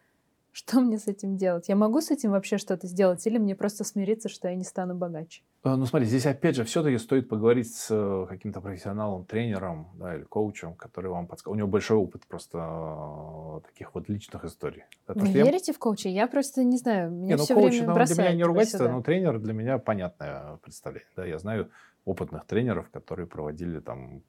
что 0.53 0.81
мне 0.81 0.99
с 0.99 1.07
этим 1.07 1.37
делать? 1.37 1.69
Я 1.69 1.77
могу 1.77 2.01
с 2.01 2.11
этим 2.11 2.31
вообще 2.31 2.59
что-то 2.59 2.87
сделать 2.87 3.27
или 3.27 3.39
мне 3.39 3.55
просто 3.55 3.85
смириться, 3.85 4.29
что 4.29 4.49
я 4.49 4.55
не 4.55 4.65
стану 4.65 4.95
богаче? 4.95 5.43
Э, 5.65 5.75
ну, 5.75 5.87
смотри, 5.87 6.07
здесь 6.07 6.27
опять 6.27 6.57
же 6.57 6.65
все-таки 6.65 6.99
стоит 6.99 7.29
поговорить 7.29 7.73
с 7.75 7.89
э, 7.91 8.27
каким-то 8.29 8.61
профессионалом, 8.61 9.25
тренером 9.25 9.91
да, 9.95 10.17
или 10.17 10.23
коучем, 10.25 10.75
который 10.75 11.11
вам 11.11 11.27
подскажет. 11.27 11.55
У 11.55 11.59
него 11.59 11.69
большой 11.69 11.99
опыт 11.99 12.27
просто 12.27 12.59
э, 12.59 13.69
таких 13.69 13.95
вот 13.95 14.09
личных 14.09 14.45
историй. 14.45 14.85
Вы 15.07 15.29
верите 15.29 15.73
я... 15.73 15.75
в 15.75 15.79
коуча? 15.79 16.09
Я 16.09 16.27
просто 16.27 16.65
не 16.65 16.79
знаю, 16.79 17.11
меня 17.11 17.27
не, 17.27 17.37
ну, 17.37 17.45
все 17.45 17.55
коуч, 17.55 17.71
время 17.71 17.87
ну, 17.89 18.05
для 18.05 18.15
меня 18.17 18.35
не 18.35 18.45
ругательство, 18.45 18.89
но 18.89 19.03
тренер 19.03 19.39
для 19.39 19.53
меня 19.53 19.79
понятное 19.79 20.57
представление. 20.63 21.09
Да, 21.17 21.25
я 21.27 21.39
знаю 21.39 21.71
опытных 22.05 22.47
тренеров, 22.47 22.89
которые 22.91 23.27
проводили 23.27 23.81
там 23.81 24.23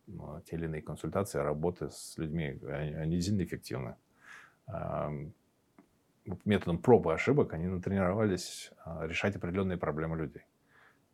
те 0.45 0.57
или 0.57 0.65
иные 0.65 0.81
консультации, 0.81 1.39
работы 1.39 1.89
с 1.91 2.17
людьми. 2.17 2.59
Они, 2.67 2.93
они 2.93 3.15
действительно 3.15 3.45
эффективны 3.45 3.95
методом 6.45 6.77
проб 6.77 7.07
и 7.07 7.11
ошибок 7.11 7.53
они 7.53 7.67
натренировались 7.67 8.71
а, 8.83 9.05
решать 9.05 9.35
определенные 9.35 9.77
проблемы 9.77 10.17
людей. 10.17 10.43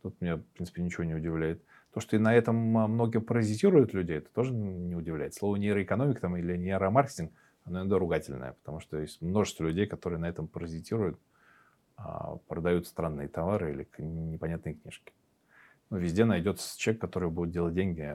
Тут 0.01 0.19
меня, 0.21 0.37
в 0.37 0.43
принципе, 0.43 0.81
ничего 0.81 1.03
не 1.03 1.15
удивляет. 1.15 1.63
То, 1.93 1.99
что 1.99 2.15
и 2.15 2.19
на 2.19 2.33
этом 2.35 2.77
а, 2.77 2.87
многие 2.87 3.21
паразитируют 3.21 3.93
людей, 3.93 4.17
это 4.17 4.29
тоже 4.29 4.53
не 4.53 4.95
удивляет. 4.95 5.33
Слово 5.33 5.55
нейроэкономик 5.55 6.19
там, 6.19 6.37
или 6.37 6.57
нейромаркетинг, 6.57 7.31
оно 7.63 7.79
иногда 7.79 7.97
ругательное, 7.97 8.53
потому 8.53 8.79
что 8.79 8.99
есть 8.99 9.21
множество 9.21 9.63
людей, 9.63 9.87
которые 9.87 10.19
на 10.19 10.29
этом 10.29 10.47
паразитируют, 10.47 11.19
а, 11.97 12.37
продают 12.47 12.87
странные 12.87 13.27
товары 13.27 13.71
или 13.71 13.87
непонятные 14.03 14.75
книжки. 14.75 15.13
Но 15.89 15.97
везде 15.97 16.25
найдется 16.25 16.77
человек, 16.79 17.01
который 17.01 17.29
будет 17.29 17.51
делать 17.51 17.73
деньги 17.73 18.13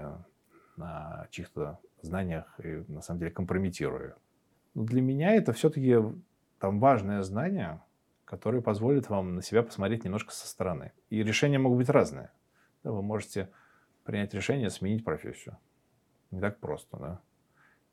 на 0.76 1.26
чьих-то 1.30 1.78
знаниях 2.02 2.58
и, 2.62 2.84
на 2.88 3.00
самом 3.02 3.20
деле, 3.20 3.30
компрометируя. 3.30 4.16
Но 4.74 4.84
для 4.84 5.02
меня 5.02 5.34
это 5.34 5.52
все-таки 5.52 5.96
там 6.60 6.78
важное 6.78 7.22
знание, 7.22 7.80
которое 8.24 8.60
позволит 8.60 9.08
вам 9.08 9.34
на 9.34 9.42
себя 9.42 9.62
посмотреть 9.62 10.04
немножко 10.04 10.32
со 10.32 10.46
стороны. 10.46 10.92
И 11.08 11.22
решения 11.22 11.58
могут 11.58 11.78
быть 11.78 11.88
разные. 11.88 12.30
Да, 12.84 12.92
вы 12.92 13.02
можете 13.02 13.50
принять 14.04 14.34
решение 14.34 14.70
сменить 14.70 15.04
профессию. 15.04 15.56
Не 16.30 16.40
так 16.40 16.60
просто, 16.60 16.96
да. 16.98 17.20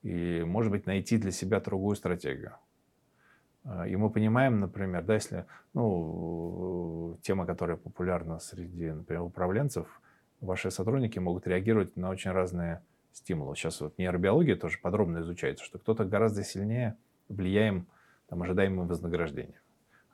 И, 0.04 0.44
может 0.46 0.72
быть, 0.72 0.86
найти 0.86 1.18
для 1.18 1.32
себя 1.32 1.60
другую 1.60 1.96
стратегию. 1.96 2.56
А, 3.64 3.88
и 3.88 3.96
мы 3.96 4.10
понимаем, 4.10 4.60
например, 4.60 5.04
да, 5.04 5.16
если 5.16 5.46
ну, 5.74 7.18
тема, 7.24 7.46
которая 7.46 7.78
популярна 7.78 8.40
среди, 8.40 8.92
например, 8.92 9.24
управленцев, 9.24 9.88
ваши 10.40 10.72
сотрудники 10.72 11.20
могут 11.20 11.48
реагировать 11.48 11.96
на 11.98 12.10
очень 12.10 12.32
разные 12.32 12.84
стимулы. 13.12 13.56
Сейчас 13.56 13.82
вот 13.82 13.98
нейробиология 13.98 14.56
тоже 14.56 14.78
подробно 14.80 15.20
изучается, 15.20 15.66
что 15.66 15.80
кто-то 15.80 16.06
гораздо 16.06 16.44
сильнее 16.44 16.96
влияем 17.28 17.88
там, 18.28 18.44
ожидаемым 18.44 18.88
вознаграждением. 18.88 19.62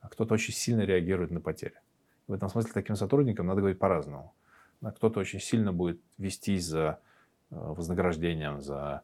А 0.01 0.09
кто-то 0.09 0.33
очень 0.33 0.53
сильно 0.53 0.81
реагирует 0.81 1.31
на 1.31 1.39
потери. 1.39 1.75
В 2.27 2.33
этом 2.33 2.49
смысле 2.49 2.71
таким 2.73 2.95
сотрудникам 2.95 3.47
надо 3.47 3.61
говорить 3.61 3.79
по-разному. 3.79 4.33
Кто-то 4.81 5.19
очень 5.19 5.39
сильно 5.39 5.71
будет 5.71 6.01
вестись 6.17 6.65
за 6.65 6.99
э, 7.49 7.55
вознаграждением, 7.55 8.61
за 8.61 9.01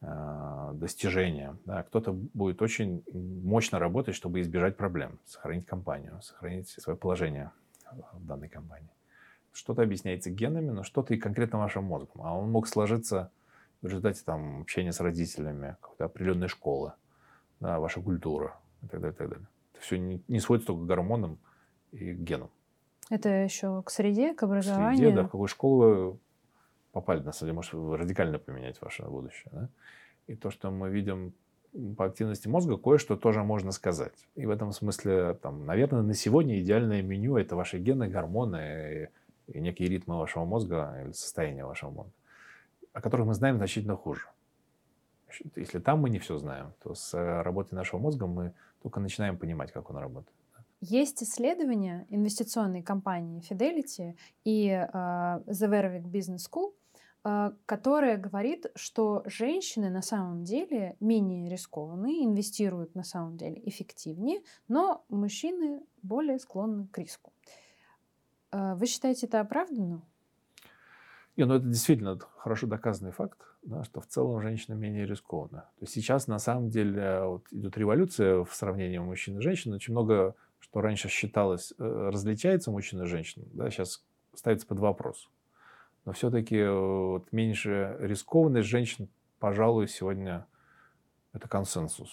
э, 0.00 0.70
достижения. 0.74 1.56
Да? 1.66 1.82
Кто-то 1.82 2.12
будет 2.12 2.62
очень 2.62 3.02
мощно 3.12 3.78
работать, 3.78 4.14
чтобы 4.14 4.40
избежать 4.40 4.76
проблем, 4.76 5.18
сохранить 5.26 5.66
компанию, 5.66 6.20
сохранить 6.22 6.68
свое 6.68 6.96
положение 6.96 7.50
в 8.12 8.24
данной 8.24 8.48
компании. 8.48 8.90
Что-то 9.52 9.82
объясняется 9.82 10.30
генами, 10.30 10.70
но 10.70 10.82
что-то 10.82 11.14
и 11.14 11.18
конкретно 11.18 11.58
вашим 11.58 11.84
мозгом. 11.84 12.22
А 12.22 12.34
он 12.34 12.50
мог 12.50 12.66
сложиться 12.66 13.30
в 13.82 13.86
результате 13.86 14.22
там, 14.24 14.62
общения 14.62 14.92
с 14.92 15.00
родителями, 15.00 15.76
какой-то 15.80 16.06
определенной 16.06 16.48
школы, 16.48 16.92
ваша 17.60 18.00
культура 18.00 18.56
и 18.82 18.86
так 18.86 19.00
далее. 19.00 19.14
И 19.14 19.18
так 19.18 19.28
далее. 19.28 19.46
Это 19.72 19.82
все 19.82 19.98
не, 19.98 20.22
не 20.28 20.40
сводится 20.40 20.68
только 20.68 20.84
к 20.84 20.86
гормонам 20.86 21.38
и 21.92 22.12
к 22.12 22.18
генам. 22.18 22.50
Это 23.10 23.28
еще 23.28 23.82
к 23.82 23.90
среде, 23.90 24.34
к 24.34 24.42
образованию? 24.42 24.92
К 24.92 24.96
среде, 24.96 25.14
да. 25.14 25.22
В 25.22 25.30
какую 25.30 25.48
школу 25.48 25.78
вы 25.78 26.18
попали, 26.92 27.20
на 27.20 27.32
самом 27.32 27.48
деле, 27.48 27.54
может 27.54 28.00
радикально 28.00 28.38
поменять 28.38 28.80
ваше 28.80 29.04
будущее. 29.04 29.50
Да? 29.52 29.68
И 30.26 30.36
то, 30.36 30.50
что 30.50 30.70
мы 30.70 30.90
видим 30.90 31.32
по 31.96 32.06
активности 32.06 32.48
мозга, 32.48 32.76
кое-что 32.76 33.16
тоже 33.16 33.42
можно 33.42 33.72
сказать. 33.72 34.26
И 34.34 34.46
в 34.46 34.50
этом 34.50 34.72
смысле, 34.72 35.34
там, 35.34 35.64
наверное, 35.64 36.02
на 36.02 36.14
сегодня 36.14 36.60
идеальное 36.60 37.02
меню– 37.02 37.36
это 37.38 37.56
ваши 37.56 37.78
гены, 37.78 38.08
гормоны 38.08 39.10
и, 39.46 39.52
и 39.52 39.60
некие 39.60 39.88
ритмы 39.88 40.18
вашего 40.18 40.44
мозга 40.44 41.00
или 41.04 41.12
состояние 41.12 41.64
вашего 41.64 41.90
мозга, 41.90 42.12
о 42.92 43.00
которых 43.00 43.26
мы 43.26 43.34
знаем 43.34 43.56
значительно 43.58 43.96
хуже. 43.96 44.26
Если 45.56 45.78
там 45.78 46.00
мы 46.00 46.10
не 46.10 46.18
все 46.18 46.38
знаем, 46.38 46.72
то 46.82 46.94
с 46.94 47.14
э, 47.14 47.42
работой 47.42 47.74
нашего 47.74 48.00
мозга 48.00 48.26
мы 48.26 48.54
только 48.82 49.00
начинаем 49.00 49.36
понимать, 49.36 49.72
как 49.72 49.90
он 49.90 49.96
работает. 49.96 50.34
Есть 50.80 51.22
исследования 51.22 52.06
инвестиционной 52.08 52.82
компании 52.82 53.42
Fidelity 53.42 54.16
и 54.44 54.68
э, 54.68 54.86
The 54.92 55.44
Vervic 55.46 56.04
Business 56.04 56.48
School, 56.50 56.72
э, 57.24 57.52
которая 57.66 58.16
говорит, 58.16 58.66
что 58.74 59.22
женщины 59.26 59.90
на 59.90 60.02
самом 60.02 60.44
деле 60.44 60.96
менее 61.00 61.50
рискованные, 61.50 62.24
инвестируют 62.24 62.94
на 62.94 63.04
самом 63.04 63.36
деле 63.36 63.60
эффективнее, 63.68 64.42
но 64.68 65.04
мужчины 65.08 65.82
более 66.02 66.38
склонны 66.38 66.86
к 66.86 66.98
риску. 66.98 67.32
Вы 68.50 68.86
считаете 68.86 69.26
это 69.26 69.40
оправданно? 69.40 70.00
Не, 71.36 71.44
ну 71.44 71.54
это 71.54 71.66
действительно 71.66 72.18
хорошо 72.38 72.66
доказанный 72.66 73.12
факт, 73.12 73.38
да, 73.68 73.84
что 73.84 74.00
в 74.00 74.06
целом 74.06 74.40
женщина 74.40 74.74
менее 74.74 75.06
рискованна. 75.06 75.68
То 75.78 75.82
есть 75.82 75.92
сейчас 75.92 76.26
на 76.26 76.38
самом 76.38 76.70
деле 76.70 77.20
вот, 77.24 77.46
идет 77.50 77.76
революция 77.76 78.42
в 78.42 78.54
сравнении 78.54 78.96
мужчин 78.96 79.38
и 79.38 79.42
женщин. 79.42 79.74
Очень 79.74 79.92
много, 79.92 80.34
что 80.58 80.80
раньше 80.80 81.08
считалось, 81.08 81.74
э, 81.78 82.10
различается 82.10 82.70
мужчина 82.70 83.02
и 83.02 83.06
женщина, 83.06 83.44
да, 83.52 83.70
сейчас 83.70 84.02
ставится 84.34 84.66
под 84.66 84.78
вопрос. 84.78 85.28
Но 86.06 86.12
все-таки 86.12 86.56
э, 86.56 86.70
вот, 86.70 87.30
меньше 87.30 87.94
рискованность 88.00 88.68
женщин, 88.68 89.08
пожалуй, 89.38 89.86
сегодня 89.86 90.46
это 91.34 91.46
консенсус. 91.46 92.10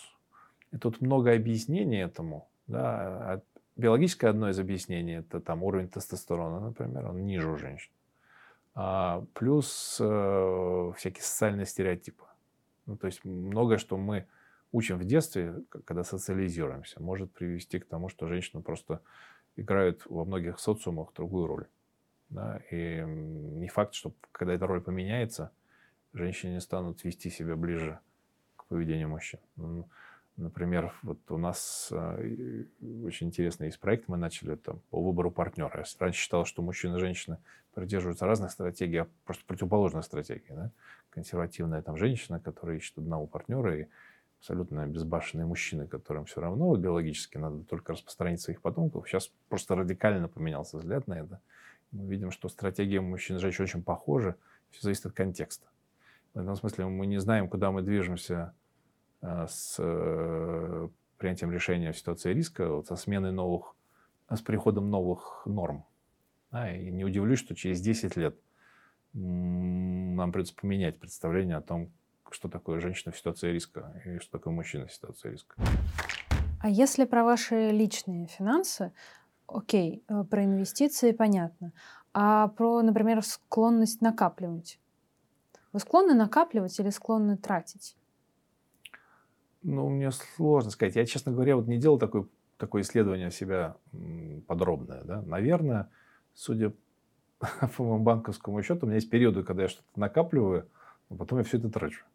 И 0.74 0.78
тут 0.78 1.00
много 1.00 1.32
объяснений 1.32 2.00
этому. 2.00 2.50
Да. 2.68 3.42
Биологическое 3.78 4.30
одно 4.30 4.50
из 4.50 4.60
объяснений– 4.60 5.14
это 5.20 5.40
там 5.40 5.64
уровень 5.64 5.88
тестостерона, 5.88 6.60
например, 6.60 7.08
он 7.08 7.26
ниже 7.26 7.50
у 7.50 7.58
женщин. 7.58 7.92
А, 8.76 9.26
плюс 9.34 9.98
э, 10.02 10.92
всякие 10.98 11.24
социальные 11.24 11.66
стереотипы. 11.66 12.26
Ну, 12.86 12.98
то 12.98 13.08
есть 13.08 13.24
многое, 13.24 13.78
что 13.78 13.98
мы 13.98 14.28
учим 14.74 14.98
в 14.98 15.06
детстве, 15.06 15.64
когда 15.86 16.04
социализируемся, 16.04 17.02
может 17.02 17.32
привести 17.32 17.80
к 17.80 17.86
тому, 17.86 18.10
что 18.10 18.28
женщины 18.28 18.62
просто 18.62 19.02
играют 19.56 20.06
во 20.08 20.26
многих 20.26 20.60
социумах 20.60 21.14
другую 21.14 21.48
роль. 21.48 21.68
Да? 22.30 22.60
И 22.70 23.02
не 23.06 23.70
факт, 23.70 23.94
что 23.94 24.14
когда 24.34 24.54
эта 24.54 24.68
роль 24.68 24.82
поменяется, 24.82 25.52
женщины 26.12 26.60
станут 26.60 27.06
вести 27.06 27.30
себя 27.30 27.56
ближе 27.56 28.00
к 28.58 28.66
поведению 28.66 29.08
мужчин. 29.08 29.40
Например, 30.38 30.94
вот 31.02 31.20
у 31.32 31.38
нас 31.38 31.88
э, 31.92 32.66
очень 33.06 33.28
интересный 33.28 33.68
есть 33.68 33.80
проект, 33.80 34.10
мы 34.10 34.18
начали 34.18 34.56
там 34.56 34.82
по 34.90 35.02
выбору 35.02 35.32
партнера. 35.32 35.72
Я 35.80 35.86
раньше 36.00 36.20
считал, 36.20 36.44
что 36.44 36.62
мужчины 36.62 36.98
и 36.98 37.00
женщины 37.00 37.38
придерживаются 37.74 38.26
разных 38.26 38.52
стратегий, 38.52 38.98
а 38.98 39.08
просто 39.24 39.46
противоположных 39.46 40.04
стратегий. 40.04 40.50
Да? 40.50 40.72
Консервативная 41.10 41.82
там 41.82 41.96
женщина, 41.96 42.42
которая 42.42 42.78
ищет 42.78 42.98
одного 42.98 43.28
партнера, 43.28 43.80
и 43.80 43.88
абсолютно 44.40 44.86
безбашенные 44.88 45.46
мужчины, 45.46 45.88
которым 45.88 46.26
все 46.26 46.42
равно 46.42 46.76
биологически 46.76 47.38
надо 47.38 47.64
только 47.64 47.94
распространить 47.94 48.42
своих 48.42 48.62
потомков. 48.62 49.08
Сейчас 49.08 49.32
просто 49.48 49.76
радикально 49.76 50.28
поменялся 50.28 50.78
взгляд 50.78 51.08
на 51.08 51.14
это. 51.14 51.40
Мы 51.92 52.08
видим, 52.08 52.32
что 52.32 52.50
стратегия 52.50 53.00
мужчин 53.00 53.38
и 53.38 53.40
женщин 53.40 53.64
очень 53.64 53.84
похожа, 53.84 54.36
все 54.72 54.82
зависит 54.82 55.06
от 55.06 55.14
контекста. 55.14 55.66
В 56.34 56.40
этом 56.40 56.56
смысле 56.58 56.88
мы 56.88 57.06
не 57.08 57.20
знаем, 57.20 57.48
куда 57.48 57.72
мы 57.72 57.82
движемся 57.82 58.54
с 59.22 59.76
э, 59.80 60.88
принятием 61.18 61.52
решения 61.52 61.92
в 61.92 61.98
ситуации 61.98 62.34
риска, 62.34 62.70
вот 62.70 62.88
со 62.88 62.96
сменой 62.96 63.32
новых, 63.32 63.76
с 64.30 64.42
приходом 64.42 64.90
новых 64.90 65.44
норм. 65.46 65.86
Да, 66.52 66.74
и 66.74 66.92
не 66.92 67.04
удивлюсь, 67.04 67.40
что 67.40 67.56
через 67.56 67.82
10 67.82 68.16
лет 68.16 68.38
нам 69.14 70.32
придется 70.32 70.56
поменять 70.56 71.00
представление 71.00 71.58
о 71.58 71.62
том, 71.62 71.92
что 72.32 72.50
такое 72.50 72.80
женщина 72.80 73.12
в 73.12 73.18
ситуации 73.18 73.52
риска 73.52 74.02
и 74.06 74.20
что 74.20 74.32
такое 74.32 74.54
мужчина 74.54 74.88
в 74.88 74.94
ситуации 74.94 75.32
риска. 75.32 75.56
А 76.62 76.70
если 76.70 77.06
про 77.06 77.24
ваши 77.24 77.72
личные 77.72 78.28
финансы, 78.28 78.92
окей, 79.48 80.04
э, 80.08 80.24
про 80.24 80.44
инвестиции 80.44 81.12
понятно. 81.12 81.72
А 82.14 82.48
про, 82.50 82.82
например, 82.82 83.22
склонность 83.24 84.02
накапливать. 84.02 84.80
Вы 85.74 85.80
склонны 85.80 86.14
накапливать 86.14 86.80
или 86.80 86.90
склонны 86.90 87.38
тратить? 87.38 87.98
Ну, 89.68 89.90
мне 89.90 90.12
сложно 90.12 90.70
сказать. 90.70 90.96
Я, 90.96 91.08
честно 91.08 91.32
говоря, 91.32 91.56
вот 91.56 91.66
не 91.66 91.80
делал 91.80 91.98
такое, 91.98 92.28
такое 92.58 92.84
исследование 92.84 93.32
себя 93.32 93.78
подробное. 94.46 95.04
Да? 95.04 95.24
Наверное, 95.24 95.90
судя 96.36 96.72
по 97.40 97.84
моему 97.84 98.00
банковскому 98.00 98.62
счету, 98.62 98.86
у 98.86 98.86
меня 98.86 98.98
есть 98.98 99.10
периоды, 99.10 99.44
когда 99.44 99.64
я 99.64 99.70
что-то 99.70 100.00
накапливаю, 100.00 100.70
а 101.10 101.16
потом 101.16 101.40
я 101.40 101.44
все 101.44 101.58
это 101.58 101.72
трачу. 101.72 102.06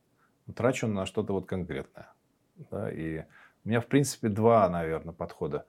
Трачу 0.55 0.87
на 0.87 1.07
что-то 1.07 1.33
вот 1.33 1.47
конкретное. 1.47 2.13
Да? 2.71 2.89
И 2.89 3.25
у 3.65 3.69
меня, 3.69 3.81
в 3.81 3.87
принципе, 3.87 4.29
два, 4.29 4.69
наверное, 4.69 5.13
подхода. 5.13 5.67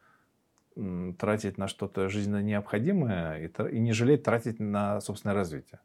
Тратить 1.17 1.57
на 1.57 1.67
что-то 1.67 2.09
жизненно 2.09 2.43
необходимое 2.43 3.39
и, 3.39 3.75
и 3.75 3.79
не 3.79 3.91
жалеть 3.91 4.21
тратить 4.21 4.59
на 4.59 5.01
собственное 5.01 5.35
развитие. 5.35 5.79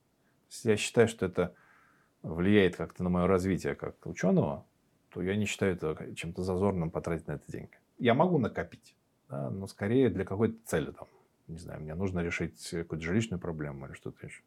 Я 0.62 0.76
считаю, 0.76 1.08
что 1.08 1.24
это 1.24 1.54
влияет 2.22 2.76
как-то 2.76 3.02
на 3.02 3.08
мое 3.08 3.26
развитие 3.26 3.74
как 3.74 3.94
ученого, 4.04 4.66
то 5.16 5.22
я 5.22 5.34
не 5.34 5.46
считаю 5.46 5.74
это 5.74 6.14
чем-то 6.14 6.42
зазорным 6.42 6.90
потратить 6.90 7.26
на 7.26 7.32
это 7.32 7.50
деньги. 7.50 7.70
Я 7.98 8.12
могу 8.12 8.36
накопить, 8.36 8.94
да, 9.30 9.48
но 9.48 9.66
скорее 9.66 10.10
для 10.10 10.26
какой-то 10.26 10.58
цели. 10.66 10.90
Там, 10.90 11.08
не 11.46 11.56
знаю, 11.56 11.80
мне 11.80 11.94
нужно 11.94 12.20
решить 12.20 12.68
какую-то 12.68 13.02
жилищную 13.02 13.40
проблему 13.40 13.86
или 13.86 13.94
что-то 13.94 14.26
еще. 14.26 14.42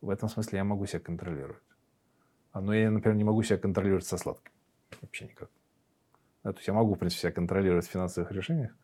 В 0.00 0.10
этом 0.10 0.28
смысле 0.28 0.58
я 0.58 0.64
могу 0.64 0.86
себя 0.86 1.00
контролировать. 1.00 1.64
А, 2.52 2.60
но 2.60 2.72
я, 2.72 2.88
например, 2.88 3.16
не 3.16 3.24
могу 3.24 3.42
себя 3.42 3.58
контролировать 3.58 4.06
со 4.06 4.16
сладким. 4.16 4.52
Вообще 5.02 5.24
никак. 5.24 5.50
Да, 6.44 6.52
то 6.52 6.58
есть 6.58 6.68
я 6.68 6.74
могу, 6.74 6.94
в 6.94 6.98
принципе, 6.98 7.22
себя 7.22 7.32
контролировать 7.32 7.88
в 7.88 7.90
финансовых 7.90 8.30
решениях, 8.30 8.76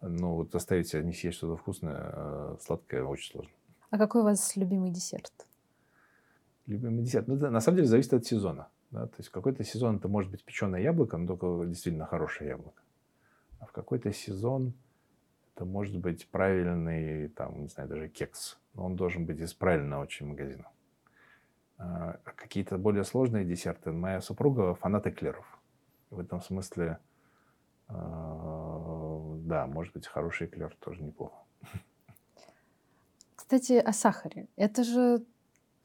но 0.00 0.34
вот 0.34 0.50
заставить 0.50 0.88
себя 0.88 1.04
не 1.04 1.12
съесть 1.12 1.38
что-то 1.38 1.56
вкусное, 1.56 1.96
а 1.96 2.56
сладкое 2.60 3.04
очень 3.04 3.30
сложно. 3.30 3.52
А 3.90 3.98
какой 3.98 4.22
у 4.22 4.24
вас 4.24 4.56
любимый 4.56 4.90
десерт? 4.90 5.46
Любимый 6.66 7.04
десерт? 7.04 7.28
Ну, 7.28 7.36
да, 7.36 7.52
на 7.52 7.60
самом 7.60 7.76
деле 7.76 7.88
зависит 7.88 8.14
от 8.14 8.26
сезона. 8.26 8.66
Да? 8.96 9.06
То 9.08 9.16
есть 9.18 9.28
какой-то 9.28 9.62
сезон 9.62 9.96
это 9.96 10.08
может 10.08 10.30
быть 10.30 10.42
печеное 10.42 10.80
яблоко, 10.80 11.18
но 11.18 11.36
только 11.36 11.66
действительно 11.66 12.06
хорошее 12.06 12.50
яблоко. 12.50 12.82
А 13.60 13.66
в 13.66 13.72
какой-то 13.72 14.10
сезон 14.10 14.72
это 15.54 15.66
может 15.66 15.98
быть 15.98 16.26
правильный, 16.30 17.28
там, 17.28 17.60
не 17.60 17.68
знаю, 17.68 17.90
даже 17.90 18.08
кекс. 18.08 18.58
Но 18.72 18.86
он 18.86 18.96
должен 18.96 19.26
быть 19.26 19.38
из 19.38 19.52
правильного 19.52 20.02
очень 20.02 20.26
магазина. 20.26 20.70
А 21.76 22.18
какие-то 22.24 22.78
более 22.78 23.04
сложные 23.04 23.44
десерты. 23.44 23.92
Моя 23.92 24.22
супруга 24.22 24.74
фанат 24.74 25.06
эклеров. 25.06 25.46
В 26.08 26.18
этом 26.18 26.40
смысле, 26.40 26.98
а, 27.88 29.36
да, 29.40 29.66
может 29.66 29.92
быть, 29.92 30.06
хороший 30.06 30.46
эклер 30.46 30.74
тоже 30.80 31.02
неплохо. 31.02 31.36
Кстати, 33.34 33.74
о 33.74 33.92
сахаре. 33.92 34.48
Это 34.56 34.84
же 34.84 35.22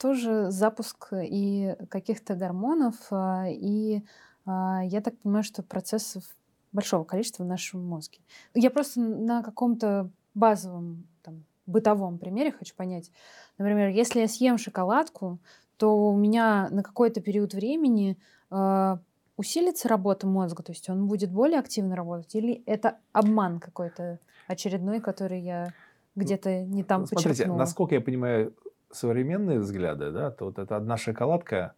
тоже 0.02 0.50
запуск 0.50 1.14
и 1.14 1.76
каких-то 1.90 2.36
гормонов, 2.36 2.96
а, 3.12 3.46
и 3.48 4.02
а, 4.46 4.82
я 4.84 5.02
так 5.02 5.18
понимаю, 5.20 5.44
что 5.44 5.62
процессов 5.62 6.24
большого 6.72 7.04
количества 7.04 7.44
в 7.44 7.48
нашем 7.48 7.86
мозге. 7.86 8.20
Я 8.56 8.72
просто 8.72 9.00
на 9.00 9.44
каком-то 9.44 10.10
базовом 10.34 11.08
там, 11.22 11.44
бытовом 11.68 12.18
примере 12.18 12.52
хочу 12.52 12.76
понять. 12.76 13.12
Например, 13.58 13.90
если 13.90 14.22
я 14.22 14.28
съем 14.28 14.58
шоколадку, 14.58 15.40
то 15.78 16.10
у 16.10 16.18
меня 16.18 16.70
на 16.72 16.82
какой-то 16.82 17.22
период 17.22 17.54
времени 17.54 18.18
э, 18.50 18.98
усилится 19.38 19.88
работа 19.88 20.28
мозга, 20.28 20.64
то 20.64 20.72
есть 20.72 20.90
он 20.90 21.08
будет 21.08 21.32
более 21.32 21.60
активно 21.60 21.96
работать, 21.96 22.34
или 22.36 22.64
это 22.66 22.98
обман 23.12 23.60
какой-то 23.60 24.20
очередной, 24.48 25.00
который 25.00 25.42
я 25.42 25.74
где-то 26.16 26.64
не 26.64 26.84
там 26.84 27.06
Смотрите, 27.06 27.30
почерпнула? 27.30 27.58
насколько 27.58 27.96
я 27.96 28.02
понимаю, 28.02 28.54
современные 28.92 29.60
взгляды, 29.60 30.12
да, 30.12 30.32
то 30.32 30.46
вот 30.46 30.60
эта 30.60 30.76
одна 30.76 30.98
шоколадка 30.98 31.76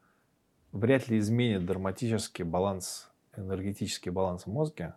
вряд 0.71 1.07
ли 1.07 1.17
изменит 1.19 1.65
драматический 1.65 2.43
баланс, 2.43 3.11
энергетический 3.35 4.11
баланс 4.11 4.45
в 4.45 4.47
мозге, 4.47 4.95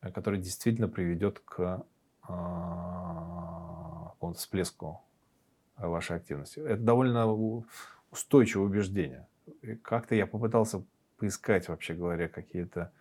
э, 0.00 0.10
который 0.10 0.40
действительно 0.40 0.88
приведет 0.88 1.40
к 1.40 1.84
а, 2.26 4.10
какому-то 4.12 4.38
всплеску 4.38 5.02
вашей 5.76 6.16
активности. 6.16 6.60
Это 6.60 6.82
довольно 6.82 7.26
устойчивое 8.10 8.66
убеждение. 8.66 9.26
как-то 9.82 10.14
я 10.14 10.26
попытался 10.26 10.84
поискать, 11.18 11.68
вообще 11.68 11.94
говоря, 11.94 12.28
какие-то 12.28 12.92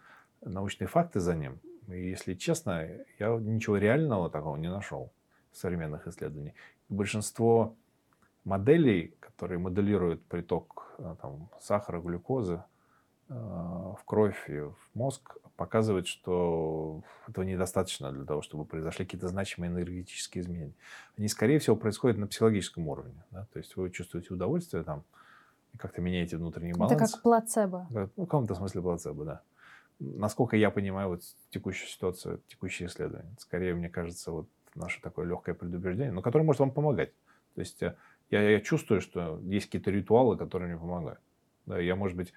научные 0.41 0.88
факты 0.88 1.19
за 1.19 1.36
ним. 1.36 1.59
И, 1.88 2.09
если 2.09 2.34
честно, 2.34 2.88
я 3.19 3.38
ничего 3.38 3.78
реального 3.78 4.30
такого 4.30 4.57
не 4.57 4.69
нашел 4.69 5.13
в 5.51 5.57
современных 5.57 6.07
исследованиях. 6.07 6.55
большинство 6.89 7.76
моделей, 8.46 9.16
которые 9.20 9.60
моделируют 9.60 10.24
приток 10.26 10.94
э, 10.98 11.16
там, 11.22 11.50
сахара, 11.60 12.02
глюкозы 12.02 12.64
э, 13.30 13.34
в 13.34 14.00
кровь 14.06 14.50
и 14.50 14.60
в 14.60 14.76
мозг, 14.94 15.38
показывают, 15.56 16.08
что 16.08 17.04
этого 17.28 17.44
недостаточно 17.44 18.12
для 18.12 18.26
того, 18.26 18.41
чтобы 18.41 18.66
произошли 18.66 19.06
какие-то 19.06 19.28
значимые 19.28 19.72
энергетические 19.72 20.44
изменения. 20.44 20.74
Они, 21.18 21.28
скорее 21.28 21.60
всего, 21.60 21.76
происходят 21.76 22.18
на 22.18 22.28
психологическом 22.28 22.88
уровне. 22.88 23.24
Да? 23.32 23.48
То 23.54 23.60
есть 23.60 23.76
вы 23.76 23.89
чувствуете 23.91 24.34
удовольствие 24.34 24.84
там, 24.84 25.04
и 25.74 25.78
как-то 25.78 26.02
меняете 26.02 26.38
внутренний 26.38 26.74
баланс. 26.74 26.94
Это 26.94 27.06
как 27.06 27.22
плацебо. 27.22 27.88
Ну, 27.89 28.06
в 28.16 28.26
каком-то 28.26 28.56
смысле 28.56 28.82
плацебо, 28.82 29.26
да. 29.26 29.41
Насколько 30.00 30.58
я 30.58 30.72
понимаю 30.72 31.10
вот 31.10 31.22
текущую 31.50 31.88
ситуацию, 31.88 32.41
текущие 32.48 32.88
исследования. 32.88 33.34
Скорее, 33.39 33.74
мне 33.76 33.89
кажется, 33.89 34.32
вот 34.32 34.48
наше 34.76 35.02
такое 35.02 35.26
легкое 35.26 35.56
предубеждение, 35.56 36.12
но 36.12 36.22
которое 36.22 36.44
может 36.44 36.60
вам 36.60 36.72
помогать. 36.72 37.14
То 37.56 37.62
есть 37.62 37.82
э, 37.84 37.96
я, 38.34 38.49
я 38.49 38.59
чувствую, 38.59 39.01
что 39.01 39.39
есть 39.43 39.67
какие-то 39.67 39.91
ритуалы, 39.91 40.38
которые 40.38 40.69
мне 40.69 40.79
помогают. 40.79 41.19
Да, 41.65 41.79
я, 41.79 41.95
может 41.95 42.17
быть, 42.17 42.34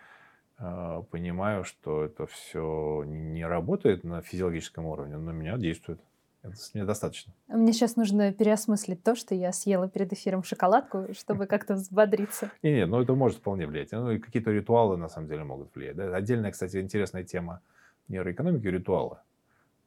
э, 0.59 1.03
понимаю, 1.11 1.65
что 1.65 2.05
это 2.05 2.27
все 2.27 3.05
не 3.07 3.47
работает 3.47 4.05
на 4.05 4.21
физиологическом 4.23 4.85
уровне, 4.85 5.17
но 5.17 5.33
меня 5.33 5.57
действует. 5.57 6.01
Это 6.43 6.55
мне 6.75 6.85
достаточно. 6.85 7.33
Мне 7.49 7.73
сейчас 7.73 7.97
нужно 7.97 8.33
переосмыслить 8.33 9.03
то, 9.03 9.17
что 9.17 9.35
я 9.35 9.53
съела 9.53 9.89
перед 9.89 10.13
эфиром 10.13 10.45
шоколадку, 10.45 11.07
чтобы 11.13 11.47
как-то 11.47 11.75
взбодриться. 11.75 12.53
Не, 12.63 12.75
не, 12.75 12.87
ну 12.87 13.01
это 13.01 13.15
может 13.15 13.39
вполне 13.39 13.67
влиять. 13.67 13.91
Ну 13.91 14.13
и 14.13 14.19
какие-то 14.19 14.53
ритуалы 14.53 14.97
на 14.97 15.09
самом 15.09 15.29
деле 15.29 15.43
могут 15.43 15.75
влиять. 15.75 15.97
Да? 15.97 16.15
Отдельная, 16.15 16.53
кстати, 16.53 16.77
интересная 16.77 17.25
тема 17.25 17.63
нейроэкономики– 18.09 18.67
ритуалы. 18.69 19.17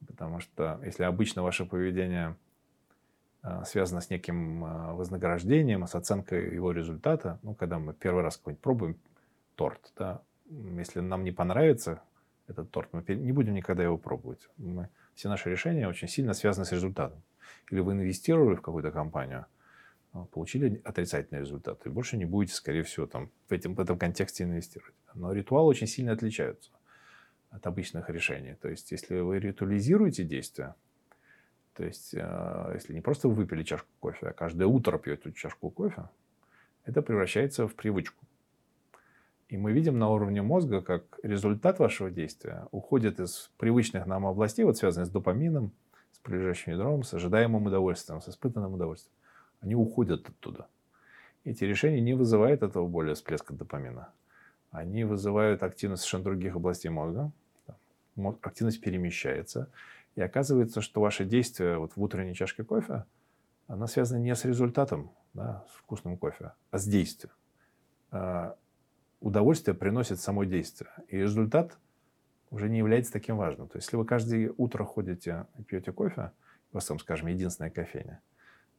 Потому 0.06 0.40
что 0.40 0.80
если 0.84 1.04
обычно 1.04 1.42
ваше 1.42 1.64
поведение 1.64 2.26
а, 2.26 2.36
связано 3.64 4.00
с 4.00 4.10
неким 4.10 4.64
а, 4.64 4.92
вознаграждением, 4.92 5.86
с 5.86 5.94
оценкой 5.94 6.54
его 6.54 6.72
результата. 6.72 7.38
Ну, 7.42 7.54
когда 7.54 7.78
мы 7.78 7.94
первый 7.94 8.22
раз 8.22 8.36
какой-нибудь 8.36 8.62
пробуем 8.62 8.96
торт, 9.54 9.92
да, 9.96 10.20
если 10.50 11.00
нам 11.00 11.24
не 11.24 11.32
понравится 11.32 12.02
этот 12.48 12.70
торт, 12.70 12.90
мы 12.92 13.02
не 13.14 13.32
будем 13.32 13.54
никогда 13.54 13.82
его 13.82 13.96
пробовать. 13.96 14.48
Мы, 14.58 14.88
все 15.14 15.28
наши 15.28 15.50
решения 15.50 15.88
очень 15.88 16.08
сильно 16.08 16.34
связаны 16.34 16.66
с 16.66 16.72
результатом. 16.72 17.22
Или 17.70 17.80
вы 17.80 17.92
инвестировали 17.92 18.56
в 18.56 18.62
какую-то 18.62 18.90
компанию, 18.90 19.46
а, 20.12 20.24
получили 20.26 20.80
отрицательный 20.84 21.40
результат, 21.40 21.86
и 21.86 21.88
больше 21.88 22.16
не 22.16 22.26
будете, 22.26 22.54
скорее 22.54 22.82
всего, 22.82 23.06
там, 23.06 23.30
в, 23.48 23.52
этом, 23.52 23.74
в 23.74 23.80
этом 23.80 23.98
контексте 23.98 24.44
инвестировать. 24.44 24.94
Но 25.14 25.32
ритуалы 25.32 25.68
очень 25.68 25.86
сильно 25.86 26.12
отличаются 26.12 26.70
от 27.50 27.66
обычных 27.66 28.10
решений. 28.10 28.54
То 28.60 28.68
есть, 28.68 28.92
если 28.92 29.18
вы 29.20 29.38
ритуализируете 29.38 30.24
действия, 30.24 30.74
то 31.74 31.84
есть, 31.84 32.14
э, 32.14 32.70
если 32.74 32.92
не 32.92 33.00
просто 33.00 33.28
вы 33.28 33.34
выпили 33.34 33.62
чашку 33.62 33.88
кофе, 34.00 34.28
а 34.28 34.32
каждое 34.32 34.66
утро 34.66 34.98
пьете 34.98 35.32
чашку 35.32 35.70
кофе, 35.70 36.08
это 36.84 37.02
превращается 37.02 37.68
в 37.68 37.74
привычку. 37.74 38.24
И 39.48 39.56
мы 39.56 39.72
видим 39.72 39.98
на 39.98 40.08
уровне 40.10 40.42
мозга, 40.42 40.80
как 40.80 41.18
результат 41.22 41.78
вашего 41.80 42.10
действия 42.10 42.66
уходит 42.70 43.18
из 43.18 43.50
привычных 43.58 44.06
нам 44.06 44.26
областей, 44.26 44.64
вот 44.64 44.76
связанных 44.76 45.08
с 45.08 45.10
допамином, 45.10 45.72
с 46.12 46.18
прилежащим 46.18 46.72
ядром, 46.72 47.02
с 47.02 47.14
ожидаемым 47.14 47.66
удовольствием, 47.66 48.20
с 48.20 48.28
испытанным 48.28 48.74
удовольствием. 48.74 49.14
Они 49.60 49.74
уходят 49.74 50.28
оттуда. 50.28 50.68
Эти 51.44 51.64
решения 51.64 52.00
не 52.00 52.14
вызывают 52.14 52.62
этого 52.62 52.86
более 52.86 53.14
всплеска 53.14 53.52
допамина. 53.52 54.10
Они 54.70 55.04
вызывают 55.04 55.62
активность 55.62 56.02
совершенно 56.02 56.24
других 56.24 56.54
областей 56.54 56.90
мозга. 56.90 57.32
Активность 58.42 58.80
перемещается. 58.80 59.68
И 60.20 60.22
оказывается, 60.22 60.82
что 60.82 61.00
ваше 61.00 61.24
действие 61.24 61.78
вот 61.78 61.96
в 61.96 62.02
утренней 62.02 62.34
чашке 62.34 62.62
кофе, 62.62 63.06
она 63.68 63.86
связана 63.86 64.18
не 64.18 64.34
с 64.34 64.44
результатом, 64.44 65.12
да, 65.32 65.64
с 65.70 65.76
вкусным 65.76 66.18
кофе, 66.18 66.52
а 66.70 66.76
с 66.76 66.84
действием. 66.84 67.32
А, 68.10 68.54
удовольствие 69.20 69.74
приносит 69.74 70.20
само 70.20 70.44
действие. 70.44 70.90
И 71.08 71.16
результат 71.16 71.78
уже 72.50 72.68
не 72.68 72.76
является 72.76 73.14
таким 73.14 73.38
важным. 73.38 73.68
То 73.68 73.78
есть, 73.78 73.86
если 73.86 73.96
вы 73.96 74.04
каждое 74.04 74.52
утро 74.58 74.84
ходите 74.84 75.46
и 75.58 75.62
пьете 75.62 75.90
кофе, 75.90 76.32
у 76.70 76.76
вас 76.76 76.84
там, 76.84 76.98
скажем, 76.98 77.28
единственная 77.28 77.70
кофейня, 77.70 78.20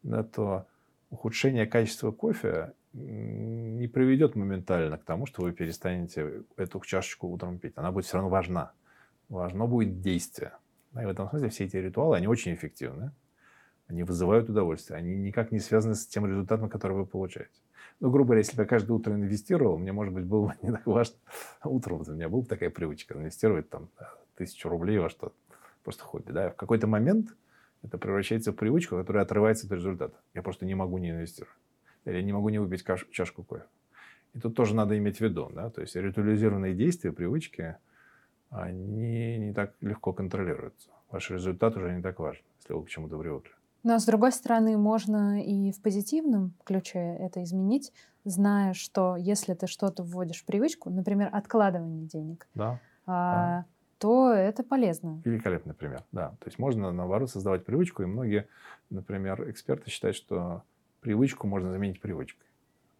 да, 0.04 0.22
то 0.22 0.68
ухудшение 1.10 1.66
качества 1.66 2.12
кофе 2.12 2.72
не 2.92 3.88
приведет 3.88 4.36
моментально 4.36 4.96
к 4.96 5.02
тому, 5.02 5.26
что 5.26 5.42
вы 5.42 5.50
перестанете 5.50 6.44
эту 6.56 6.78
чашечку 6.82 7.26
утром 7.26 7.58
пить. 7.58 7.72
Она 7.74 7.90
будет 7.90 8.04
все 8.04 8.18
равно 8.18 8.30
важна. 8.30 8.74
Важно 9.28 9.66
будет 9.66 10.00
действие. 10.02 10.52
И 10.94 11.04
в 11.04 11.08
этом 11.08 11.28
смысле 11.28 11.48
все 11.48 11.64
эти 11.64 11.76
ритуалы, 11.76 12.16
они 12.16 12.26
очень 12.26 12.54
эффективны. 12.54 13.12
Они 13.88 14.02
вызывают 14.02 14.48
удовольствие. 14.48 14.98
Они 14.98 15.16
никак 15.16 15.52
не 15.52 15.58
связаны 15.58 15.94
с 15.94 16.06
тем 16.06 16.26
результатом, 16.26 16.68
который 16.68 16.96
вы 16.96 17.06
получаете. 17.06 17.60
Ну, 18.00 18.10
грубо 18.10 18.28
говоря, 18.28 18.40
если 18.40 18.56
бы 18.56 18.62
я 18.62 18.68
каждое 18.68 18.92
утро 18.92 19.12
инвестировал, 19.14 19.78
мне, 19.78 19.92
может 19.92 20.12
быть, 20.12 20.24
было 20.24 20.48
бы 20.48 20.54
не 20.62 20.70
так 20.72 20.86
важно. 20.86 21.16
Утром 21.64 22.02
у 22.06 22.12
меня 22.12 22.28
была 22.28 22.42
бы 22.42 22.48
такая 22.48 22.70
привычка 22.70 23.14
инвестировать 23.14 23.70
там 23.70 23.88
тысячу 24.36 24.68
рублей 24.68 24.98
во 24.98 25.08
что-то. 25.08 25.34
Просто 25.82 26.04
хобби. 26.04 26.32
Да? 26.32 26.50
В 26.50 26.56
какой-то 26.56 26.86
момент 26.86 27.34
это 27.82 27.98
превращается 27.98 28.52
в 28.52 28.56
привычку, 28.56 28.96
которая 28.96 29.24
отрывается 29.24 29.66
от 29.66 29.72
результата. 29.72 30.16
Я 30.34 30.42
просто 30.42 30.66
не 30.66 30.74
могу 30.74 30.98
не 30.98 31.10
инвестировать. 31.10 31.56
Или 32.04 32.16
я 32.16 32.22
не 32.22 32.32
могу 32.32 32.48
не 32.50 32.58
выпить 32.58 32.84
чашку 33.10 33.42
кофе. 33.44 33.64
И 34.34 34.40
тут 34.40 34.54
тоже 34.54 34.74
надо 34.74 34.96
иметь 34.98 35.18
в 35.18 35.20
виду. 35.20 35.50
Да? 35.54 35.70
То 35.70 35.80
есть 35.80 35.96
ритуализированные 35.96 36.74
действия, 36.74 37.12
привычки– 37.12 37.76
они 38.52 39.38
не 39.38 39.52
так 39.52 39.72
легко 39.80 40.12
контролируются. 40.12 40.90
Ваш 41.10 41.30
результат 41.30 41.76
уже 41.76 41.94
не 41.94 42.02
так 42.02 42.18
важен, 42.18 42.44
если 42.60 42.74
вы 42.74 42.84
к 42.84 42.88
чему-то 42.88 43.18
привыкли. 43.18 43.52
Но, 43.82 43.98
с 43.98 44.04
другой 44.04 44.30
стороны, 44.32 44.76
можно 44.76 45.42
и 45.42 45.72
в 45.72 45.80
позитивном 45.80 46.52
ключе 46.64 47.16
это 47.18 47.42
изменить, 47.42 47.92
зная, 48.24 48.74
что 48.74 49.16
если 49.16 49.54
ты 49.54 49.66
что-то 49.66 50.04
вводишь 50.04 50.42
в 50.42 50.44
привычку, 50.44 50.90
например, 50.90 51.30
откладывание 51.32 52.06
денег, 52.06 52.46
да. 52.54 52.78
А, 53.06 53.34
да. 53.34 53.66
то 53.98 54.32
это 54.32 54.62
полезно. 54.62 55.20
Великолепный 55.24 55.74
пример, 55.74 56.04
да. 56.12 56.28
То 56.38 56.46
есть 56.46 56.60
можно, 56.60 56.92
наоборот, 56.92 57.30
создавать 57.30 57.64
привычку, 57.64 58.04
и 58.04 58.06
многие, 58.06 58.46
например, 58.90 59.50
эксперты 59.50 59.90
считают, 59.90 60.16
что 60.16 60.62
привычку 61.00 61.48
можно 61.48 61.72
заменить 61.72 62.00
привычкой. 62.00 62.46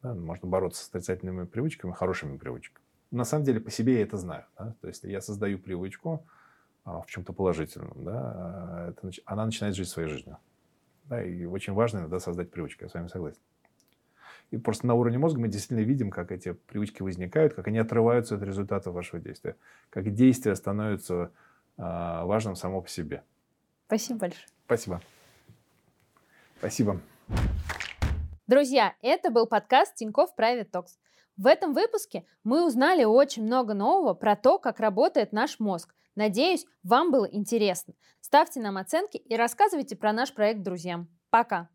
Да? 0.02 0.14
Можно 0.14 0.48
бороться 0.48 0.84
с 0.84 0.88
отрицательными 0.88 1.44
привычками 1.44 1.92
хорошими 1.92 2.36
привычками 2.36 2.81
на 3.12 3.24
самом 3.24 3.44
деле 3.44 3.60
по 3.60 3.70
себе 3.70 3.96
я 3.96 4.02
это 4.02 4.16
знаю. 4.16 4.44
Да? 4.58 4.74
То 4.80 4.88
есть 4.88 5.04
я 5.04 5.20
создаю 5.20 5.58
привычку 5.58 6.26
а, 6.84 7.02
в 7.02 7.06
чем-то 7.06 7.32
положительном, 7.32 7.92
да, 8.04 8.12
а, 8.14 8.88
это, 8.90 9.10
она 9.26 9.46
начинает 9.46 9.76
жить 9.76 9.88
своей 9.88 10.08
жизнью. 10.08 10.38
Да, 11.04 11.22
и 11.22 11.44
очень 11.44 11.74
важно 11.74 11.98
иногда 11.98 12.18
создать 12.18 12.50
привычку, 12.50 12.84
я 12.84 12.88
с 12.88 12.94
вами 12.94 13.08
согласен. 13.08 13.40
И 14.50 14.58
просто 14.58 14.86
на 14.86 14.94
уровне 14.94 15.18
мозга 15.18 15.40
мы 15.40 15.48
действительно 15.48 15.86
видим, 15.86 16.10
как 16.10 16.32
эти 16.32 16.52
привычки 16.52 17.02
возникают, 17.02 17.54
как 17.54 17.68
они 17.68 17.78
отрываются 17.78 18.34
от 18.34 18.42
результата 18.42 18.90
вашего 18.90 19.20
действия, 19.20 19.56
как 19.90 20.12
действие 20.12 20.56
становится 20.56 21.30
а, 21.76 22.24
важным 22.24 22.56
само 22.56 22.82
по 22.82 22.88
себе. 22.88 23.22
Спасибо 23.86 24.20
большое. 24.20 24.46
Спасибо. 24.66 25.02
Спасибо. 26.58 27.00
Друзья, 28.46 28.94
это 29.02 29.30
был 29.30 29.46
подкаст 29.46 29.94
Тинькофф 29.96 30.30
Private 30.36 30.70
Talks. 30.70 30.98
В 31.36 31.46
этом 31.46 31.72
выпуске 31.72 32.26
мы 32.44 32.66
узнали 32.66 33.04
очень 33.04 33.44
много 33.44 33.74
нового 33.74 34.14
про 34.14 34.36
то, 34.36 34.58
как 34.58 34.80
работает 34.80 35.32
наш 35.32 35.58
мозг. 35.58 35.94
Надеюсь, 36.14 36.66
вам 36.82 37.10
было 37.10 37.24
интересно. 37.24 37.94
Ставьте 38.20 38.60
нам 38.60 38.76
оценки 38.76 39.16
и 39.16 39.34
рассказывайте 39.34 39.96
про 39.96 40.12
наш 40.12 40.34
проект 40.34 40.62
друзьям. 40.62 41.08
Пока! 41.30 41.70